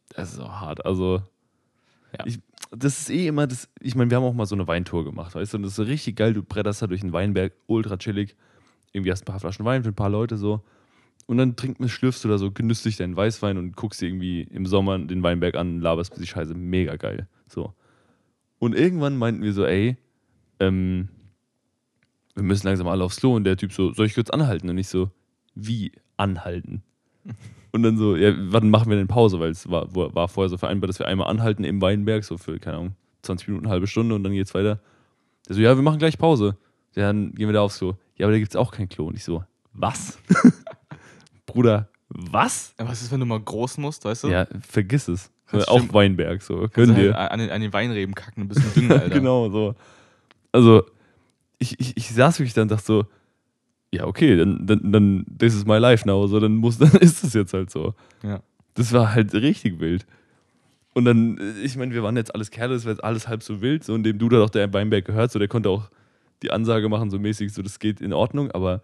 das 0.10 0.34
ist 0.34 0.40
auch 0.40 0.60
hart. 0.60 0.86
Also, 0.86 1.22
Ja. 2.18 2.26
ich, 2.26 2.40
das 2.72 3.02
ist 3.02 3.10
eh 3.10 3.28
immer 3.28 3.46
das, 3.48 3.70
ich 3.80 3.96
meine, 3.96 4.10
wir 4.10 4.18
haben 4.18 4.24
auch 4.24 4.34
mal 4.34 4.46
so 4.48 4.56
eine 4.56 4.68
Weintour 4.68 5.04
gemacht, 5.06 5.36
weißt 5.36 5.54
du, 5.54 5.58
und 5.58 5.64
das 5.64 5.74
ist 5.74 5.76
so 5.78 5.84
richtig 5.84 6.16
geil, 6.16 6.34
du 6.34 6.42
bretterst 6.44 6.82
da 6.82 6.88
durch 6.88 7.02
den 7.02 7.14
Weinberg, 7.14 7.54
ultra 7.68 7.98
chillig, 7.98 8.36
irgendwie 8.92 9.12
hast 9.12 9.22
ein 9.22 9.26
paar 9.26 9.40
Flaschen 9.40 9.66
Wein 9.66 9.84
für 9.84 9.90
ein 9.90 9.96
paar 9.96 10.10
Leute 10.10 10.38
so 10.38 10.64
und 11.26 11.38
dann 11.38 11.56
trinkst, 11.56 11.90
schlürfst 11.90 12.24
du 12.24 12.30
da 12.30 12.38
so 12.38 12.52
genüsslich 12.52 12.98
deinen 12.98 13.16
Weißwein 13.16 13.58
und 13.58 13.76
guckst 13.76 14.02
dir 14.02 14.08
irgendwie 14.08 14.42
im 14.42 14.66
Sommer 14.66 15.00
den 15.00 15.24
Weinberg 15.24 15.56
an, 15.56 15.80
laberst 15.80 16.18
die 16.20 16.28
Scheiße, 16.28 16.54
mega 16.54 16.96
geil, 16.96 17.28
so. 17.48 17.74
Und 18.60 18.76
irgendwann 18.76 19.18
meinten 19.18 19.44
wir 19.44 19.54
so, 19.54 19.66
ey, 19.66 19.98
ähm, 20.60 21.10
wir 22.36 22.44
müssen 22.44 22.68
langsam 22.68 22.88
alle 22.88 23.04
aufs 23.04 23.18
Klo 23.18 23.36
und 23.36 23.44
der 23.44 23.58
Typ 23.58 23.74
so, 23.74 23.94
soll 23.94 24.06
ich 24.06 24.16
kurz 24.16 24.30
anhalten? 24.30 24.70
Und 24.70 24.78
ich 24.78 24.88
so, 24.88 25.12
wie 25.56 25.92
anhalten? 26.18 26.84
Und 27.72 27.84
dann 27.84 27.98
so, 27.98 28.16
ja, 28.16 28.34
wann 28.38 28.70
machen 28.70 28.90
wir 28.90 28.98
denn 28.98 29.08
Pause? 29.08 29.40
Weil 29.40 29.52
es 29.52 29.70
war, 29.70 29.94
war 29.94 30.28
vorher 30.28 30.50
so 30.50 30.58
vereinbart, 30.58 30.90
dass 30.90 31.00
wir 31.00 31.08
einmal 31.08 31.28
anhalten 31.28 31.64
im 31.64 31.82
Weinberg, 31.82 32.24
so 32.24 32.38
für, 32.38 32.60
keine 32.60 32.78
Ahnung, 32.78 32.96
20 33.24 33.48
Minuten, 33.48 33.70
halbe 33.70 33.88
Stunde 33.88 34.16
und 34.16 34.24
dann 34.24 34.34
geht's 34.34 34.54
weiter. 34.54 34.80
Der 35.48 35.56
so, 35.56 35.62
ja, 35.62 35.76
wir 35.76 35.84
machen 35.84 36.00
gleich 36.00 36.18
Pause. 36.18 36.58
Ja, 36.96 37.08
dann 37.08 37.34
gehen 37.34 37.48
wir 37.48 37.54
da 37.54 37.62
aufs 37.62 37.80
Klo. 37.80 37.96
Ja, 38.18 38.26
aber 38.26 38.34
da 38.34 38.40
gibt's 38.40 38.56
auch 38.56 38.72
kein 38.72 38.90
Klo. 38.90 39.08
Und 39.08 39.16
ich 39.16 39.24
so, 39.24 39.44
was? 39.74 40.20
Bruder, 41.54 41.90
was? 42.10 42.74
Aber 42.78 42.90
was 42.90 43.02
ist, 43.02 43.12
wenn 43.12 43.20
du 43.20 43.26
mal 43.26 43.40
groß 43.40 43.78
musst, 43.78 44.06
weißt 44.06 44.26
du? 44.26 44.28
Ja, 44.30 44.48
vergiss 44.68 45.08
es. 45.08 45.32
Kannst 45.48 45.68
Auf 45.68 45.80
stimmt. 45.80 45.94
Weinberg, 45.94 46.42
so. 46.42 46.68
Dir. 46.68 47.16
halt 47.16 47.32
an, 47.32 47.40
den, 47.40 47.50
an 47.50 47.62
den 47.62 47.74
Weinreben 47.74 48.16
kacken, 48.16 48.44
ein 48.44 48.48
bisschen 48.48 48.74
düngen, 48.74 48.92
Alter. 49.00 49.10
genau, 49.10 49.50
so. 49.50 49.76
Also, 50.52 50.84
ich, 51.60 51.80
ich, 51.80 51.98
ich 51.98 52.10
saß 52.10 52.40
wirklich 52.40 52.54
da 52.54 52.64
und 52.64 52.72
dachte 52.72 52.86
so, 52.86 53.06
ja, 53.92 54.06
okay, 54.06 54.36
dann, 54.36 54.66
dann, 54.66 54.92
dann, 54.92 55.26
this 55.38 55.54
is 55.54 55.66
my 55.66 55.78
life 55.78 56.08
now, 56.08 56.26
so, 56.28 56.40
dann 56.40 56.56
muss, 56.56 56.78
dann 56.80 56.92
ist 56.94 57.24
es 57.24 57.34
jetzt 57.34 57.54
halt 57.54 57.70
so. 57.70 57.94
Ja. 58.24 58.42
Das 58.74 58.92
war 58.94 59.14
halt 59.14 59.34
richtig 59.34 59.80
wild. 59.80 60.06
Und 60.94 61.06
dann, 61.06 61.38
äh, 61.38 61.62
ich 61.64 61.76
meine, 61.78 61.94
wir 61.94 62.04
waren 62.04 62.18
jetzt 62.18 62.34
alles 62.34 62.50
Kerle, 62.50 62.74
das 62.74 62.86
war 62.86 62.92
jetzt 62.92 63.04
alles 63.04 63.28
halb 63.28 63.44
so 63.44 63.62
wild, 63.62 63.84
so, 63.84 63.94
und 63.94 64.04
dem 64.04 64.18
Dude 64.18 64.38
hat 64.38 64.44
auch 64.44 64.50
der 64.50 64.72
Weinberg 64.74 65.06
gehört, 65.06 65.32
so, 65.32 65.40
der 65.40 65.48
konnte 65.48 65.70
auch 65.70 65.90
die 66.42 66.52
Ansage 66.52 66.90
machen, 66.90 67.10
so 67.10 67.20
mäßig, 67.20 67.54
so, 67.54 67.62
das 67.62 67.80
geht 67.80 68.02
in 68.02 68.14
Ordnung, 68.14 68.52
aber 68.52 68.82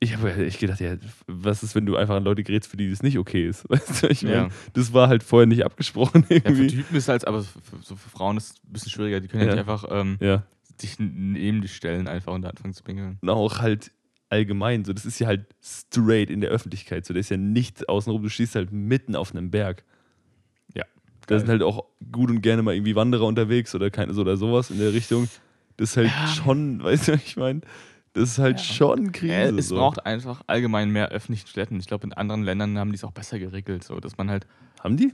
ich 0.00 0.16
habe 0.16 0.32
echt 0.34 0.58
gedacht, 0.60 0.80
ja, 0.80 0.96
was 1.26 1.62
ist, 1.62 1.74
wenn 1.74 1.86
du 1.86 1.96
einfach 1.96 2.16
an 2.16 2.24
Leute 2.24 2.42
gerätst, 2.42 2.70
für 2.70 2.76
die 2.76 2.90
das 2.90 3.02
nicht 3.02 3.18
okay 3.18 3.48
ist? 3.48 3.64
Weißt 3.70 4.02
du, 4.02 4.08
ich 4.08 4.22
meine, 4.22 4.34
Ja. 4.36 4.48
das 4.74 4.92
war 4.92 5.08
halt 5.08 5.22
vorher 5.22 5.46
nicht 5.46 5.64
abgesprochen 5.64 6.22
Ja, 6.28 6.40
für 6.40 6.48
irgendwie. 6.48 6.66
Typen 6.68 6.96
ist 6.96 7.08
halt, 7.08 7.26
aber 7.26 7.42
für, 7.42 7.60
so 7.82 7.96
für 7.96 8.08
Frauen 8.10 8.36
ist 8.36 8.50
es 8.50 8.56
ein 8.64 8.72
bisschen 8.72 8.90
schwieriger. 8.90 9.20
Die 9.20 9.28
können 9.28 9.44
ja, 9.46 9.52
nicht 9.52 9.60
einfach 9.60 9.84
ähm, 9.90 10.18
Ja. 10.20 10.42
sich 10.80 10.98
n- 11.00 11.32
neben 11.32 11.62
dich 11.62 11.74
stellen 11.74 12.08
einfach 12.08 12.32
und 12.34 12.44
anfangen 12.44 12.74
zu 12.74 12.82
pinkeln. 12.82 13.18
und 13.20 13.28
auch 13.30 13.60
halt 13.60 13.90
allgemein, 14.28 14.84
so 14.84 14.92
das 14.92 15.06
ist 15.06 15.18
ja 15.20 15.28
halt 15.28 15.46
straight 15.62 16.30
in 16.30 16.40
der 16.40 16.50
Öffentlichkeit, 16.50 17.06
so 17.06 17.14
da 17.14 17.20
ist 17.20 17.30
ja 17.30 17.36
nichts 17.36 17.84
außenrum, 17.88 18.22
du 18.22 18.28
stehst 18.28 18.56
halt 18.56 18.72
mitten 18.72 19.14
auf 19.14 19.30
einem 19.34 19.50
Berg. 19.52 19.84
Ja. 20.74 20.84
Da 21.28 21.38
sind 21.38 21.48
halt 21.48 21.62
auch 21.62 21.84
gut 22.12 22.30
und 22.30 22.42
gerne 22.42 22.62
mal 22.62 22.74
irgendwie 22.74 22.96
Wanderer 22.96 23.24
unterwegs 23.24 23.74
oder 23.74 23.88
keine 23.90 24.14
so 24.14 24.20
oder 24.22 24.36
sowas 24.36 24.70
in 24.70 24.78
der 24.78 24.92
Richtung. 24.92 25.28
Das 25.76 25.90
ist 25.90 25.96
halt 25.96 26.08
Ja. 26.08 26.26
schon, 26.28 26.82
weißt 26.82 27.08
du, 27.08 27.12
was 27.14 27.22
ich 27.24 27.36
meine? 27.36 27.60
Das 28.16 28.30
ist 28.30 28.38
halt 28.38 28.58
Ja. 28.58 28.64
schon 28.64 29.12
Krise. 29.12 29.32
Ja, 29.34 29.42
es 29.58 29.68
so. 29.68 29.76
braucht 29.76 30.06
einfach 30.06 30.40
allgemein 30.46 30.90
mehr 30.90 31.10
öffentlichen 31.10 31.46
Städten. 31.48 31.78
Ich 31.78 31.86
glaube, 31.86 32.06
in 32.06 32.12
anderen 32.14 32.42
Ländern 32.44 32.78
haben 32.78 32.90
die 32.90 32.96
es 32.96 33.04
auch 33.04 33.12
besser 33.12 33.38
geregelt, 33.38 33.84
so 33.84 34.00
dass 34.00 34.16
man 34.16 34.30
halt 34.30 34.46
Haben 34.82 34.96
die? 34.96 35.12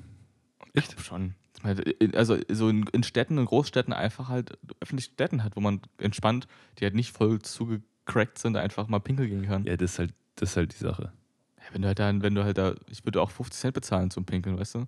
Ich 0.74 0.84
glaub 0.88 1.00
schon. 1.00 1.34
Halt 1.64 1.80
in- 1.80 2.14
Also 2.14 2.36
so 2.48 2.68
in, 2.68 2.84
in 2.92 3.03
Städten, 3.03 3.38
in 3.38 3.44
Großstädten 3.44 3.92
einfach 3.92 4.28
halt 4.28 4.57
öffentliche 4.80 5.11
Städten 5.12 5.42
hat, 5.44 5.57
wo 5.57 5.61
man 5.61 5.80
entspannt, 5.98 6.46
die 6.78 6.84
halt 6.84 6.94
nicht 6.94 7.11
voll 7.12 7.40
zugecrackt 7.42 8.38
sind, 8.38 8.57
einfach 8.57 8.86
mal 8.88 9.00
pinkeln 9.00 9.28
gehen 9.28 9.46
kann. 9.46 9.64
Ja, 9.64 9.76
das 9.76 9.92
ist 9.92 9.98
halt, 9.98 10.14
das 10.36 10.50
ist 10.50 10.57
halt 10.57 10.72
die 10.72 10.78
Sache. 10.82 11.12
Ja, 11.59 11.64
wenn 11.72 11.82
du 11.82 11.88
halt 11.88 11.98
da, 11.98 12.12
wenn 12.22 12.34
du 12.34 12.44
halt 12.44 12.59
da, 12.59 12.74
ich 12.90 13.05
würde 13.05 13.20
auch 13.20 13.30
50 13.30 13.61
Cent 13.61 13.74
bezahlen 13.74 14.11
zum 14.11 14.24
Pinkeln, 14.24 14.59
weißt 14.59 14.76
du? 14.76 14.84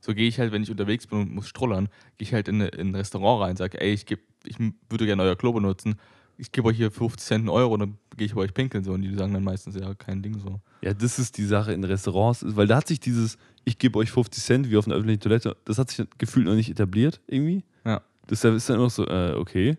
So 0.00 0.14
gehe 0.14 0.28
ich 0.28 0.38
halt, 0.38 0.52
wenn 0.52 0.62
ich 0.62 0.70
unterwegs 0.70 1.06
bin 1.06 1.18
und 1.20 1.32
muss 1.34 1.48
strollern, 1.48 1.88
gehe 2.18 2.26
ich 2.28 2.34
halt 2.34 2.46
in, 2.48 2.60
in 2.60 2.90
ein 2.90 2.94
Restaurant 2.94 3.42
rein, 3.42 3.56
sage, 3.56 3.80
ey, 3.80 3.92
ich, 3.92 4.06
geb, 4.06 4.20
ich 4.44 4.56
würde 4.88 5.06
gerne 5.06 5.22
euer 5.22 5.36
Klo 5.36 5.52
benutzen, 5.52 5.96
ich 6.38 6.52
gebe 6.52 6.68
euch 6.68 6.76
hier 6.76 6.90
50 6.90 7.22
Cent 7.26 7.40
einen 7.40 7.48
Euro 7.48 7.74
und 7.74 7.80
dann 7.80 7.98
gehe 8.16 8.26
ich 8.26 8.34
bei 8.34 8.40
euch 8.42 8.54
pinkeln. 8.54 8.84
So. 8.84 8.92
Und 8.92 9.02
die 9.02 9.14
sagen 9.14 9.32
dann 9.34 9.44
meistens, 9.44 9.74
ja, 9.76 9.94
kein 9.94 10.22
Ding 10.22 10.38
so. 10.38 10.60
Ja, 10.82 10.92
das 10.94 11.18
ist 11.18 11.38
die 11.38 11.44
Sache 11.46 11.72
in 11.72 11.84
Restaurants, 11.84 12.44
weil 12.46 12.66
da 12.66 12.76
hat 12.76 12.88
sich 12.88 13.00
dieses, 13.00 13.38
ich 13.64 13.78
gebe 13.78 13.98
euch 13.98 14.10
50 14.10 14.42
Cent 14.42 14.70
wie 14.70 14.76
auf 14.76 14.86
einer 14.86 14.94
öffentlichen 14.96 15.20
Toilette, 15.20 15.56
das 15.64 15.78
hat 15.78 15.90
sich 15.90 16.06
gefühlt 16.18 16.46
noch 16.46 16.54
nicht 16.54 16.70
etabliert 16.70 17.20
irgendwie. 17.26 17.64
Ja. 17.84 18.02
Deshalb 18.28 18.54
ist 18.54 18.68
dann 18.68 18.76
immer 18.76 18.90
so, 18.90 19.06
äh, 19.06 19.34
okay. 19.34 19.76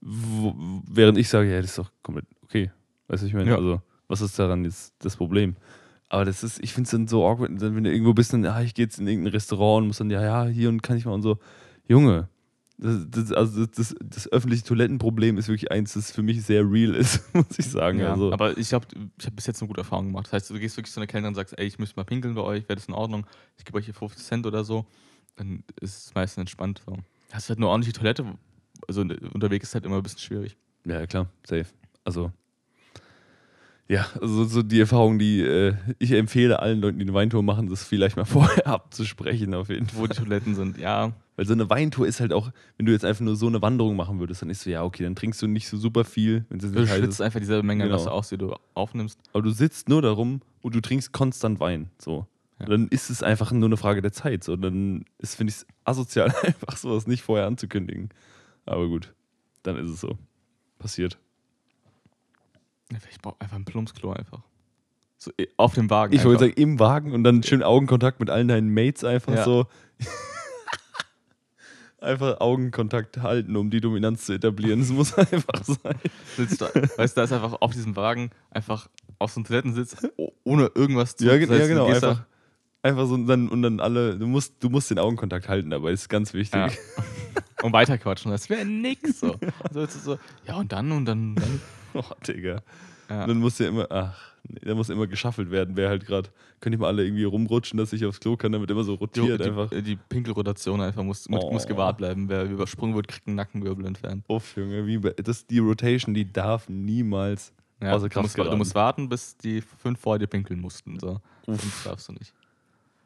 Wo, 0.00 0.54
während 0.88 1.18
ich 1.18 1.28
sage, 1.28 1.50
ja, 1.50 1.56
das 1.60 1.70
ist 1.70 1.78
doch 1.78 1.90
komplett 2.02 2.26
okay. 2.42 2.70
Weißt 3.08 3.22
du, 3.22 3.26
ich 3.26 3.34
meine, 3.34 3.50
Ja. 3.50 3.56
also, 3.56 3.80
was 4.08 4.20
ist 4.20 4.38
daran 4.38 4.64
jetzt 4.64 4.94
das 5.00 5.16
Problem? 5.16 5.56
Aber 6.08 6.24
das 6.24 6.44
ist, 6.44 6.62
ich 6.62 6.72
finde 6.72 6.86
es 6.86 6.90
dann 6.92 7.08
so 7.08 7.26
awkward, 7.26 7.50
dann, 7.60 7.74
wenn 7.74 7.82
du 7.84 7.90
irgendwo 7.90 8.14
bist, 8.14 8.32
dann, 8.32 8.44
ah, 8.46 8.62
ich 8.62 8.74
gehe 8.74 8.84
jetzt 8.84 8.98
in 9.00 9.08
irgendein 9.08 9.32
Restaurant 9.32 9.82
und 9.82 9.86
muss 9.88 9.98
dann, 9.98 10.10
ja, 10.10 10.22
ja, 10.22 10.44
hier 10.46 10.68
und 10.68 10.82
kann 10.82 10.96
ich 10.96 11.04
mal 11.06 11.12
und 11.12 11.22
so. 11.22 11.38
Junge, 11.88 12.28
das, 12.78 13.06
das, 13.10 13.32
also 13.32 13.66
das, 13.66 13.94
das, 14.02 14.30
öffentliche 14.30 14.64
Toilettenproblem 14.64 15.38
ist 15.38 15.48
wirklich 15.48 15.70
eins, 15.70 15.94
das 15.94 16.10
für 16.10 16.22
mich 16.22 16.42
sehr 16.42 16.62
real 16.70 16.94
ist, 16.94 17.22
muss 17.34 17.58
ich 17.58 17.66
sagen. 17.66 18.00
Ja, 18.00 18.12
also, 18.12 18.32
aber 18.32 18.56
ich 18.58 18.68
glaube, 18.68 18.86
ich 19.18 19.24
habe 19.24 19.36
bis 19.36 19.46
jetzt 19.46 19.62
eine 19.62 19.68
gute 19.68 19.80
Erfahrung 19.80 20.08
gemacht. 20.08 20.26
Das 20.26 20.34
heißt, 20.34 20.50
du 20.50 20.58
gehst 20.58 20.76
wirklich 20.76 20.92
zu 20.92 21.00
einer 21.00 21.06
Kellnerin 21.06 21.30
und 21.30 21.36
sagst, 21.36 21.58
ey, 21.58 21.66
ich 21.66 21.78
müsste 21.78 21.96
mal 21.96 22.04
pinkeln 22.04 22.34
bei 22.34 22.42
euch, 22.42 22.68
wäre 22.68 22.76
das 22.76 22.86
in 22.86 22.94
Ordnung? 22.94 23.26
Ich 23.56 23.64
gebe 23.64 23.78
euch 23.78 23.86
hier 23.86 23.94
50 23.94 24.22
Cent 24.22 24.46
oder 24.46 24.62
so. 24.64 24.84
Dann 25.36 25.64
ist 25.80 26.06
es 26.06 26.14
meistens 26.14 26.42
entspannt. 26.42 26.82
So. 26.86 26.98
Hast 27.32 27.48
du 27.48 27.50
halt 27.50 27.58
eine 27.58 27.68
ordentliche 27.68 27.98
Toilette, 27.98 28.26
also 28.86 29.00
unterwegs 29.00 29.68
ist 29.68 29.74
halt 29.74 29.86
immer 29.86 29.96
ein 29.96 30.02
bisschen 30.02 30.20
schwierig. 30.20 30.56
Ja, 30.84 31.06
klar, 31.06 31.28
safe. 31.44 31.66
Also, 32.04 32.30
ja, 33.88 34.06
also 34.20 34.44
so 34.44 34.62
die 34.62 34.80
Erfahrung, 34.80 35.18
die 35.18 35.40
äh, 35.40 35.74
ich 35.98 36.12
empfehle 36.12 36.58
allen 36.58 36.80
Leuten, 36.80 36.98
die 36.98 37.04
eine 37.04 37.14
Weintour 37.14 37.42
machen, 37.42 37.68
das 37.68 37.84
vielleicht 37.84 38.16
mal 38.16 38.24
vorher 38.26 38.66
abzusprechen, 38.66 39.54
auf 39.54 39.68
jeden 39.68 39.86
Fall. 39.86 40.00
Wo 40.00 40.06
die 40.06 40.16
Toiletten 40.16 40.54
sind, 40.54 40.78
ja. 40.78 41.12
Weil 41.36 41.46
so 41.46 41.52
eine 41.52 41.68
Weintour 41.68 42.06
ist 42.06 42.20
halt 42.20 42.32
auch, 42.32 42.50
wenn 42.78 42.86
du 42.86 42.92
jetzt 42.92 43.04
einfach 43.04 43.20
nur 43.22 43.36
so 43.36 43.46
eine 43.46 43.60
Wanderung 43.60 43.94
machen 43.94 44.18
würdest, 44.18 44.40
dann 44.42 44.48
ist 44.50 44.62
so, 44.62 44.70
ja, 44.70 44.82
okay, 44.82 45.02
dann 45.02 45.14
trinkst 45.14 45.40
du 45.42 45.46
nicht 45.46 45.68
so 45.68 45.76
super 45.76 46.04
viel, 46.04 46.46
wenn 46.48 46.58
Du 46.58 46.86
schwitzt 46.86 47.20
einfach 47.20 47.40
dieselbe 47.40 47.66
Menge 47.66 47.84
Genau. 47.84 47.96
Wasser 47.96 48.12
aus, 48.12 48.30
die 48.30 48.38
du 48.38 48.54
aufnimmst. 48.74 49.20
Aber 49.32 49.42
du 49.42 49.50
sitzt 49.50 49.88
nur 49.90 50.00
darum 50.00 50.40
und 50.62 50.74
du 50.74 50.80
trinkst 50.80 51.12
konstant 51.12 51.60
Wein. 51.60 51.90
So. 51.98 52.26
Ja. 52.58 52.66
Dann 52.66 52.88
ist 52.88 53.10
es 53.10 53.22
einfach 53.22 53.52
nur 53.52 53.68
eine 53.68 53.76
Frage 53.76 54.00
der 54.00 54.12
Zeit. 54.12 54.44
So. 54.44 54.56
Dann 54.56 55.04
ist, 55.18 55.34
finde 55.34 55.50
ich 55.50 55.56
es 55.58 55.66
asozial, 55.84 56.32
einfach 56.42 56.76
sowas 56.78 57.06
nicht 57.06 57.22
vorher 57.22 57.46
anzukündigen. 57.46 58.08
Aber 58.64 58.88
gut, 58.88 59.12
dann 59.62 59.76
ist 59.76 59.90
es 59.90 60.00
so. 60.00 60.16
Passiert. 60.78 61.18
Ich 63.10 63.20
brauche 63.20 63.40
einfach 63.40 63.56
ein 63.56 63.64
Plumpsklo 63.64 64.12
einfach. 64.12 64.40
So 65.18 65.32
eh, 65.38 65.48
auf 65.56 65.74
dem 65.74 65.90
Wagen. 65.90 66.14
Ich 66.14 66.24
wollte 66.24 66.40
sagen, 66.44 66.52
im 66.56 66.78
Wagen 66.78 67.12
und 67.12 67.24
dann 67.24 67.42
schön 67.42 67.62
Augenkontakt 67.62 68.20
mit 68.20 68.30
allen 68.30 68.48
deinen 68.48 68.72
Mates 68.72 69.04
einfach 69.04 69.34
Ja. 69.34 69.44
so. 69.44 69.66
einfach 72.06 72.40
Augenkontakt 72.40 73.18
halten, 73.18 73.56
um 73.56 73.70
die 73.70 73.80
Dominanz 73.80 74.26
zu 74.26 74.32
etablieren. 74.32 74.80
Das 74.80 74.90
muss 74.90 75.14
einfach 75.18 75.64
sein. 75.64 75.96
sitzt 76.36 76.60
da, 76.60 76.70
weißt 76.74 77.16
du, 77.16 77.20
da 77.20 77.24
ist 77.24 77.32
einfach 77.32 77.60
auf 77.60 77.72
diesem 77.72 77.96
Wagen 77.96 78.30
einfach 78.50 78.88
auf 79.18 79.32
so 79.32 79.40
einem 79.40 79.46
Toilettensitz 79.46 79.96
ohne 80.44 80.70
irgendwas 80.74 81.16
zu 81.16 81.26
Ja, 81.26 81.34
ja 81.34 81.66
genau. 81.66 81.86
Einfach, 81.86 82.24
einfach 82.82 83.06
so 83.06 83.14
und 83.14 83.26
dann, 83.26 83.48
und 83.48 83.62
dann 83.62 83.80
alle, 83.80 84.18
du 84.18 84.26
musst, 84.26 84.54
du 84.60 84.70
musst 84.70 84.90
den 84.90 84.98
Augenkontakt 84.98 85.48
halten 85.48 85.70
dabei, 85.70 85.92
ist 85.92 86.08
ganz 86.08 86.32
wichtig. 86.34 86.60
Ja. 86.60 86.70
Und 87.62 87.72
weiterquatschen. 87.72 88.30
Das 88.30 88.50
wäre 88.50 88.66
nix 88.66 89.20
so. 89.20 89.34
so, 89.72 89.80
es. 89.80 90.06
Ja, 90.46 90.56
und 90.56 90.72
dann 90.72 90.92
und 90.92 91.06
dann. 91.06 91.34
dann 91.34 91.60
Oh, 91.94 92.02
Digga. 92.28 92.62
Ja. 93.08 93.26
Dann 93.26 93.38
muss 93.38 93.58
ja 93.58 93.68
immer, 93.68 93.86
ach, 93.90 94.20
da 94.44 94.74
muss 94.74 94.88
immer 94.88 95.06
geschaffelt 95.06 95.50
werden, 95.50 95.76
wer 95.76 95.88
halt 95.88 96.06
gerade, 96.06 96.30
könnt 96.60 96.74
ihr 96.74 96.78
mal 96.78 96.88
alle 96.88 97.04
irgendwie 97.04 97.24
rumrutschen, 97.24 97.76
dass 97.78 97.92
ich 97.92 98.04
aufs 98.06 98.20
Klo 98.20 98.36
kann, 98.36 98.52
damit 98.52 98.70
immer 98.70 98.84
so 98.84 98.92
die, 98.96 98.98
rotiert 99.20 99.42
einfach. 99.42 99.70
die, 99.70 99.82
die 99.82 99.96
Pinkelrotation 99.96 100.80
einfach 100.80 101.02
muss, 101.02 101.26
Oh. 101.30 101.52
muss 101.52 101.66
gewahrt 101.66 101.98
bleiben. 101.98 102.28
Wer 102.28 102.44
übersprungen 102.44 102.94
wird, 102.94 103.08
kriegt 103.08 103.26
einen 103.26 103.36
Nackenwirbel 103.36 103.84
entfernt. 103.86 104.24
Uff, 104.28 104.56
Junge, 104.56 104.86
wie, 104.86 104.98
das, 105.00 105.46
die 105.46 105.58
Rotation, 105.58 106.14
die 106.14 106.30
darf 106.32 106.68
niemals 106.68 107.52
Ja, 107.82 107.92
außer 107.92 108.08
du, 108.08 108.12
Kraft 108.14 108.24
musst, 108.24 108.38
wa- 108.38 108.44
du 108.44 108.56
musst 108.56 108.74
warten, 108.74 109.08
bis 109.08 109.36
die 109.36 109.60
fünf 109.60 109.98
vor 110.00 110.18
dir 110.18 110.26
pinkeln 110.28 110.60
mussten. 110.60 110.98
So. 111.00 111.20
Sonst 111.46 111.84
darfst 111.84 112.08
du 112.08 112.12
nicht. 112.12 112.32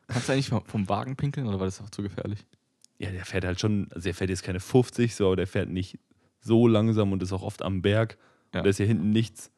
Kannst 0.09 0.28
du 0.28 0.32
eigentlich 0.32 0.48
vom, 0.48 0.64
vom 0.64 0.88
Wagen 0.88 1.16
pinkeln 1.16 1.46
oder 1.46 1.59
war 1.59 1.66
das 1.66 1.80
auch 1.80 1.90
zu 1.90 2.03
gefährlich? 2.03 2.44
Ja, 2.98 3.11
der 3.11 3.24
fährt 3.24 3.44
halt 3.44 3.59
schon, 3.61 3.88
also 3.94 4.05
der 4.05 4.14
fährt 4.14 4.28
jetzt 4.28 4.42
keine 4.42 4.61
50, 4.61 5.14
so, 5.14 5.26
aber 5.26 5.36
der 5.36 5.46
fährt 5.46 5.68
nicht 5.70 5.98
so 6.40 6.66
langsam 6.68 7.12
und 7.12 7.22
ist 7.22 7.32
auch 7.32 7.42
oft 7.42 7.62
am 7.62 7.80
Berg. 7.80 8.18
Ja. 8.53 8.61
Und 8.61 8.64
da 8.64 8.70
ist 8.70 8.78
ja 8.78 8.84
hinten 8.86 9.11
nichts. 9.11 9.51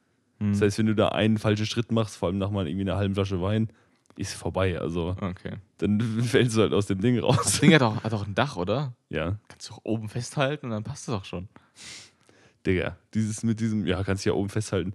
Hm. 0.43 0.53
Das 0.53 0.61
heißt, 0.63 0.79
wenn 0.79 0.87
du 0.87 0.95
da 0.95 1.09
einen 1.09 1.39
falschen 1.39 1.67
Schritt 1.67 1.93
machst, 1.93 2.17
vor 2.17 2.29
allem 2.29 2.39
nach 2.39 2.51
mal 2.51 2.67
irgendwie 2.67 2.83
einer 2.91 2.97
halben 2.97 3.15
Flasche 3.15 3.41
Wein, 3.41 3.69
ist 4.17 4.35
vorbei. 4.35 4.79
Also 4.79 5.17
okay. 5.21 5.55
dann 5.79 6.01
fällst 6.23 6.57
du 6.57 6.61
halt 6.63 6.73
aus 6.73 6.87
dem 6.87 7.01
Ding 7.01 7.17
Das 7.17 7.25
raus. 7.25 7.61
Ding 7.61 7.73
hat 7.75 7.83
auch, 7.83 8.03
hat 8.03 8.13
auch 8.13 8.27
ein 8.27 8.35
Dach, 8.35 8.57
oder? 8.57 8.95
Ja, 9.09 9.39
Kannst 9.49 9.71
du 9.71 9.75
auch 9.75 9.81
oben 9.85 10.09
festhalten 10.09 10.67
und 10.67 10.73
dann 10.73 10.85
passt 10.85 11.09
es 11.09 11.15
auch 11.15 11.25
schon. 11.25 11.49
Digga, 12.67 12.97
dieses 13.15 13.43
mit 13.43 13.61
diesem, 13.61 13.87
ja, 13.87 14.03
kannst 14.05 14.25
du 14.25 14.31
ja 14.31 14.35
oben 14.35 14.49
festhalten. 14.49 14.95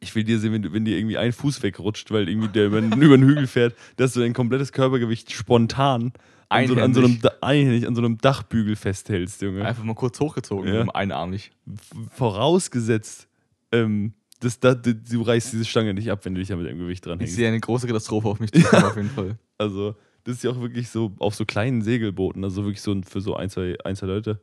Ich 0.00 0.14
will 0.14 0.24
dir 0.24 0.38
sehen, 0.38 0.52
wenn, 0.52 0.62
du, 0.62 0.72
wenn 0.72 0.84
dir 0.86 0.96
irgendwie 0.96 1.18
ein 1.18 1.32
Fuß 1.32 1.62
wegrutscht, 1.62 2.10
weil 2.10 2.28
irgendwie 2.28 2.48
der 2.48 2.66
über, 2.66 2.78
über 2.80 3.16
den 3.18 3.24
Hügel 3.26 3.46
fährt, 3.46 3.74
dass 3.96 4.14
du 4.14 4.20
dein 4.20 4.32
komplettes 4.32 4.72
Körpergewicht 4.72 5.30
spontan 5.32 6.12
an 6.48 6.66
so, 6.68 6.74
an, 6.76 6.94
so 6.94 7.00
einem, 7.00 7.18
Einhändig. 7.40 7.86
An 7.86 7.94
so 7.94 8.00
einem 8.02 8.16
Dachbügel 8.18 8.76
festhältst, 8.76 9.42
Junge. 9.42 9.64
Einfach 9.64 9.82
mal 9.84 9.94
kurz 9.94 10.20
hochgezogen, 10.20 10.72
Ja. 10.72 10.84
einarmig. 10.94 11.50
vorausgesetzt, 12.12 13.28
ähm, 13.72 14.14
das, 14.40 14.60
da, 14.60 14.74
du, 14.74 15.22
reißt 15.22 15.52
diese 15.52 15.64
Stange 15.64 15.94
nicht 15.94 16.10
ab, 16.10 16.24
wenn 16.24 16.34
du 16.34 16.40
dich 16.40 16.48
da 16.48 16.56
mit 16.56 16.66
dem 16.66 16.78
Gewicht 16.78 17.06
dran 17.06 17.18
Ich 17.18 17.26
hängst. 17.26 17.36
sehe 17.36 17.48
eine 17.48 17.60
große 17.60 17.86
Katastrophe 17.86 18.28
auf 18.28 18.40
mich 18.40 18.52
zukommen, 18.52 18.84
auf 18.84 18.96
jeden 18.96 19.10
Fall. 19.10 19.38
Also, 19.58 19.94
das 20.24 20.36
ist 20.36 20.44
ja 20.44 20.50
auch 20.50 20.60
wirklich 20.60 20.88
so 20.88 21.12
auf 21.18 21.34
so 21.34 21.44
kleinen 21.44 21.82
Segelbooten, 21.82 22.44
also 22.44 22.64
wirklich 22.64 22.82
so 22.82 23.00
für 23.02 23.20
so 23.20 23.36
ein, 23.36 23.50
zwei, 23.50 23.76
ein, 23.84 23.96
zwei 23.96 24.06
Leute, 24.06 24.40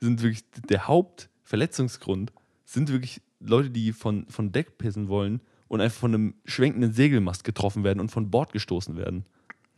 sind 0.00 0.22
wirklich 0.22 0.44
der 0.68 0.86
Hauptverletzungsgrund 0.88 2.32
sind 2.64 2.90
wirklich 2.90 3.20
Leute, 3.40 3.70
die 3.70 3.92
von, 3.92 4.26
von 4.28 4.52
Deck 4.52 4.78
pissen 4.78 5.08
wollen 5.08 5.40
und 5.68 5.80
einfach 5.80 6.00
von 6.00 6.14
einem 6.14 6.34
schwenkenden 6.44 6.92
Segelmast 6.92 7.44
getroffen 7.44 7.84
werden 7.84 8.00
und 8.00 8.10
von 8.10 8.30
Bord 8.30 8.52
gestoßen 8.52 8.96
werden. 8.96 9.24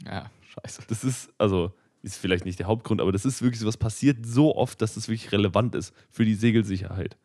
Ja, 0.05 0.31
scheiße. 0.43 0.83
Das 0.89 1.05
ist, 1.05 1.31
also, 1.39 1.73
ist 2.03 2.19
vielleicht 2.19 2.45
nicht 2.45 2.59
der 2.59 2.67
Hauptgrund, 2.67 3.01
aber 3.01 3.13
das 3.13 3.25
ist 3.25 3.43
wirklich 3.43 3.61
so, 3.61 3.67
was 3.67 3.77
passiert 3.77 4.27
so 4.27 4.55
oft, 4.55 4.81
dass 4.83 4.95
das 4.95 5.09
wirklich 5.09 5.33
relevant 5.33 5.75
ist 5.75 5.95
für 6.11 6.25
die 6.25 6.35
Segelsicherheit. 6.35 7.17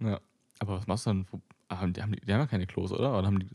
Ja. 0.00 0.20
Aber 0.58 0.78
was 0.78 0.86
machst 0.86 1.06
du 1.06 1.10
dann? 1.10 1.26
Ah, 1.68 1.80
haben 1.80 1.92
die, 1.92 2.02
haben 2.02 2.12
die, 2.12 2.20
die 2.20 2.32
haben 2.32 2.40
ja 2.40 2.46
keine 2.46 2.66
Klos, 2.66 2.92
oder? 2.92 3.18
Oder 3.18 3.26
haben 3.26 3.40
die. 3.40 3.48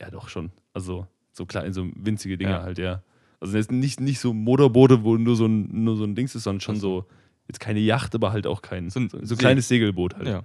Ja, 0.00 0.10
doch 0.10 0.28
schon. 0.28 0.50
Also, 0.72 1.06
so 1.32 1.46
klein, 1.46 1.72
so 1.72 1.86
winzige 1.94 2.36
Dinger 2.36 2.50
Ja. 2.50 2.62
halt, 2.62 2.78
ja. 2.78 3.02
Also 3.40 3.56
jetzt 3.56 3.70
nicht, 3.70 4.00
nicht 4.00 4.18
so 4.20 4.32
Motorboote, 4.32 5.04
wo 5.04 5.16
nur 5.16 5.36
so 5.36 5.46
ein, 5.46 5.84
nur 5.84 5.96
so 5.96 6.04
ein 6.04 6.14
Dings 6.14 6.34
ist, 6.34 6.44
sondern 6.44 6.60
schon 6.60 6.76
so, 6.76 7.04
jetzt 7.48 7.60
keine 7.60 7.78
Yacht, 7.80 8.14
aber 8.14 8.32
halt 8.32 8.46
auch 8.46 8.62
kein, 8.62 8.88
So 8.90 9.00
so, 9.08 9.18
ein 9.18 9.26
so 9.26 9.34
See- 9.34 9.40
kleines 9.40 9.68
Segelboot 9.68 10.14
halt. 10.16 10.26
Ja. 10.28 10.42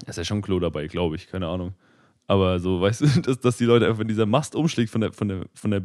Da 0.00 0.10
ist 0.10 0.16
ja 0.16 0.24
schon 0.24 0.38
ein 0.38 0.42
Klo 0.42 0.58
dabei, 0.58 0.86
glaube 0.88 1.16
ich, 1.16 1.26
keine 1.28 1.48
Ahnung. 1.48 1.74
Aber 2.26 2.58
so, 2.60 2.80
weißt 2.80 3.00
du, 3.02 3.20
dass, 3.22 3.40
dass 3.40 3.56
die 3.58 3.64
Leute 3.64 3.86
einfach, 3.86 3.98
wenn 4.00 4.08
dieser 4.08 4.26
Mast 4.26 4.54
umschlägt 4.54 4.90
von 4.90 5.00
der, 5.02 5.12
von 5.12 5.28
der, 5.28 5.44
von 5.54 5.70
der, 5.70 5.82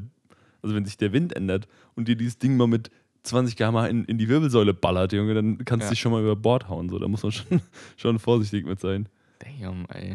also 0.61 0.75
wenn 0.75 0.85
sich 0.85 0.97
der 0.97 1.13
Wind 1.13 1.35
ändert 1.35 1.67
und 1.95 2.07
dir 2.07 2.15
dieses 2.15 2.37
Ding 2.39 2.57
mal 2.57 2.67
mit 2.67 2.89
20 3.23 3.55
km 3.55 3.77
in, 3.89 4.05
in 4.05 4.17
die 4.17 4.29
Wirbelsäule 4.29 4.73
ballert, 4.73 5.13
Junge, 5.13 5.33
dann 5.35 5.57
kannst 5.65 5.83
du 5.83 5.87
Ja. 5.87 5.89
dich 5.91 5.99
schon 5.99 6.11
mal 6.11 6.21
über 6.21 6.35
Bord 6.35 6.69
hauen. 6.69 6.89
So. 6.89 6.97
Da 6.99 7.07
muss 7.07 7.21
man 7.23 7.31
schon, 7.33 7.61
schon 7.97 8.19
vorsichtig 8.19 8.65
mit 8.65 8.79
sein. 8.79 9.07
Damn, 9.43 9.85
ey. 9.89 10.11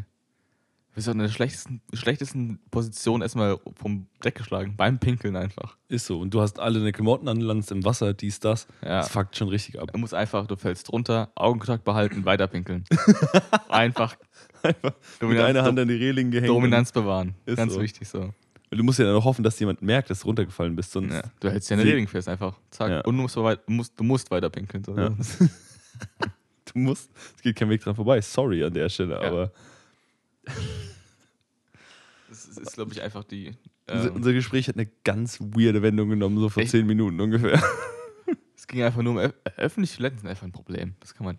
Du 0.91 0.95
bist 0.99 1.09
doch 1.09 1.13
in 1.13 1.19
der 1.19 1.29
schlechtesten, 1.29 1.83
schlechtesten 1.93 2.59
Position 2.71 3.21
erstmal 3.21 3.59
vom 3.75 4.07
Deck 4.25 4.35
geschlagen. 4.37 4.77
Beim 4.79 4.99
Pinkeln 4.99 5.37
einfach. 5.37 5.77
Ist 5.89 6.07
so. 6.07 6.21
Und 6.21 6.33
du 6.33 6.41
hast 6.41 6.59
alle 6.59 6.79
deine 6.79 6.93
Klamotten 6.93 7.29
an, 7.29 7.39
landest 7.41 7.71
im 7.71 7.85
Wasser, 7.85 8.15
dies, 8.15 8.41
das. 8.41 8.67
Ja. 8.83 9.01
Das 9.01 9.11
fuckt 9.11 9.37
schon 9.37 9.49
richtig 9.49 9.79
ab. 9.79 9.91
Du 9.93 9.99
musst 9.99 10.15
einfach, 10.15 10.47
du 10.47 10.57
fällst 10.57 10.91
runter, 10.91 11.31
Augenkontakt 11.35 11.85
behalten, 11.85 12.25
weiter 12.25 12.47
pinkeln. 12.47 12.85
einfach 13.69 14.17
Einfach 14.63 14.83
mit 14.93 14.95
Dominanz- 15.21 15.45
einer 15.51 15.63
Hand 15.65 15.79
an 15.79 15.87
die 15.89 15.95
Reling 15.95 16.31
gehängt. 16.31 16.49
Dominanz 16.49 16.91
bewahren. 16.93 17.35
Ist 17.45 17.57
Ganz 17.57 17.75
so. 17.75 17.81
wichtig 17.83 18.09
so. 18.09 18.33
Du 18.71 18.83
musst 18.83 18.99
ja 18.99 19.05
dann 19.05 19.15
auch 19.17 19.25
hoffen, 19.25 19.43
dass 19.45 19.61
jemand 19.61 19.81
merkt, 19.83 20.11
dass 20.11 20.21
du 20.21 20.27
runtergefallen 20.29 20.75
bist. 20.75 20.93
Sonst 20.93 21.13
Ja. 21.13 21.23
Du 21.41 21.51
hältst 21.51 21.71
ja 21.71 21.77
eine 21.77 21.85
Reling 21.85 22.09
fest, 22.09 22.27
einfach. 22.29 22.59
Zack. 22.71 22.91
Ja. 22.91 23.01
Und 23.03 23.17
du 23.17 23.23
musst, 23.23 23.37
weit, 23.37 23.69
musst, 23.69 23.93
du 24.01 24.03
musst 24.03 24.31
weiter 24.31 24.49
pinkeln. 24.51 24.83
So. 24.83 24.97
Ja. 24.97 25.11
du 26.83 26.83
musst, 26.83 27.11
es 27.37 27.43
geht 27.43 27.57
kein 27.57 27.71
Weg 27.71 27.81
dran 27.83 27.95
vorbei. 27.97 28.21
Sorry 28.21 28.63
an 28.65 28.73
der 28.75 28.89
Stelle, 28.89 29.15
Ja. 29.15 29.21
aber 29.23 29.53
Das 32.29 32.45
ist, 32.47 32.59
ist 32.59 32.73
glaube 32.75 32.93
ich, 32.93 33.01
einfach 33.03 33.25
die. 33.25 33.57
unser, 33.89 34.09
Ähm, 34.09 34.15
unser 34.17 34.33
Gespräch 34.33 34.69
hat 34.69 34.77
eine 34.77 34.89
ganz 35.05 35.41
weirde 35.41 35.83
Wendung 35.83 36.09
genommen, 36.09 36.39
so 36.39 36.49
vor 36.49 36.63
Echt? 36.63 36.73
zehn 36.73 36.87
Minuten 36.87 37.21
ungefähr. 37.21 37.63
es 38.57 38.67
ging 38.67 38.83
einfach 38.83 39.03
nur 39.03 39.13
um 39.23 39.33
öffentliche 39.57 39.97
Toiletten 39.97 40.19
sind 40.21 40.29
einfach 40.29 40.45
ein 40.45 40.53
Problem. 40.53 40.95
Das 41.01 41.15
kann 41.15 41.25
man. 41.27 41.39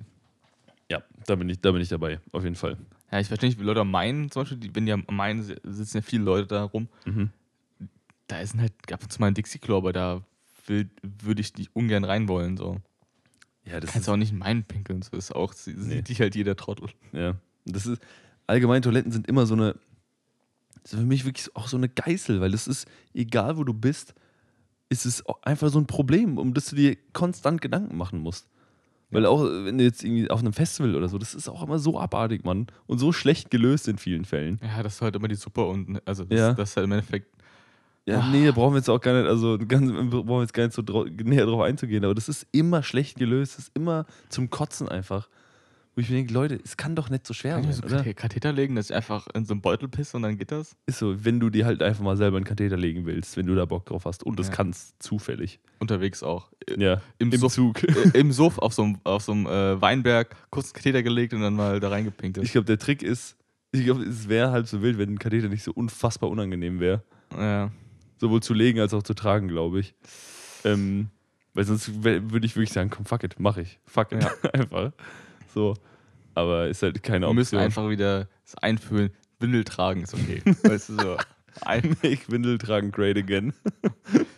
Ja, 0.89 1.03
da 1.25 1.35
bin 1.35 1.49
ich, 1.49 1.59
da 1.59 1.71
bin 1.73 1.81
ich 1.81 1.89
dabei, 1.89 2.21
auf 2.31 2.43
jeden 2.43 2.55
Fall. 2.55 2.77
Ja, 3.11 3.19
ich 3.19 3.27
verstehe 3.27 3.49
nicht, 3.49 3.59
wie 3.59 3.63
Leute 3.63 3.81
am 3.81 3.91
Main 3.91 4.31
zum 4.31 4.43
Beispiel, 4.43 4.57
die, 4.59 4.73
wenn 4.73 4.85
die 4.85 4.93
am 4.93 5.05
Main 5.11 5.43
si- 5.43 5.57
sitzen 5.63 5.97
ja 5.97 6.01
viele 6.01 6.23
Leute 6.23 6.47
da 6.47 6.63
rum. 6.63 6.87
Mhm. 7.05 7.31
Da 8.27 8.39
ist 8.39 8.55
halt 8.57 8.71
ab 8.91 9.03
und 9.03 9.11
zu 9.11 9.19
mal 9.19 9.27
ein 9.27 9.33
Dixie-Klo, 9.33 9.77
aber 9.77 9.91
da 9.91 10.21
will- 10.67 10.89
würde 11.01 11.41
ich 11.41 11.51
die 11.51 11.67
ungern 11.73 12.05
rein 12.05 12.29
wollen. 12.29 12.55
So. 12.55 12.77
Ja, 13.69 13.79
das 13.79 13.91
Kannst 13.91 14.07
ist, 14.07 14.13
auch 14.13 14.17
nicht 14.17 14.31
in 14.31 14.37
meinen 14.37 14.63
pinkeln. 14.63 15.01
So 15.01 15.17
ist 15.17 15.35
auch, 15.35 15.53
sie- 15.53 15.73
Nee. 15.73 15.95
sieht 15.95 16.09
dich 16.09 16.21
halt 16.21 16.35
jeder 16.35 16.55
Trottel. 16.55 16.89
ja. 17.13 17.35
Das 17.65 17.85
ist, 17.85 18.01
allgemein 18.47 18.81
Toiletten 18.81 19.11
sind 19.11 19.27
immer 19.27 19.45
so 19.45 19.53
eine, 19.53 19.75
das 20.83 20.93
ist 20.93 20.99
für 20.99 21.05
mich 21.05 21.25
wirklich 21.25 21.53
auch 21.55 21.67
so 21.67 21.75
eine 21.75 21.89
Geißel, 21.89 22.39
weil 22.39 22.51
das 22.51 22.65
ist, 22.67 22.87
egal 23.13 23.57
wo 23.57 23.65
du 23.65 23.73
bist, 23.73 24.13
ist 24.87 25.05
es 25.05 25.21
einfach 25.41 25.69
so 25.69 25.77
ein 25.79 25.85
Problem, 25.85 26.37
um 26.37 26.53
das 26.53 26.67
du 26.67 26.77
dir 26.77 26.95
konstant 27.11 27.61
Gedanken 27.61 27.97
machen 27.97 28.19
musst. 28.19 28.47
Weil 29.09 29.25
auch, 29.25 29.41
wenn 29.43 29.77
du 29.77 29.83
jetzt 29.85 30.03
irgendwie 30.03 30.29
auf 30.29 30.39
einem 30.39 30.51
Festival 30.53 30.95
oder 30.95 31.07
so, 31.09 31.17
das 31.17 31.33
ist 31.35 31.47
auch 31.49 31.63
immer 31.63 31.79
so 31.79 31.97
abartig, 31.99 32.43
Mann. 32.45 32.67
Und 32.87 32.99
so 32.99 33.11
schlecht 33.13 33.49
gelöst 33.51 33.87
in 33.89 33.97
vielen 33.97 34.25
Fällen. 34.25 34.59
Ja, 34.61 34.83
das 34.83 34.95
ist 34.95 35.01
halt 35.01 35.15
immer 35.15 35.27
die 35.29 35.35
Suppe 35.35 35.63
unten. 35.65 35.97
Also, 36.05 36.23
das, 36.25 36.37
Ja. 36.39 36.53
das 36.53 36.69
ist 36.71 36.77
halt 36.77 36.85
im 36.85 36.91
Endeffekt. 36.93 37.33
Ja, 38.07 38.19
Ah. 38.21 38.29
nee, 38.31 38.45
da 38.45 38.51
brauchen 38.53 38.73
wir 38.73 38.77
jetzt 38.77 38.89
auch 38.89 39.01
gar 39.01 39.19
nicht, 39.19 39.27
also 39.29 39.57
ganz, 39.57 39.91
brauchen 39.91 40.27
wir 40.27 40.41
jetzt 40.41 40.53
gar 40.53 40.63
nicht 40.63 40.73
so 40.73 40.81
drau 40.81 41.03
näher 41.03 41.45
drauf 41.45 41.61
einzugehen, 41.61 42.05
aber 42.05 42.15
das 42.15 42.29
ist 42.29 42.47
immer 42.53 42.81
schlecht 42.81 43.17
gelöst, 43.17 43.57
das 43.57 43.65
ist 43.65 43.71
immer 43.75 44.05
zum 44.29 44.49
Kotzen 44.49 44.87
einfach. 44.87 45.27
Wo 45.93 46.01
ich 46.01 46.09
mir 46.11 46.17
denke, 46.17 46.31
Leute, 46.33 46.59
es 46.63 46.77
kann 46.77 46.95
doch 46.95 47.09
nicht 47.09 47.25
so 47.25 47.33
schwer 47.33 47.55
Kann 47.55 47.63
sein, 47.63 47.73
so 47.73 47.83
oder? 47.83 47.97
Kathe- 48.03 48.13
Katheter 48.13 48.53
legen, 48.53 48.75
dass 48.75 48.91
ich 48.91 48.95
einfach 48.95 49.25
in 49.33 49.45
so 49.45 49.53
einen 49.55 49.61
Beutel 49.61 49.89
pisse 49.89 50.15
und 50.15 50.23
dann 50.23 50.37
geht 50.37 50.51
das? 50.51 50.75
Ist 50.85 50.99
so, 50.99 51.25
wenn 51.25 51.39
du 51.39 51.49
dir 51.49 51.65
halt 51.65 51.81
einfach 51.81 52.03
mal 52.03 52.15
selber 52.15 52.37
einen 52.37 52.45
Katheter 52.45 52.77
legen 52.77 53.05
willst, 53.07 53.35
wenn 53.35 53.47
du 53.47 53.55
da 53.55 53.65
Bock 53.65 53.85
drauf 53.87 54.05
hast 54.05 54.23
und 54.23 54.39
das 54.39 54.49
Ja. 54.49 54.53
kannst, 54.53 55.01
zufällig. 55.01 55.59
Unterwegs 55.79 56.21
auch. 56.23 56.51
Äh, 56.69 56.79
Ja, 56.81 57.01
Im, 57.17 57.31
im 57.31 57.39
Suff, 57.39 57.53
Zug. 57.55 57.83
äh, 57.83 58.11
Im 58.13 58.31
Suff 58.31 58.59
auf 58.59 58.73
so 58.73 58.83
einem, 58.83 58.99
auf 59.03 59.23
so 59.23 59.31
einem 59.31 59.47
äh, 59.47 59.81
Weinberg 59.81 60.35
kurz 60.51 60.67
einen 60.67 60.73
Katheter 60.75 61.01
gelegt 61.03 61.33
und 61.33 61.41
dann 61.41 61.55
mal 61.55 61.79
da 61.79 61.89
reingepinkelt. 61.89 62.45
Ich 62.45 62.51
glaube, 62.51 62.65
der 62.65 62.77
Trick 62.77 63.01
ist, 63.01 63.35
ich 63.71 63.83
glaube, 63.83 64.03
es 64.03 64.29
wäre 64.29 64.51
halb 64.51 64.67
so 64.67 64.83
wild, 64.83 64.99
wenn 64.99 65.09
ein 65.13 65.19
Katheter 65.19 65.49
nicht 65.49 65.63
so 65.63 65.71
unfassbar 65.73 66.29
unangenehm 66.29 66.79
wäre. 66.79 67.01
ja. 67.35 67.69
Sowohl 68.17 68.41
zu 68.41 68.53
legen 68.53 68.79
als 68.79 68.93
auch 68.93 69.03
zu 69.03 69.13
tragen, 69.13 69.47
glaube 69.47 69.79
ich. 69.79 69.95
Ähm, 70.63 71.09
weil 71.53 71.65
sonst 71.65 72.03
würde 72.03 72.45
ich 72.45 72.55
wirklich 72.55 72.71
sagen, 72.73 72.89
komm, 72.89 73.05
fuck 73.05 73.23
it, 73.23 73.35
mach 73.39 73.57
ich. 73.57 73.79
Fuck 73.85 74.11
it. 74.11 74.23
Ja. 74.23 74.31
einfach. 74.53 74.91
So. 75.53 75.75
Aber 76.35 76.67
ist 76.67 76.83
halt 76.83 77.01
keine 77.01 77.27
Wir 77.27 77.33
müssen 77.33 77.55
Option. 77.55 77.61
einfach 77.63 77.89
wieder 77.89 78.27
das 78.43 78.55
einfühlen. 78.55 79.11
Windel 79.39 79.63
tragen 79.63 80.01
ist 80.03 80.13
okay. 80.13 80.41
weißt 80.63 80.89
du, 80.89 80.93
so. 81.01 81.17
Ein, 81.61 81.89
Make 82.03 82.19
Windel 82.27 82.57
tragen 82.57 82.91
great 82.91 83.17
again. 83.17 83.53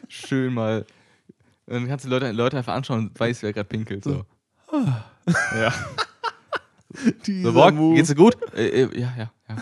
schön 0.08 0.54
mal. 0.54 0.86
Dann 1.66 1.88
kannst 1.88 2.06
du 2.06 2.10
Leute, 2.10 2.32
Leute 2.32 2.58
einfach 2.58 2.74
anschauen 2.74 3.10
und 3.10 3.20
weißt, 3.20 3.44
wer 3.44 3.54
gerade 3.54 3.68
pinkelt. 3.68 4.04
So. 4.04 4.26
ja. 5.56 5.74
Dieser 7.26 7.50
So, 7.50 7.54
Borg, 7.54 7.76
geht's 7.96 8.08
dir 8.10 8.16
gut? 8.16 8.36
Äh, 8.54 8.84
äh, 8.84 9.00
ja, 9.00 9.14
ja, 9.18 9.32
ja. 9.50 9.56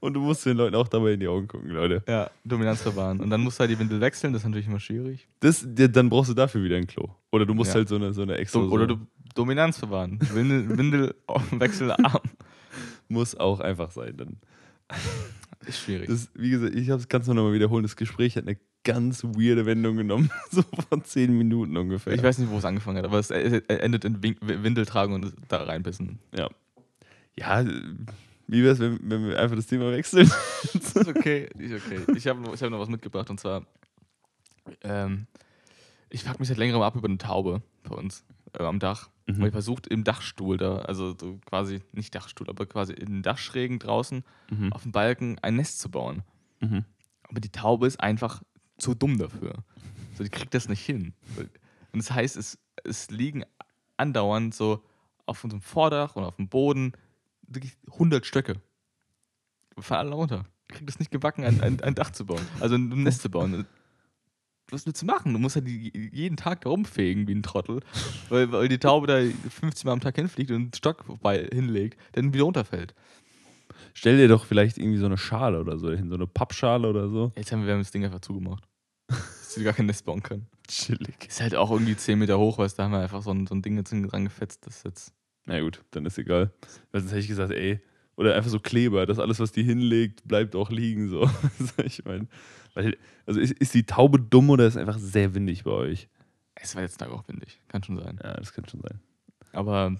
Und 0.00 0.14
du 0.14 0.20
musst 0.20 0.44
den 0.46 0.56
Leuten 0.56 0.74
auch 0.76 0.88
dabei 0.88 1.12
in 1.12 1.20
die 1.20 1.28
Augen 1.28 1.48
gucken, 1.48 1.70
Leute. 1.70 2.02
Ja, 2.06 2.30
Dominanz 2.44 2.82
bewahren. 2.82 3.20
Und 3.20 3.30
dann 3.30 3.40
musst 3.40 3.58
du 3.58 3.60
halt 3.62 3.70
die 3.70 3.78
Windel 3.78 4.00
wechseln, 4.00 4.32
das 4.32 4.42
ist 4.42 4.46
natürlich 4.46 4.66
immer 4.66 4.80
schwierig. 4.80 5.26
Das, 5.40 5.66
dann 5.66 6.08
brauchst 6.10 6.30
du 6.30 6.34
dafür 6.34 6.62
wieder 6.62 6.76
ein 6.76 6.86
Klo. 6.86 7.08
Oder 7.32 7.46
du 7.46 7.54
musst 7.54 7.70
Ja. 7.70 7.76
halt 7.76 7.88
so 7.88 7.96
eine, 7.96 8.12
so 8.12 8.22
eine 8.22 8.36
extra. 8.36 8.60
So, 8.60 8.68
oder 8.70 8.86
du 8.86 8.98
Dominanz 9.34 9.80
bewahren. 9.80 10.18
Windel, 10.32 10.68
Windel 10.78 11.14
Wechselarm. 11.52 12.20
muss 13.08 13.34
auch 13.34 13.60
einfach 13.60 13.90
sein. 13.90 14.16
Dann. 14.16 14.36
Ist 15.66 15.80
schwierig. 15.80 16.08
Das, 16.08 16.28
wie 16.34 16.50
gesagt, 16.50 16.74
ich 16.74 17.08
kann 17.08 17.20
es 17.22 17.26
nur 17.26 17.34
nochmal 17.34 17.52
wiederholen. 17.54 17.82
Das 17.82 17.96
Gespräch 17.96 18.36
hat 18.36 18.46
eine 18.46 18.56
ganz 18.84 19.24
weirde 19.24 19.66
Wendung 19.66 19.96
genommen. 19.96 20.30
so 20.50 20.62
von 20.88 21.02
zehn 21.04 21.36
Minuten 21.36 21.76
ungefähr. 21.76 22.12
Ich 22.12 22.22
weiß 22.22 22.38
nicht, 22.38 22.50
wo 22.50 22.58
es 22.58 22.64
angefangen 22.64 22.98
hat, 22.98 23.04
aber 23.06 23.18
es 23.18 23.30
äh, 23.30 23.60
endet 23.68 24.04
in 24.04 24.22
Win- 24.22 24.36
Windel 24.40 24.86
tragen 24.86 25.12
und 25.14 25.32
da 25.48 25.64
reinpissen. 25.64 26.18
Ja. 26.36 26.48
Ja, 27.38 27.64
wie 28.46 28.62
wäre 28.62 28.72
es, 28.74 28.78
wenn, 28.80 28.98
wenn 29.02 29.28
wir 29.28 29.38
einfach 29.40 29.56
das 29.56 29.66
Thema 29.66 29.90
wechseln? 29.92 30.30
ist 30.74 30.96
okay, 30.96 31.48
ist 31.58 31.84
okay. 31.84 32.00
Ich 32.16 32.26
habe 32.26 32.40
noch, 32.40 32.54
ich 32.54 32.62
hab 32.62 32.70
noch 32.70 32.78
was 32.80 32.88
mitgebracht 32.88 33.28
und 33.30 33.40
zwar, 33.40 33.66
ähm, 34.82 35.26
ich 36.10 36.22
frage 36.24 36.38
mich 36.38 36.48
seit 36.48 36.56
längerem 36.58 36.82
ab 36.82 36.96
über 36.96 37.08
eine 37.08 37.18
Taube 37.18 37.62
bei 37.82 37.94
uns 37.94 38.24
äh, 38.52 38.62
am 38.62 38.78
Dach. 38.78 39.10
Mhm. 39.26 39.40
Weil 39.40 39.46
ich 39.48 39.52
versucht 39.52 39.86
im 39.88 40.04
Dachstuhl 40.04 40.56
da, 40.56 40.78
also 40.78 41.16
so 41.18 41.38
quasi, 41.46 41.80
nicht 41.92 42.14
Dachstuhl, 42.14 42.48
aber 42.48 42.66
quasi 42.66 42.92
in 42.92 43.06
den 43.06 43.22
Dachschrägen 43.22 43.78
draußen 43.78 44.22
Mhm. 44.50 44.72
auf 44.72 44.82
dem 44.84 44.92
Balken 44.92 45.38
ein 45.40 45.56
Nest 45.56 45.80
zu 45.80 45.90
bauen. 45.90 46.22
Mhm. 46.60 46.84
Aber 47.28 47.40
die 47.40 47.50
Taube 47.50 47.86
ist 47.88 48.00
einfach 48.00 48.42
zu 48.78 48.94
dumm 48.94 49.18
dafür. 49.18 49.64
So, 50.16 50.22
die 50.22 50.30
kriegt 50.30 50.54
das 50.54 50.68
nicht 50.68 50.84
hin. 50.84 51.12
Und 51.36 51.50
das 51.98 52.12
heißt, 52.12 52.36
es, 52.36 52.58
es 52.84 53.10
liegen 53.10 53.44
andauernd 53.96 54.54
so 54.54 54.84
auf 55.26 55.42
unserem 55.42 55.60
Vordach 55.60 56.14
und 56.14 56.22
auf 56.24 56.36
dem 56.36 56.48
Boden 56.48 56.92
wirklich 57.48 57.76
100 57.92 58.24
Stöcke. 58.26 58.60
Fallen 59.78 60.06
alle 60.06 60.14
runter. 60.14 60.44
Die 60.70 60.74
kriegt 60.74 60.90
es 60.90 60.98
nicht 60.98 61.10
gebacken, 61.10 61.44
ein, 61.44 61.60
ein, 61.60 61.80
ein 61.80 61.94
Dach 61.94 62.10
zu 62.10 62.26
bauen. 62.26 62.40
Also 62.60 62.76
ein 62.76 62.88
Nest 63.02 63.22
zu 63.22 63.30
bauen. 63.30 63.66
Was 64.70 64.84
willst 64.84 65.02
du 65.02 65.06
machen? 65.06 65.32
Du 65.32 65.38
musst 65.38 65.54
halt 65.54 65.68
die, 65.68 65.92
jeden 66.12 66.36
Tag 66.36 66.62
da 66.62 66.70
rumfegen 66.70 67.28
wie 67.28 67.34
ein 67.34 67.44
Trottel, 67.44 67.80
weil, 68.30 68.50
weil 68.50 68.68
die 68.68 68.78
Taube 68.78 69.06
da 69.06 69.20
50 69.48 69.84
Mal 69.84 69.92
am 69.92 70.00
Tag 70.00 70.16
hinfliegt 70.16 70.50
und 70.50 70.56
einen 70.56 70.74
Stock 70.74 71.04
vorbei 71.04 71.48
hinlegt, 71.52 72.00
der 72.14 72.22
dann 72.22 72.34
wieder 72.34 72.44
runterfällt. 72.44 72.94
Stell 73.94 74.16
dir 74.16 74.28
doch 74.28 74.44
vielleicht 74.44 74.78
irgendwie 74.78 74.98
so 74.98 75.06
eine 75.06 75.18
Schale 75.18 75.60
oder 75.60 75.78
so 75.78 75.90
hin, 75.92 76.08
so 76.08 76.16
eine 76.16 76.26
Pappschale 76.26 76.88
oder 76.88 77.08
so. 77.08 77.32
Jetzt 77.36 77.52
haben 77.52 77.60
wir, 77.60 77.66
wir 77.66 77.74
haben 77.74 77.80
das 77.80 77.92
Ding 77.92 78.04
einfach 78.04 78.20
zugemacht. 78.20 78.64
Dass 79.08 79.54
sie 79.54 79.62
gar 79.62 79.72
kein 79.72 79.86
Nest 79.86 80.04
bauen 80.04 80.22
können. 80.22 80.48
Chillig. 80.66 81.28
Ist 81.28 81.40
halt 81.40 81.54
auch 81.54 81.70
irgendwie 81.70 81.96
10 81.96 82.18
Meter 82.18 82.38
hoch, 82.38 82.58
weil 82.58 82.68
da 82.68 82.84
haben 82.84 82.92
wir 82.92 83.00
einfach 83.00 83.22
so 83.22 83.30
ein, 83.30 83.46
so 83.46 83.54
ein 83.54 83.62
Ding 83.62 83.76
jetzt 83.76 83.92
dran 83.92 84.24
gefetzt. 84.24 84.66
Das 84.66 84.78
ist 84.78 84.84
jetzt. 84.84 85.14
Na 85.46 85.60
gut, 85.60 85.82
dann 85.92 86.04
ist 86.06 86.18
egal. 86.18 86.52
Weil 86.92 87.00
sonst 87.00 87.12
hätte 87.12 87.20
ich 87.20 87.28
gesagt, 87.28 87.52
ey, 87.52 87.80
oder 88.16 88.34
einfach 88.34 88.50
so 88.50 88.58
Kleber, 88.60 89.06
dass 89.06 89.18
alles, 89.18 89.38
was 89.40 89.52
die 89.52 89.62
hinlegt, 89.62 90.26
bleibt 90.26 90.56
auch 90.56 90.70
liegen. 90.70 91.08
So. 91.08 91.30
ich 91.84 92.04
meine, 92.04 92.26
weil, 92.74 92.96
also 93.26 93.40
ist, 93.40 93.52
ist 93.52 93.74
die 93.74 93.84
Taube 93.84 94.18
dumm 94.20 94.50
oder 94.50 94.66
ist 94.66 94.76
einfach 94.76 94.98
sehr 94.98 95.34
windig 95.34 95.64
bei 95.64 95.70
euch? 95.70 96.08
Es 96.54 96.74
war 96.74 96.82
jetzt 96.82 96.98
Tag 96.98 97.10
auch 97.10 97.26
windig. 97.28 97.60
Kann 97.68 97.82
schon 97.82 97.98
sein. 97.98 98.18
Ja, 98.22 98.34
das 98.34 98.52
kann 98.52 98.66
schon 98.68 98.80
sein. 98.80 99.00
Aber 99.52 99.96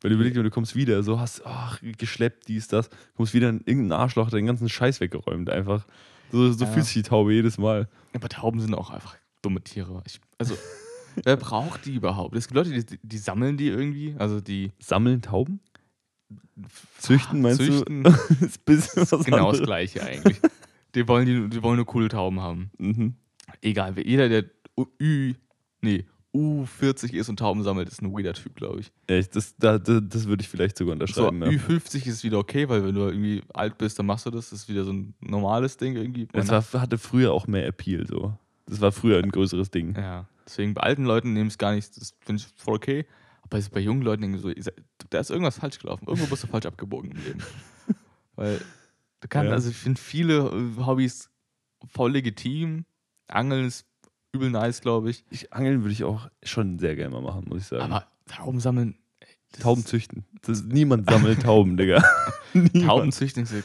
Weil 0.00 0.10
du 0.10 0.14
überlegst, 0.14 0.38
du 0.38 0.50
kommst 0.50 0.74
wieder, 0.76 1.02
so 1.02 1.18
hast, 1.18 1.44
ach, 1.44 1.80
geschleppt, 1.98 2.48
dies, 2.48 2.68
das, 2.68 2.88
kommst 3.16 3.34
wieder 3.34 3.48
in 3.50 3.60
irgendein 3.66 3.98
Arschloch, 3.98 4.30
den 4.30 4.46
ganzen 4.46 4.68
Scheiß 4.68 5.00
weggeräumt, 5.00 5.50
einfach. 5.50 5.86
So, 6.30 6.50
so 6.52 6.64
Ja. 6.64 6.70
fühlt 6.70 6.86
sich 6.86 6.94
die 6.94 7.02
Taube 7.02 7.32
jedes 7.32 7.58
Mal. 7.58 7.88
Aber 8.14 8.28
Tauben 8.28 8.60
sind 8.60 8.74
auch 8.74 8.90
einfach 8.90 9.16
dumme 9.42 9.60
Tiere. 9.62 10.02
Ich, 10.06 10.20
also, 10.38 10.56
wer 11.22 11.36
braucht 11.36 11.86
die 11.86 11.94
überhaupt? 11.94 12.34
Es 12.36 12.48
gibt 12.48 12.56
Leute, 12.56 12.70
die, 12.70 12.98
die 13.02 13.18
sammeln 13.18 13.56
die 13.56 13.68
irgendwie. 13.68 14.14
Also 14.18 14.40
die 14.40 14.72
Sammeln 14.80 15.22
Tauben? 15.22 15.60
Züchten, 16.98 17.42
meinst 17.42 17.60
züchten. 17.60 18.02
du? 18.04 18.10
ist 18.40 18.64
bisschen 18.64 19.02
Das 19.02 19.12
was 19.12 19.20
ist 19.20 19.26
genau 19.26 19.50
das 19.50 19.60
anderes. 19.60 19.66
Gleiche 19.66 20.02
eigentlich. 20.04 20.40
Die 20.94 21.06
wollen, 21.08 21.26
die, 21.26 21.48
die 21.48 21.62
wollen 21.62 21.76
nur 21.76 21.86
coole 21.86 22.08
Tauben 22.08 22.40
haben. 22.40 22.70
Mhm. 22.78 23.14
Egal, 23.60 23.98
jeder, 23.98 24.28
der 24.28 24.44
Ü, 25.00 25.34
nee, 25.80 26.04
U40 26.34 27.12
ist 27.12 27.28
und 27.28 27.38
Tauben 27.38 27.62
sammelt, 27.62 27.88
ist 27.88 28.02
ein 28.02 28.12
weirder 28.12 28.32
Typ, 28.32 28.56
glaube 28.56 28.80
ich. 28.80 28.92
Echt, 29.06 29.36
das, 29.36 29.54
da, 29.56 29.78
das, 29.78 30.02
das 30.08 30.26
würde 30.26 30.42
ich 30.42 30.48
vielleicht 30.48 30.76
sogar 30.76 30.96
So, 31.06 31.28
unterschreiben. 31.28 31.42
ja. 31.42 31.48
Ü50 31.48 32.06
ist 32.06 32.24
wieder 32.24 32.38
okay, 32.38 32.68
weil 32.68 32.84
wenn 32.84 32.94
du 32.94 33.02
irgendwie 33.02 33.42
alt 33.52 33.78
bist, 33.78 33.98
dann 33.98 34.06
machst 34.06 34.26
du 34.26 34.30
das. 34.30 34.50
Das 34.50 34.60
ist 34.60 34.68
wieder 34.68 34.84
so 34.84 34.92
ein 34.92 35.14
normales 35.20 35.76
Ding 35.76 35.94
irgendwie. 35.96 36.26
Es 36.32 36.48
war, 36.48 36.64
hatte 36.80 36.98
früher 36.98 37.32
auch 37.32 37.46
mehr 37.46 37.66
Appeal 37.66 38.06
so. 38.06 38.36
Das 38.66 38.80
war 38.80 38.92
früher 38.92 39.18
ein 39.22 39.30
größeres 39.30 39.70
Ding. 39.70 39.94
ja, 39.96 40.26
deswegen 40.46 40.74
bei 40.74 40.82
alten 40.82 41.04
Leuten 41.04 41.32
nehmen 41.32 41.48
es 41.48 41.58
gar 41.58 41.74
nicht, 41.74 41.96
das 41.96 42.14
finde 42.20 42.42
ich 42.42 42.48
voll 42.62 42.76
okay. 42.76 43.06
Aber 43.42 43.60
bei 43.72 43.80
jungen 43.80 44.00
Leuten 44.02 44.22
denken 44.22 44.38
so, 44.38 44.48
ihr 44.48 44.62
seid- 44.62 44.82
da 45.10 45.18
ist 45.20 45.30
irgendwas 45.30 45.58
falsch 45.58 45.78
gelaufen. 45.78 46.06
Irgendwo 46.08 46.26
bist 46.28 46.42
du 46.44 46.46
falsch 46.46 46.64
abgebogen 46.66 47.10
im 47.12 47.22
Leben. 47.24 47.42
Weil 48.36 48.58
du 49.20 49.28
kannst, 49.28 49.48
Ja. 49.48 49.52
also 49.54 49.68
ich 49.70 49.76
finde 49.76 50.00
viele 50.00 50.48
äh, 50.48 50.84
Hobbys 50.84 51.30
voll 51.86 52.12
legitim. 52.12 52.86
Angeln 53.28 53.66
ist 53.66 53.86
übel 54.32 54.50
nice, 54.50 54.80
glaube 54.80 55.10
ich. 55.10 55.24
Ich, 55.30 55.52
Angeln 55.52 55.82
würde 55.82 55.92
ich 55.92 56.04
auch 56.04 56.28
schon 56.42 56.78
sehr 56.78 56.96
gerne 56.96 57.12
mal 57.14 57.20
machen, 57.22 57.44
muss 57.48 57.60
ich 57.62 57.66
sagen. 57.66 57.82
Aber 57.92 58.06
Tauben 58.26 58.60
sammeln. 58.60 58.96
ey, 59.20 59.28
Tauben 59.60 59.82
ist- 59.82 59.88
züchten. 59.88 60.24
Das, 60.42 60.62
niemand 60.64 61.08
sammelt 61.10 61.42
Tauben, 61.42 61.76
Digga. 61.76 62.02
Tauben 62.86 63.12
züchten. 63.12 63.44
so, 63.44 63.56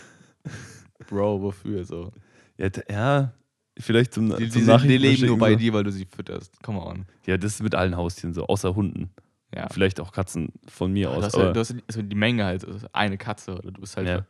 Bro, 1.08 1.42
wofür 1.42 1.86
so? 1.86 2.12
Ja, 2.58 2.68
ja, 2.90 3.34
vielleicht 3.80 4.14
zum, 4.14 4.28
Die, 4.30 4.50
zum 4.50 4.62
die, 4.62 4.66
sind- 4.66 4.84
die 4.84 4.98
leben 4.98 5.26
nur 5.28 5.38
bei 5.38 5.54
so. 5.54 5.58
dir, 5.60 5.74
weil 5.74 5.84
du 5.84 5.92
sie 5.92 6.06
fütterst. 6.06 6.62
Come 6.64 6.80
on. 6.82 7.06
Ja, 7.26 7.38
das 7.38 7.54
ist 7.56 7.64
mit 7.64 7.76
allen 7.76 7.96
Haustieren 7.98 8.34
so, 8.34 8.46
außer 8.48 8.76
Hunden. 8.76 9.10
Ja. 9.56 9.68
Vielleicht 9.70 10.00
auch 10.00 10.12
Katzen 10.12 10.50
von 10.68 10.94
mir 10.94 11.08
du, 11.08 11.14
aus. 11.16 11.24
hast 11.26 11.36
aber 11.36 11.46
ja, 11.48 11.54
du 11.54 11.60
hast 11.60 11.76
also 11.88 12.02
die 12.04 12.16
Menge 12.16 12.46
halt, 12.46 12.66
also 12.66 12.86
eine 12.94 13.18
Katze 13.18 13.54
oder 13.58 13.72
du 13.72 13.82
bist 13.82 13.98
halt, 13.98 14.08
Ja. 14.08 14.26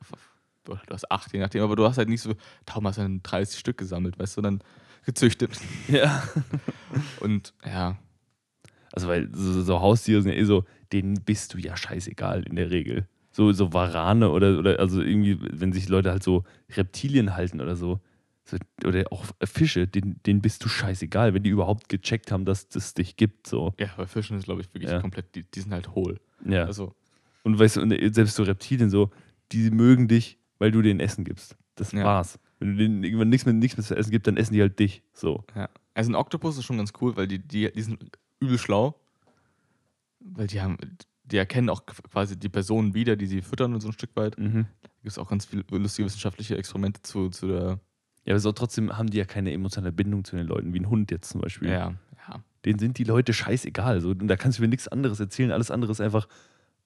du 0.65 0.77
hast 0.91 1.11
acht, 1.11 1.33
je 1.33 1.39
nachdem, 1.39 1.61
aber 1.63 1.75
du 1.75 1.85
hast 1.85 1.97
halt 1.97 2.07
nicht 2.09 2.21
so, 2.21 2.33
Tauben 2.65 2.87
hast 2.87 2.97
dann 2.99 3.21
30 3.23 3.59
Stück 3.59 3.77
gesammelt, 3.77 4.17
weißt 4.17 4.37
du, 4.37 4.41
dann 4.41 4.61
gezüchtet. 5.05 5.51
ja. 5.89 6.23
Und 7.19 7.53
ja, 7.65 7.97
Also, 8.93 9.07
weil 9.07 9.29
so, 9.33 9.61
so 9.61 9.79
Haustiere 9.81 10.21
sind 10.21 10.31
ja 10.31 10.37
eh 10.37 10.43
so, 10.45 10.63
denen 10.93 11.15
bist 11.25 11.53
du 11.53 11.57
ja 11.57 11.75
scheißegal 11.75 12.43
in 12.43 12.55
der 12.55 12.71
Regel. 12.71 13.07
So, 13.31 13.51
so 13.51 13.73
Warane 13.73 14.29
oder, 14.31 14.57
oder 14.57 14.79
also 14.79 15.01
irgendwie, 15.01 15.37
wenn 15.39 15.71
sich 15.71 15.87
Leute 15.89 16.11
halt 16.11 16.23
so 16.23 16.43
Reptilien 16.75 17.35
halten 17.35 17.61
oder 17.61 17.75
so 17.75 17.99
oder 18.85 19.05
auch 19.11 19.25
Fische, 19.43 19.87
denen, 19.87 20.21
denen 20.25 20.41
bist 20.41 20.63
du 20.63 20.69
scheißegal, 20.69 21.33
wenn 21.33 21.43
die 21.43 21.49
überhaupt 21.49 21.89
gecheckt 21.89 22.31
haben, 22.31 22.45
dass 22.45 22.67
das 22.69 22.93
dich 22.93 23.15
gibt. 23.15 23.47
So. 23.47 23.73
ja, 23.79 23.89
bei 23.97 24.05
Fischen 24.07 24.37
ist 24.37 24.45
glaube 24.45 24.61
ich 24.61 24.73
wirklich 24.73 24.91
Ja. 24.91 24.99
komplett, 25.01 25.35
die, 25.35 25.43
die 25.43 25.59
sind 25.61 25.73
halt 25.73 25.93
hohl. 25.95 26.19
Ja. 26.45 26.65
Also, 26.65 26.93
Und 27.43 27.57
weißt 27.59 27.77
du, 27.77 27.81
und 27.81 28.13
selbst 28.13 28.35
so 28.35 28.43
Reptilien 28.43 28.89
so, 28.89 29.09
die 29.51 29.71
mögen 29.71 30.07
dich, 30.07 30.37
weil 30.57 30.71
du 30.71 30.81
denen 30.81 30.99
Essen 30.99 31.23
gibst. 31.23 31.55
Das 31.75 31.91
Ja. 31.91 32.03
war's. 32.03 32.39
Wenn 32.59 32.71
du 32.71 32.75
denen 32.83 33.03
irgendwann 33.03 33.29
nichts 33.29 33.45
mehr, 33.45 33.53
nichts 33.53 33.77
mehr 33.77 33.85
zu 33.85 33.95
essen 33.95 34.11
gibst, 34.11 34.27
dann 34.27 34.35
essen 34.37 34.53
die 34.53 34.61
halt 34.61 34.77
dich. 34.79 35.01
So. 35.13 35.43
ja. 35.55 35.69
Also 35.93 36.11
ein 36.11 36.15
Oktopus 36.15 36.57
ist 36.57 36.65
schon 36.65 36.77
ganz 36.77 36.93
cool, 37.01 37.15
weil 37.17 37.27
die, 37.27 37.39
die, 37.39 37.71
die 37.71 37.81
sind 37.81 37.99
übel 38.39 38.57
schlau. 38.57 38.95
Weil 40.19 40.47
die 40.47 40.61
haben, 40.61 40.77
die 41.23 41.37
erkennen 41.37 41.69
auch 41.69 41.85
quasi 41.85 42.37
die 42.37 42.49
Personen 42.49 42.93
wieder, 42.93 43.15
die 43.15 43.27
sie 43.27 43.41
füttern 43.41 43.73
und 43.73 43.81
so 43.81 43.87
ein 43.89 43.93
Stück 43.93 44.15
weit. 44.15 44.37
Mhm. 44.37 44.65
Da 44.81 44.89
gibt 45.03 45.11
es 45.11 45.17
auch 45.17 45.29
ganz 45.29 45.45
viele 45.45 45.63
lustige 45.71 46.05
wissenschaftliche 46.05 46.57
Experimente 46.57 47.01
zu, 47.01 47.29
zu 47.29 47.47
der. 47.47 47.79
Ja, 48.29 48.35
aber 48.35 48.39
so 48.39 48.51
trotzdem 48.51 48.95
haben 48.95 49.09
die 49.09 49.17
ja 49.17 49.25
keine 49.25 49.51
emotionale 49.51 49.91
Bindung 49.91 50.23
zu 50.23 50.35
den 50.37 50.45
Leuten, 50.47 50.71
wie 50.73 50.79
ein 50.79 50.89
Hund 50.89 51.09
jetzt 51.09 51.29
zum 51.31 51.41
Beispiel. 51.41 51.69
Ja, 51.69 51.95
ja. 52.27 52.43
denen 52.63 52.77
sind 52.77 52.97
die 52.99 53.03
Leute 53.03 53.33
scheißegal. 53.33 54.01
So. 54.01 54.09
Und 54.09 54.27
da 54.27 54.35
kannst 54.37 54.59
du 54.59 54.61
mir 54.61 54.67
nichts 54.67 54.87
anderes 54.87 55.19
erzählen. 55.19 55.51
Alles 55.51 55.71
andere 55.71 55.91
ist 55.91 55.99
einfach 55.99 56.27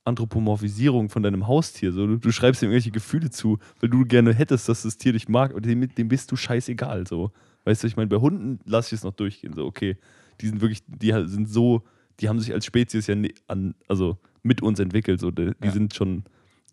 Anthropomorphisierung 0.05 1.09
von 1.09 1.23
deinem 1.23 1.47
Haustier. 1.47 1.91
So. 1.91 2.07
Du, 2.07 2.17
du 2.17 2.31
schreibst 2.31 2.61
ihm 2.61 2.67
irgendwelche 2.67 2.91
Gefühle 2.91 3.29
zu, 3.29 3.59
weil 3.79 3.89
du 3.89 4.05
gerne 4.05 4.33
hättest, 4.33 4.69
dass 4.69 4.83
das 4.83 4.97
Tier 4.97 5.13
dich 5.13 5.29
mag. 5.29 5.53
Und 5.53 5.65
dem, 5.65 5.93
dem 5.93 6.07
bist 6.07 6.31
du 6.31 6.35
scheißegal. 6.35 7.07
So. 7.07 7.31
Weißt 7.65 7.83
du, 7.83 7.87
ich 7.87 7.95
meine, 7.95 8.07
bei 8.07 8.17
Hunden 8.17 8.59
lasse 8.65 8.95
ich 8.95 8.99
es 8.99 9.03
noch 9.03 9.13
durchgehen. 9.13 9.53
So, 9.53 9.65
okay, 9.65 9.97
die 10.41 10.47
sind 10.47 10.61
wirklich, 10.61 10.83
die 10.87 11.11
sind 11.27 11.47
so, 11.49 11.83
die 12.19 12.29
haben 12.29 12.39
sich 12.39 12.53
als 12.53 12.65
Spezies 12.65 13.07
ja 13.07 13.15
ne- 13.15 13.33
an, 13.47 13.75
also 13.87 14.17
mit 14.43 14.61
uns 14.61 14.79
entwickelt. 14.79 15.19
So. 15.19 15.31
Die, 15.31 15.51
die 15.61 15.67
Ja. 15.67 15.71
sind 15.71 15.93
schon, 15.93 16.23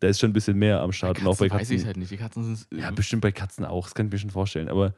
da 0.01 0.09
ist 0.09 0.19
schon 0.21 0.31
ein 0.31 0.33
bisschen 0.33 0.59
mehr 0.59 0.81
am 0.81 0.93
Start. 0.93 1.19
Bei 1.19 1.23
und 1.23 1.29
auch 1.29 1.39
bei 1.39 1.49
Katzen 1.49 1.61
weiß 1.61 1.71
ich 1.71 1.87
halt 1.87 1.97
nicht. 1.97 2.11
Die 2.11 2.17
Katzen 2.17 2.57
sind. 2.57 2.67
Ja, 2.79 2.91
bestimmt 2.91 3.23
bei 3.23 3.33
Katzen 3.33 3.65
auch, 3.65 3.85
das 3.85 3.95
kann 3.95 4.07
ich 4.07 4.13
mir 4.13 4.19
schon 4.19 4.31
vorstellen. 4.31 4.69
Aber 4.69 4.95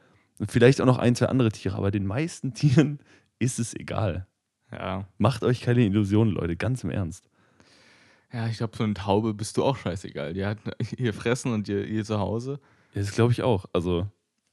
vielleicht 0.47 0.81
auch 0.81 0.85
noch 0.85 0.97
ein, 0.97 1.15
zwei 1.15 1.27
andere 1.27 1.49
Tiere. 1.51 1.75
Aber 1.75 1.91
den 1.91 2.05
meisten 2.05 2.53
Tieren 2.55 2.99
ist 3.39 3.59
es 3.59 3.73
egal. 3.73 4.27
ja. 4.71 5.07
Macht 5.17 5.43
euch 5.43 5.61
keine 5.61 5.85
Illusionen, 5.85 6.33
Leute, 6.33 6.55
ganz 6.55 6.83
im 6.83 6.89
Ernst. 6.89 7.29
Ja, 8.31 8.47
ich 8.47 8.57
glaube, 8.57 8.75
so 8.75 8.83
eine 8.83 8.95
Taube 8.95 9.33
bist 9.35 9.57
du 9.57 9.63
auch 9.63 9.77
scheißegal. 9.77 10.33
Die 10.33 10.45
hat 10.45 10.57
ihr 10.97 11.13
Fressen 11.13 11.53
und 11.53 11.67
ihr, 11.69 11.85
ihr 11.85 12.03
Zuhause. 12.03 12.59
Ja, 12.95 13.01
das 13.01 13.11
glaube 13.11 13.31
ich 13.31 13.43
auch. 13.43 13.65
Also, 13.73 14.07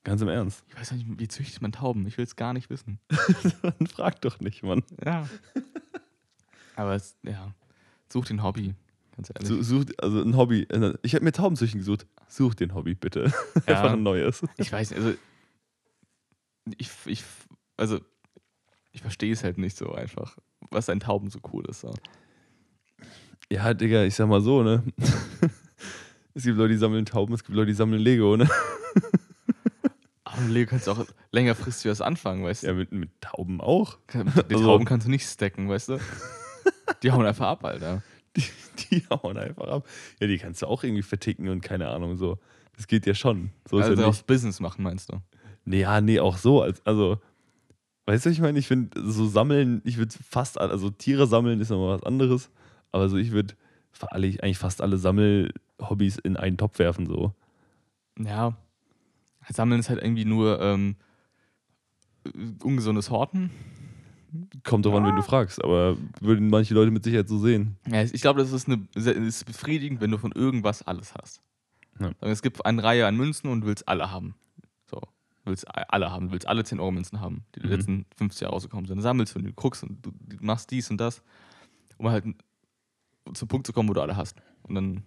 ganz 0.04 0.20
im 0.20 0.28
Ernst. 0.28 0.64
Ich 0.68 0.76
weiß 0.78 0.92
nicht, 0.92 1.06
wie 1.18 1.28
züchtet 1.28 1.62
man 1.62 1.72
Tauben? 1.72 2.06
Ich 2.06 2.18
will 2.18 2.24
es 2.24 2.36
gar 2.36 2.52
nicht 2.52 2.68
wissen. 2.68 2.98
Dann 3.62 3.86
frag 3.86 4.20
doch 4.20 4.40
nicht, 4.40 4.62
Mann. 4.62 4.82
Ja. 5.04 5.26
Aber 6.76 6.94
es, 6.94 7.16
ja, 7.22 7.54
such 8.12 8.26
den 8.26 8.42
Hobby, 8.42 8.74
ganz 9.16 9.30
ehrlich. 9.34 9.48
Su- 9.48 9.62
Such, 9.62 9.86
also 9.98 10.20
ein 10.22 10.36
Hobby. 10.36 10.62
äh, 10.70 10.94
Ich 11.02 11.14
habe 11.14 11.24
mir 11.24 11.32
Taubenzüchten 11.32 11.78
gesucht. 11.80 12.06
Such 12.28 12.54
den 12.54 12.74
Hobby, 12.74 12.94
bitte. 12.94 13.24
Einfach 13.54 13.66
ja, 13.68 13.92
ein 13.92 14.02
neues. 14.02 14.42
ich 14.56 14.70
weiß 14.72 14.90
nicht, 14.90 14.98
also 15.00 15.14
ich, 16.78 16.90
ich, 17.06 17.24
also 17.76 18.00
ich 18.92 19.02
verstehe 19.02 19.32
es 19.32 19.42
halt 19.44 19.58
nicht 19.58 19.76
so 19.76 19.92
einfach, 19.92 20.36
was 20.70 20.88
an 20.88 21.00
Tauben 21.00 21.30
so 21.30 21.38
cool 21.52 21.64
ist. 21.68 21.80
So. 21.80 21.92
Ja, 23.50 23.72
Digga, 23.74 24.04
ich 24.04 24.14
sag 24.14 24.28
mal 24.28 24.40
so, 24.40 24.62
ne? 24.62 24.82
Es 26.32 26.44
gibt 26.44 26.56
Leute, 26.58 26.74
die 26.74 26.78
sammeln 26.78 27.04
Tauben, 27.06 27.34
es 27.34 27.42
gibt 27.42 27.56
Leute, 27.56 27.66
die 27.66 27.74
sammeln 27.74 28.00
Lego, 28.00 28.36
ne? 28.36 28.48
Aber 30.24 30.40
mit 30.42 30.52
Lego 30.52 30.70
kannst 30.70 30.86
du 30.86 30.92
auch 30.92 31.04
längerfristig 31.32 31.90
was 31.90 32.00
anfangen, 32.00 32.44
weißt 32.44 32.62
du? 32.62 32.66
Ja, 32.68 32.72
mit, 32.74 32.92
mit 32.92 33.10
Tauben 33.20 33.60
auch. 33.60 33.98
Die 34.12 34.54
also- 34.54 34.64
Tauben 34.64 34.84
kannst 34.84 35.06
du 35.06 35.10
nicht 35.10 35.28
stacken, 35.28 35.68
weißt 35.68 35.88
du? 35.90 35.98
Die 37.02 37.10
hauen 37.10 37.26
einfach 37.26 37.48
ab, 37.48 37.64
Alter. 37.64 38.02
Die, 38.36 38.44
die 38.90 39.02
hauen 39.10 39.36
einfach 39.36 39.68
ab. 39.68 39.86
Ja, 40.20 40.26
die 40.26 40.38
kannst 40.38 40.62
du 40.62 40.66
auch 40.66 40.84
irgendwie 40.84 41.02
verticken 41.02 41.48
und 41.48 41.60
keine 41.60 41.88
Ahnung, 41.88 42.16
so. 42.16 42.38
Das 42.76 42.86
geht 42.86 43.04
ja 43.06 43.14
schon. 43.14 43.50
So 43.68 43.78
ist 43.78 43.86
Also 43.88 44.02
ja 44.02 44.08
aufs 44.08 44.18
nicht. 44.18 44.26
Business 44.26 44.60
machen, 44.60 44.82
meinst 44.82 45.10
du? 45.12 45.20
Nee, 45.64 45.80
ja, 45.80 46.00
nee, 46.00 46.20
auch 46.20 46.38
so. 46.38 46.62
Als, 46.62 46.84
also, 46.86 47.18
weißt 48.06 48.26
du, 48.26 48.30
ich 48.30 48.40
meine, 48.40 48.58
ich 48.58 48.66
finde, 48.66 49.00
so 49.10 49.26
sammeln, 49.26 49.82
ich 49.84 49.98
würde 49.98 50.14
fast, 50.26 50.58
also 50.60 50.90
Tiere 50.90 51.26
sammeln 51.26 51.60
ist 51.60 51.70
nochmal 51.70 51.96
was 51.96 52.04
anderes. 52.04 52.50
Aber 52.92 53.08
so, 53.08 53.16
ich 53.16 53.32
würde 53.32 53.54
eigentlich 54.10 54.58
fast 54.58 54.80
alle 54.80 54.96
Sammelhobbys 54.96 56.18
in 56.18 56.36
einen 56.36 56.56
Topf 56.56 56.78
werfen, 56.78 57.06
so. 57.06 57.34
Ja. 58.18 58.56
Sammeln 59.48 59.80
ist 59.80 59.90
halt 59.90 60.02
irgendwie 60.02 60.24
nur 60.24 60.60
ähm, 60.60 60.96
äh, 62.24 62.30
ungesundes 62.62 63.10
Horten. 63.10 63.50
Kommt 64.64 64.86
drauf 64.86 64.94
an, 64.94 65.04
wenn 65.04 65.16
du 65.16 65.22
fragst, 65.22 65.62
aber 65.64 65.96
würden 66.20 66.48
manche 66.50 66.74
Leute 66.74 66.90
mit 66.90 67.02
Sicherheit 67.04 67.28
so 67.28 67.38
sehen. 67.38 67.76
Ja, 67.88 68.02
ich 68.02 68.20
glaube, 68.20 68.40
das 68.40 68.52
ist, 68.52 68.68
eine, 68.68 68.86
ist 68.94 69.44
befriedigend, 69.44 70.00
wenn 70.00 70.10
du 70.10 70.18
von 70.18 70.32
irgendwas 70.32 70.82
alles 70.82 71.14
hast. 71.14 71.42
Ja. 71.98 72.12
Es 72.20 72.40
gibt 72.42 72.64
eine 72.64 72.82
Reihe 72.82 73.06
an 73.06 73.16
Münzen 73.16 73.48
und 73.50 73.62
du 73.62 73.66
willst 73.66 73.88
alle 73.88 74.10
haben. 74.10 74.34
So. 74.88 75.00
Du 75.00 75.50
willst 75.50 75.66
alle 75.68 76.10
haben. 76.10 76.26
Du 76.28 76.32
willst 76.32 76.46
alle 76.46 76.62
10-Euro-Münzen 76.62 77.20
haben, 77.20 77.44
die 77.54 77.60
die 77.60 77.66
Mhm. 77.66 77.72
letzten 77.72 78.06
50 78.16 78.42
Jahre 78.42 78.54
rausgekommen 78.54 78.86
sind. 78.86 78.96
Dann 78.98 79.02
sammelst 79.02 79.34
du 79.34 79.38
und 79.40 79.46
du 79.46 79.52
guckst 79.52 79.82
und 79.82 80.04
du, 80.04 80.12
machst 80.40 80.70
dies 80.70 80.90
und 80.90 80.98
das, 80.98 81.22
um 81.98 82.08
halt 82.08 82.24
zum 83.34 83.48
Punkt 83.48 83.66
zu 83.66 83.72
kommen, 83.72 83.88
wo 83.88 83.94
du 83.94 84.00
alle 84.00 84.16
hast. 84.16 84.36
Und 84.62 84.74
dann, 84.76 85.02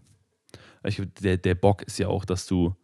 Ich, 0.85 1.01
der, 1.21 1.37
der 1.37 1.55
Bock 1.55 1.81
ist 1.83 1.97
ja 1.97 2.09
auch, 2.09 2.25
dass 2.25 2.45
du 2.45 2.75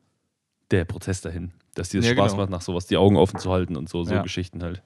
der 0.71 0.85
Prozess 0.85 1.21
dahin, 1.21 1.51
dass 1.75 1.89
dir 1.89 1.99
das 1.99 2.07
Ja, 2.07 2.13
Spaß 2.13 2.31
genau. 2.31 2.43
macht, 2.43 2.49
nach 2.51 2.61
sowas 2.61 2.85
die 2.87 2.97
Augen 2.97 3.17
offen 3.17 3.39
zu 3.39 3.51
halten 3.51 3.75
und 3.75 3.89
so, 3.89 4.03
so 4.05 4.13
Ja. 4.13 4.21
Geschichten 4.23 4.63
halt. 4.63 4.81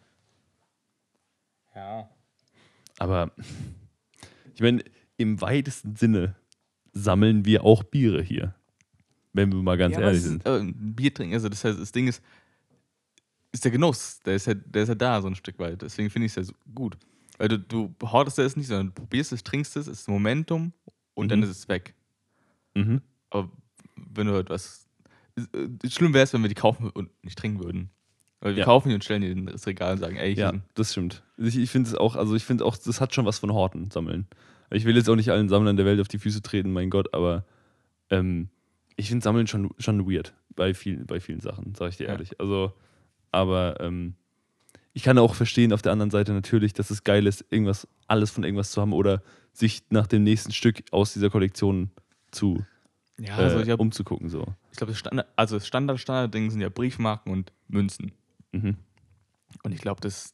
Ja. 1.75 2.09
Aber 2.99 3.31
ich 4.55 4.61
meine, 4.61 4.83
im 5.17 5.41
weitesten 5.41 5.95
Sinne 5.95 6.35
sammeln 6.93 7.45
wir 7.45 7.63
auch 7.63 7.83
Biere 7.83 8.21
hier. 8.21 8.55
Wenn 9.33 9.51
wir 9.51 9.61
mal 9.63 9.77
ganz 9.77 9.95
ja, 9.95 10.01
ehrlich 10.01 10.21
sind. 10.21 10.43
ist, 10.43 10.47
äh, 10.47 10.71
Bier 10.75 11.13
trinken, 11.13 11.33
also 11.33 11.49
das, 11.49 11.63
heißt, 11.63 11.79
das 11.79 11.91
Ding 11.91 12.07
ist, 12.07 12.21
ist 13.51 13.63
der 13.65 13.71
Genuss, 13.71 14.19
der 14.19 14.35
ist, 14.35 14.45
ja, 14.45 14.53
der 14.53 14.83
ist 14.83 14.89
ja 14.89 14.95
da 14.95 15.21
so 15.21 15.27
ein 15.27 15.35
Stück 15.35 15.57
weit. 15.59 15.81
Deswegen 15.81 16.09
finde 16.09 16.27
ich 16.27 16.31
es 16.31 16.35
ja 16.35 16.43
so 16.43 16.53
gut. 16.75 16.97
Weil 17.39 17.47
du, 17.47 17.59
du 17.59 17.95
hortest 18.03 18.37
es 18.39 18.55
nicht, 18.55 18.67
sondern 18.67 18.87
du 18.87 18.93
probierst 18.93 19.31
es, 19.31 19.43
trinkst 19.43 19.75
es, 19.77 19.87
es 19.87 20.01
ist 20.01 20.07
Momentum 20.07 20.71
und 21.15 21.29
dann 21.29 21.39
Mhm. 21.39 21.45
ist 21.45 21.49
es 21.49 21.67
weg. 21.67 21.95
Mhm. 22.75 23.01
Aber 23.31 23.51
wenn 23.95 24.27
du 24.27 24.35
etwas. 24.37 24.87
äh, 25.35 25.89
Schlimm 25.89 26.13
wäre 26.13 26.23
es, 26.25 26.33
wenn 26.33 26.41
wir 26.43 26.49
die 26.49 26.55
kaufen 26.55 26.91
und 26.91 27.09
nicht 27.23 27.37
trinken 27.39 27.63
würden. 27.63 27.89
Weil 28.43 28.55
wir 28.55 28.59
Ja. 28.59 28.65
kaufen 28.65 28.89
die 28.89 28.95
und 28.95 29.03
stellen 29.05 29.21
die 29.21 29.31
in 29.31 29.45
das 29.45 29.65
Regal 29.65 29.93
und 29.93 29.99
sagen, 29.99 30.17
ey, 30.17 30.35
hier 30.35 30.43
Ja, 30.43 30.53
das 30.75 30.91
stimmt. 30.91 31.23
Ich, 31.37 31.57
ich 31.57 31.69
finde 31.69 31.89
es 31.89 31.95
auch, 31.95 32.17
also 32.17 32.35
ich 32.35 32.43
finde 32.43 32.65
auch, 32.65 32.75
das 32.75 32.99
hat 32.99 33.15
schon 33.15 33.25
was 33.25 33.39
von 33.39 33.53
Horten, 33.53 33.89
sammeln. 33.89 34.27
Ich 34.69 34.83
will 34.83 34.97
jetzt 34.97 35.09
auch 35.09 35.15
nicht 35.15 35.29
allen 35.31 35.47
Sammlern 35.47 35.77
der 35.77 35.85
Welt 35.85 36.01
auf 36.01 36.07
die 36.09 36.17
Füße 36.19 36.41
treten, 36.41 36.73
mein 36.73 36.89
Gott, 36.89 37.13
aber 37.13 37.45
ähm, 38.09 38.49
ich 38.97 39.07
finde 39.07 39.23
Sammeln 39.23 39.47
schon, 39.47 39.69
schon 39.77 40.05
weird 40.11 40.33
bei 40.55 40.73
vielen, 40.73 41.05
bei 41.05 41.19
vielen 41.21 41.39
Sachen, 41.39 41.73
sage 41.73 41.91
ich 41.91 41.97
dir 41.97 42.07
Ja. 42.07 42.09
ehrlich. 42.11 42.39
Also, 42.41 42.73
aber 43.31 43.79
ähm, 43.79 44.15
ich 44.91 45.03
kann 45.03 45.17
auch 45.17 45.35
verstehen 45.35 45.71
auf 45.71 45.81
der 45.81 45.91
anderen 45.93 46.11
Seite 46.11 46.33
natürlich, 46.33 46.73
dass 46.73 46.89
es 46.91 47.03
geil 47.05 47.25
ist, 47.27 47.45
irgendwas, 47.49 47.87
alles 48.07 48.29
von 48.29 48.43
irgendwas 48.43 48.71
zu 48.71 48.81
haben 48.81 48.91
oder 48.93 49.23
sich 49.53 49.83
nach 49.89 50.05
dem 50.07 50.23
nächsten 50.23 50.51
Stück 50.51 50.83
aus 50.91 51.13
dieser 51.13 51.29
Kollektion 51.29 51.91
zu 52.31 52.63
ja 53.19 53.35
also 53.37 53.59
äh, 53.59 53.63
ich, 53.63 53.69
hab- 53.69 53.79
umzugucken. 53.79 54.27
So. 54.27 54.45
ich 54.71 54.77
glaube, 54.77 54.91
das 54.91 54.99
Standard, 54.99 55.27
also 55.37 55.55
das 55.55 55.65
Standard-Standard-Ding 55.67 56.49
sind 56.51 56.59
ja 56.61 56.69
Briefmarken 56.69 57.31
und 57.31 57.53
Münzen. 57.69 58.11
Mhm. 58.53 58.77
Und 59.63 59.71
ich 59.73 59.81
glaube, 59.81 60.01
das, 60.01 60.33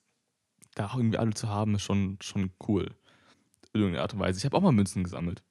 da 0.76 0.88
auch 0.88 0.95
irgendwie 0.97 1.17
alle 1.17 1.34
zu 1.34 1.49
haben, 1.49 1.76
ist 1.76 1.84
schon, 1.84 2.17
schon 2.22 2.51
cool. 2.67 2.88
In 3.74 3.82
irgendeiner 3.82 4.03
Art 4.03 4.13
und 4.13 4.20
Weise. 4.20 4.38
Ich 4.38 4.45
habe 4.45 4.55
auch 4.57 4.61
mal 4.61 4.72
Münzen 4.72 5.03
gesammelt. 5.03 5.43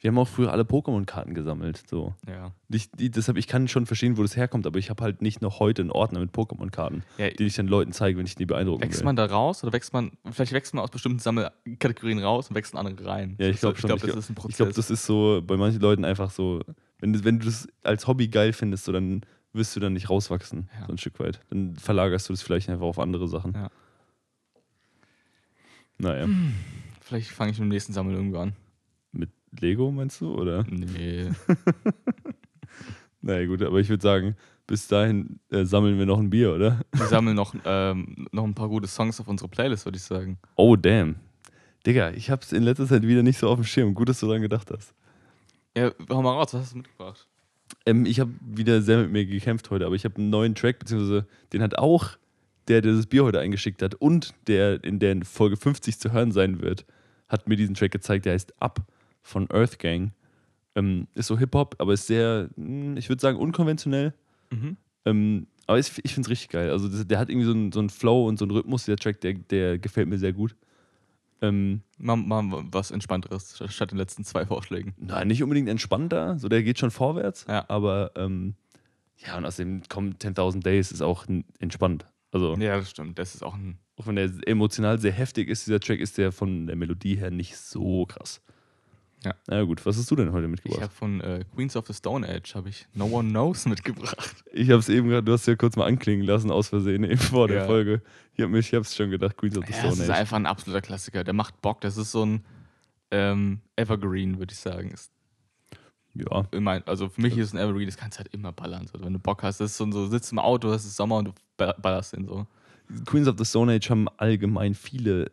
Wir 0.00 0.08
haben 0.08 0.18
auch 0.18 0.28
früher 0.28 0.52
alle 0.52 0.64
Pokémon-Karten 0.64 1.32
gesammelt. 1.32 1.82
So. 1.88 2.14
Ja. 2.26 2.52
Ich, 2.68 2.90
die, 2.90 3.10
deshalb, 3.10 3.38
ich 3.38 3.46
kann 3.46 3.68
schon 3.68 3.86
verstehen, 3.86 4.18
wo 4.18 4.22
das 4.22 4.36
herkommt, 4.36 4.66
aber 4.66 4.78
ich 4.78 4.90
habe 4.90 5.02
halt 5.02 5.22
nicht 5.22 5.40
noch 5.40 5.60
heute 5.60 5.80
einen 5.80 5.90
Ordner 5.90 6.20
mit 6.20 6.32
Pokémon-Karten, 6.32 7.04
ja 7.16 7.30
die 7.30 7.44
ich 7.44 7.54
dann 7.54 7.68
Leuten 7.68 7.92
zeige, 7.92 8.18
wenn 8.18 8.26
ich 8.26 8.34
die 8.34 8.44
beeindrucken 8.44 8.82
wächst 8.82 8.98
will. 9.00 9.04
man 9.06 9.16
da 9.16 9.24
raus 9.24 9.62
oder 9.62 9.72
wächst 9.72 9.92
man, 9.94 10.10
vielleicht 10.30 10.52
wächst 10.52 10.74
man 10.74 10.84
aus 10.84 10.90
bestimmten 10.90 11.20
Sammelkategorien 11.20 12.18
raus 12.18 12.48
und 12.50 12.54
wächst 12.56 12.74
in 12.74 12.78
andere 12.80 13.02
rein. 13.06 13.36
Ja, 13.38 13.48
ich 13.48 13.60
glaube 13.60 13.78
schon. 13.78 13.90
Ich 13.90 13.96
glaube, 13.96 14.00
das 14.02 14.10
glaub- 14.10 14.18
ist 14.18 14.30
ein 14.30 14.34
Prozess. 14.34 14.50
Ich 14.50 14.56
glaube, 14.58 14.72
das 14.74 14.90
ist 14.90 15.06
so 15.06 15.40
bei 15.46 15.56
manchen 15.56 15.80
Leuten 15.80 16.04
einfach 16.04 16.30
so, 16.30 16.60
wenn, 16.98 17.14
du- 17.14 17.24
wenn 17.24 17.38
du 17.38 17.46
das 17.46 17.66
als 17.82 18.06
Hobby 18.06 18.28
geil 18.28 18.52
findest, 18.52 18.84
so, 18.84 18.92
dann 18.92 19.22
wirst 19.54 19.74
du 19.76 19.80
dann 19.80 19.92
nicht 19.94 20.10
rauswachsen, 20.10 20.68
Ja. 20.80 20.86
so 20.86 20.92
ein 20.92 20.98
Stück 20.98 21.18
weit. 21.20 21.40
Dann 21.50 21.76
verlagerst 21.76 22.28
du 22.28 22.32
das 22.32 22.42
vielleicht 22.42 22.68
einfach 22.68 22.86
auf 22.86 22.98
andere 22.98 23.28
Sachen. 23.28 23.52
Ja. 23.54 23.70
Naja, 25.98 26.28
vielleicht 27.00 27.30
fange 27.30 27.52
ich 27.52 27.58
mit 27.58 27.66
dem 27.66 27.70
nächsten 27.70 27.92
Sammeln 27.92 28.16
irgendwo 28.16 28.38
an. 28.38 28.52
mit 29.12 29.30
Lego 29.60 29.90
meinst 29.92 30.20
du? 30.20 30.34
Oder? 30.34 30.64
Nee. 30.68 31.30
Naja, 33.26 33.46
gut, 33.46 33.62
aber 33.62 33.78
ich 33.80 33.88
würde 33.88 34.02
sagen, 34.02 34.36
bis 34.66 34.86
dahin 34.86 35.40
äh, 35.50 35.64
sammeln 35.64 35.98
wir 35.98 36.04
noch 36.04 36.18
ein 36.18 36.28
Bier, 36.28 36.52
oder? 36.54 36.82
Wir 36.92 37.06
sammeln 37.06 37.34
noch, 37.34 37.54
ähm, 37.64 38.26
noch 38.32 38.44
ein 38.44 38.52
paar 38.54 38.68
gute 38.68 38.86
Songs 38.86 39.18
auf 39.18 39.28
unsere 39.28 39.48
Playlist, 39.48 39.86
würde 39.86 39.96
ich 39.96 40.02
sagen. 40.02 40.36
Oh, 40.56 40.76
damn. 40.76 41.16
Digga, 41.86 42.10
ich 42.10 42.30
hab's 42.30 42.52
in 42.52 42.62
letzter 42.64 42.86
Zeit 42.86 43.02
wieder 43.06 43.22
nicht 43.22 43.38
so 43.38 43.48
auf 43.48 43.58
dem 43.58 43.64
Schirm. 43.64 43.94
Gut, 43.94 44.10
dass 44.10 44.20
du 44.20 44.26
daran 44.26 44.42
gedacht 44.42 44.70
hast. 44.70 44.92
Ja, 45.74 45.90
hau 46.10 46.20
mal 46.20 46.32
raus, 46.32 46.52
was 46.52 46.60
hast 46.64 46.72
du 46.74 46.76
mitgebracht? 46.78 47.26
Ähm, 47.86 48.06
ich 48.06 48.20
habe 48.20 48.32
wieder 48.40 48.82
sehr 48.82 48.98
mit 48.98 49.12
mir 49.12 49.26
gekämpft 49.26 49.70
heute, 49.70 49.86
aber 49.86 49.94
ich 49.94 50.04
habe 50.04 50.16
einen 50.16 50.30
neuen 50.30 50.54
Track, 50.54 50.78
beziehungsweise 50.78 51.26
den 51.52 51.62
hat 51.62 51.78
auch 51.78 52.16
der, 52.68 52.80
der 52.80 52.94
das 52.94 53.06
Bier 53.06 53.24
heute 53.24 53.40
eingeschickt 53.40 53.82
hat 53.82 53.94
und 53.94 54.34
der 54.46 54.82
in 54.84 54.98
der 54.98 55.24
Folge 55.24 55.56
50 55.56 55.98
zu 55.98 56.12
hören 56.12 56.32
sein 56.32 56.60
wird, 56.60 56.86
hat 57.28 57.48
mir 57.48 57.56
diesen 57.56 57.74
Track 57.74 57.92
gezeigt, 57.92 58.26
der 58.26 58.34
heißt 58.34 58.54
Up 58.60 58.86
von 59.22 59.50
Earth 59.50 59.78
Gang. 59.78 60.12
Ähm, 60.76 61.06
ist 61.14 61.28
so 61.28 61.38
Hip-Hop, 61.38 61.76
aber 61.78 61.92
ist 61.92 62.06
sehr, 62.06 62.48
mh, 62.56 62.98
ich 62.98 63.08
würde 63.08 63.20
sagen, 63.20 63.38
unkonventionell. 63.38 64.12
Mhm. 64.50 64.76
Ähm, 65.04 65.46
aber 65.66 65.78
ich, 65.78 65.92
ich 66.02 66.14
finde 66.14 66.26
es 66.26 66.30
richtig 66.30 66.48
geil. 66.48 66.70
Also 66.70 66.88
das, 66.88 67.06
der 67.06 67.18
hat 67.18 67.30
irgendwie 67.30 67.46
so 67.46 67.52
einen, 67.52 67.72
so 67.72 67.80
einen 67.80 67.90
Flow 67.90 68.26
und 68.26 68.38
so 68.38 68.44
einen 68.44 68.52
Rhythmus, 68.52 68.84
der 68.84 68.96
Track, 68.96 69.20
der, 69.20 69.34
der 69.34 69.78
gefällt 69.78 70.08
mir 70.08 70.18
sehr 70.18 70.32
gut. 70.32 70.54
Ähm, 71.48 71.82
Mal, 71.98 72.16
mal 72.16 72.64
was 72.72 72.90
Entspannteres 72.90 73.62
statt 73.68 73.90
den 73.92 73.98
letzten 73.98 74.24
zwei 74.24 74.44
Vorschlägen. 74.46 74.94
Nein, 74.98 75.28
nicht 75.28 75.42
unbedingt 75.42 75.68
entspannter, 75.68 76.38
so 76.38 76.48
der 76.48 76.62
geht 76.62 76.78
schon 76.78 76.90
vorwärts, 76.90 77.46
Ja. 77.48 77.64
aber 77.68 78.10
ähm, 78.16 78.54
ja, 79.24 79.38
und 79.38 79.44
außerdem 79.46 79.82
kommt 79.88 80.22
10.000 80.24 80.62
Days 80.62 80.90
ist 80.92 81.00
auch 81.02 81.24
entspannt. 81.60 82.06
Also, 82.32 82.56
Ja, 82.56 82.76
das 82.76 82.90
stimmt. 82.90 83.18
Das 83.18 83.34
ist 83.36 83.42
auch 83.44 83.54
ein. 83.54 83.78
auch 83.96 84.06
wenn 84.08 84.16
der 84.16 84.28
emotional 84.46 84.98
sehr 84.98 85.12
heftig 85.12 85.48
ist, 85.48 85.66
dieser 85.66 85.78
Track, 85.78 86.00
ist 86.00 86.18
der 86.18 86.32
von 86.32 86.66
der 86.66 86.74
Melodie 86.76 87.14
her 87.16 87.30
nicht 87.30 87.56
so 87.56 88.06
krass. 88.06 88.42
Ja. 89.24 89.34
Na 89.46 89.62
gut, 89.62 89.84
was 89.86 89.96
hast 89.96 90.10
du 90.10 90.16
denn 90.16 90.32
heute 90.32 90.44
Ich 90.44 90.50
mitgebracht? 90.50 90.82
habe 90.82 90.92
von 90.92 91.20
äh, 91.20 91.44
Queens 91.54 91.76
of 91.76 91.86
the 91.86 91.94
Stone 91.94 92.28
Age 92.28 92.54
habe 92.54 92.68
ich 92.68 92.86
No 92.94 93.06
One 93.06 93.30
Knows 93.30 93.64
mitgebracht. 93.66 94.44
Ich 94.52 94.68
habe 94.70 94.80
es 94.80 94.88
eben 94.88 95.08
gerade, 95.08 95.22
du 95.24 95.32
hast 95.32 95.46
ja 95.46 95.56
kurz 95.56 95.76
mal 95.76 95.86
anklingen 95.86 96.26
lassen, 96.26 96.50
aus 96.50 96.68
Versehen, 96.68 97.04
eben 97.04 97.18
vor 97.18 97.48
der 97.48 97.62
Ja. 97.62 97.66
Folge. 97.66 98.02
Ich 98.34 98.42
habe 98.42 98.58
ich 98.58 98.74
hab's 98.74 98.94
schon 98.94 99.10
gedacht, 99.10 99.36
Queens 99.36 99.56
of 99.56 99.64
the 99.66 99.72
Ja, 99.72 99.78
Stone 99.78 99.92
das 99.96 100.00
ist 100.00 100.10
Age. 100.10 100.18
einfach 100.18 100.36
ein 100.36 100.46
absoluter 100.46 100.82
Klassiker. 100.82 101.24
Der 101.24 101.34
macht 101.34 101.60
Bock. 101.62 101.80
Das 101.80 101.96
ist 101.96 102.12
so 102.12 102.24
ein 102.26 102.44
ähm, 103.10 103.60
Evergreen, 103.76 104.38
würde 104.38 104.52
ich 104.52 104.58
sagen. 104.58 104.90
Ist 104.90 105.10
Ja, 106.14 106.44
immer, 106.52 106.82
also 106.86 107.08
für 107.08 107.20
mich 107.22 107.36
ist 107.38 107.48
es 107.48 107.54
ein 107.54 107.58
Evergreen, 107.58 107.86
das 107.86 107.96
kannst 107.96 108.18
du 108.18 108.24
halt 108.24 108.32
immer 108.34 108.52
ballern. 108.52 108.86
So, 108.86 109.00
wenn 109.02 109.12
du 109.12 109.18
Bock 109.18 109.42
hast, 109.42 109.60
das 109.60 109.70
ist 109.72 109.76
so, 109.78 109.90
so 109.90 110.06
sitzt 110.08 110.32
im 110.32 110.38
Auto, 110.38 110.70
es 110.72 110.84
ist 110.84 110.96
Sommer 110.96 111.16
und 111.16 111.24
du 111.26 111.32
ba- 111.56 111.74
ballerst 111.80 112.12
den 112.14 112.26
so. 112.26 112.46
Queens 113.06 113.26
of 113.28 113.36
the 113.38 113.44
Stone 113.44 113.72
Age 113.72 113.88
haben 113.90 114.08
allgemein 114.18 114.74
viele 114.74 115.30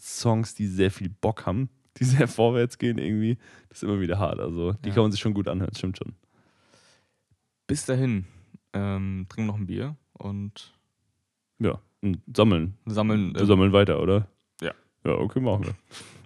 Songs, 0.00 0.54
die 0.54 0.66
sehr 0.66 0.90
viel 0.90 1.08
Bock 1.08 1.46
haben, 1.46 1.68
die 1.98 2.04
sehr 2.04 2.28
vorwärts 2.28 2.78
gehen 2.78 2.98
irgendwie. 2.98 3.38
Das 3.68 3.78
ist 3.78 3.82
immer 3.88 4.00
wieder 4.00 4.18
hart. 4.18 4.40
Also, 4.40 4.72
die 4.84 4.88
Ja. 4.88 4.94
kann 4.94 5.04
man 5.04 5.12
sich 5.12 5.20
schon 5.20 5.34
gut 5.34 5.48
anhören, 5.48 5.74
stimmt 5.74 5.98
schon. 5.98 6.14
Bis 7.66 7.84
dahin 7.86 8.26
ähm, 8.72 9.26
trinken 9.28 9.48
wir 9.48 9.52
noch 9.52 9.58
ein 9.58 9.66
Bier 9.66 9.96
und 10.14 10.72
Ja, 11.58 11.80
und 12.00 12.20
sammeln. 12.34 12.78
sammeln. 12.86 13.34
Äh, 13.34 13.44
sammeln 13.46 13.72
weiter, 13.72 14.00
oder? 14.02 14.28
Ja. 14.60 14.72
Ja, 15.04 15.12
okay, 15.12 15.40
machen 15.40 15.64
wir. 15.66 15.74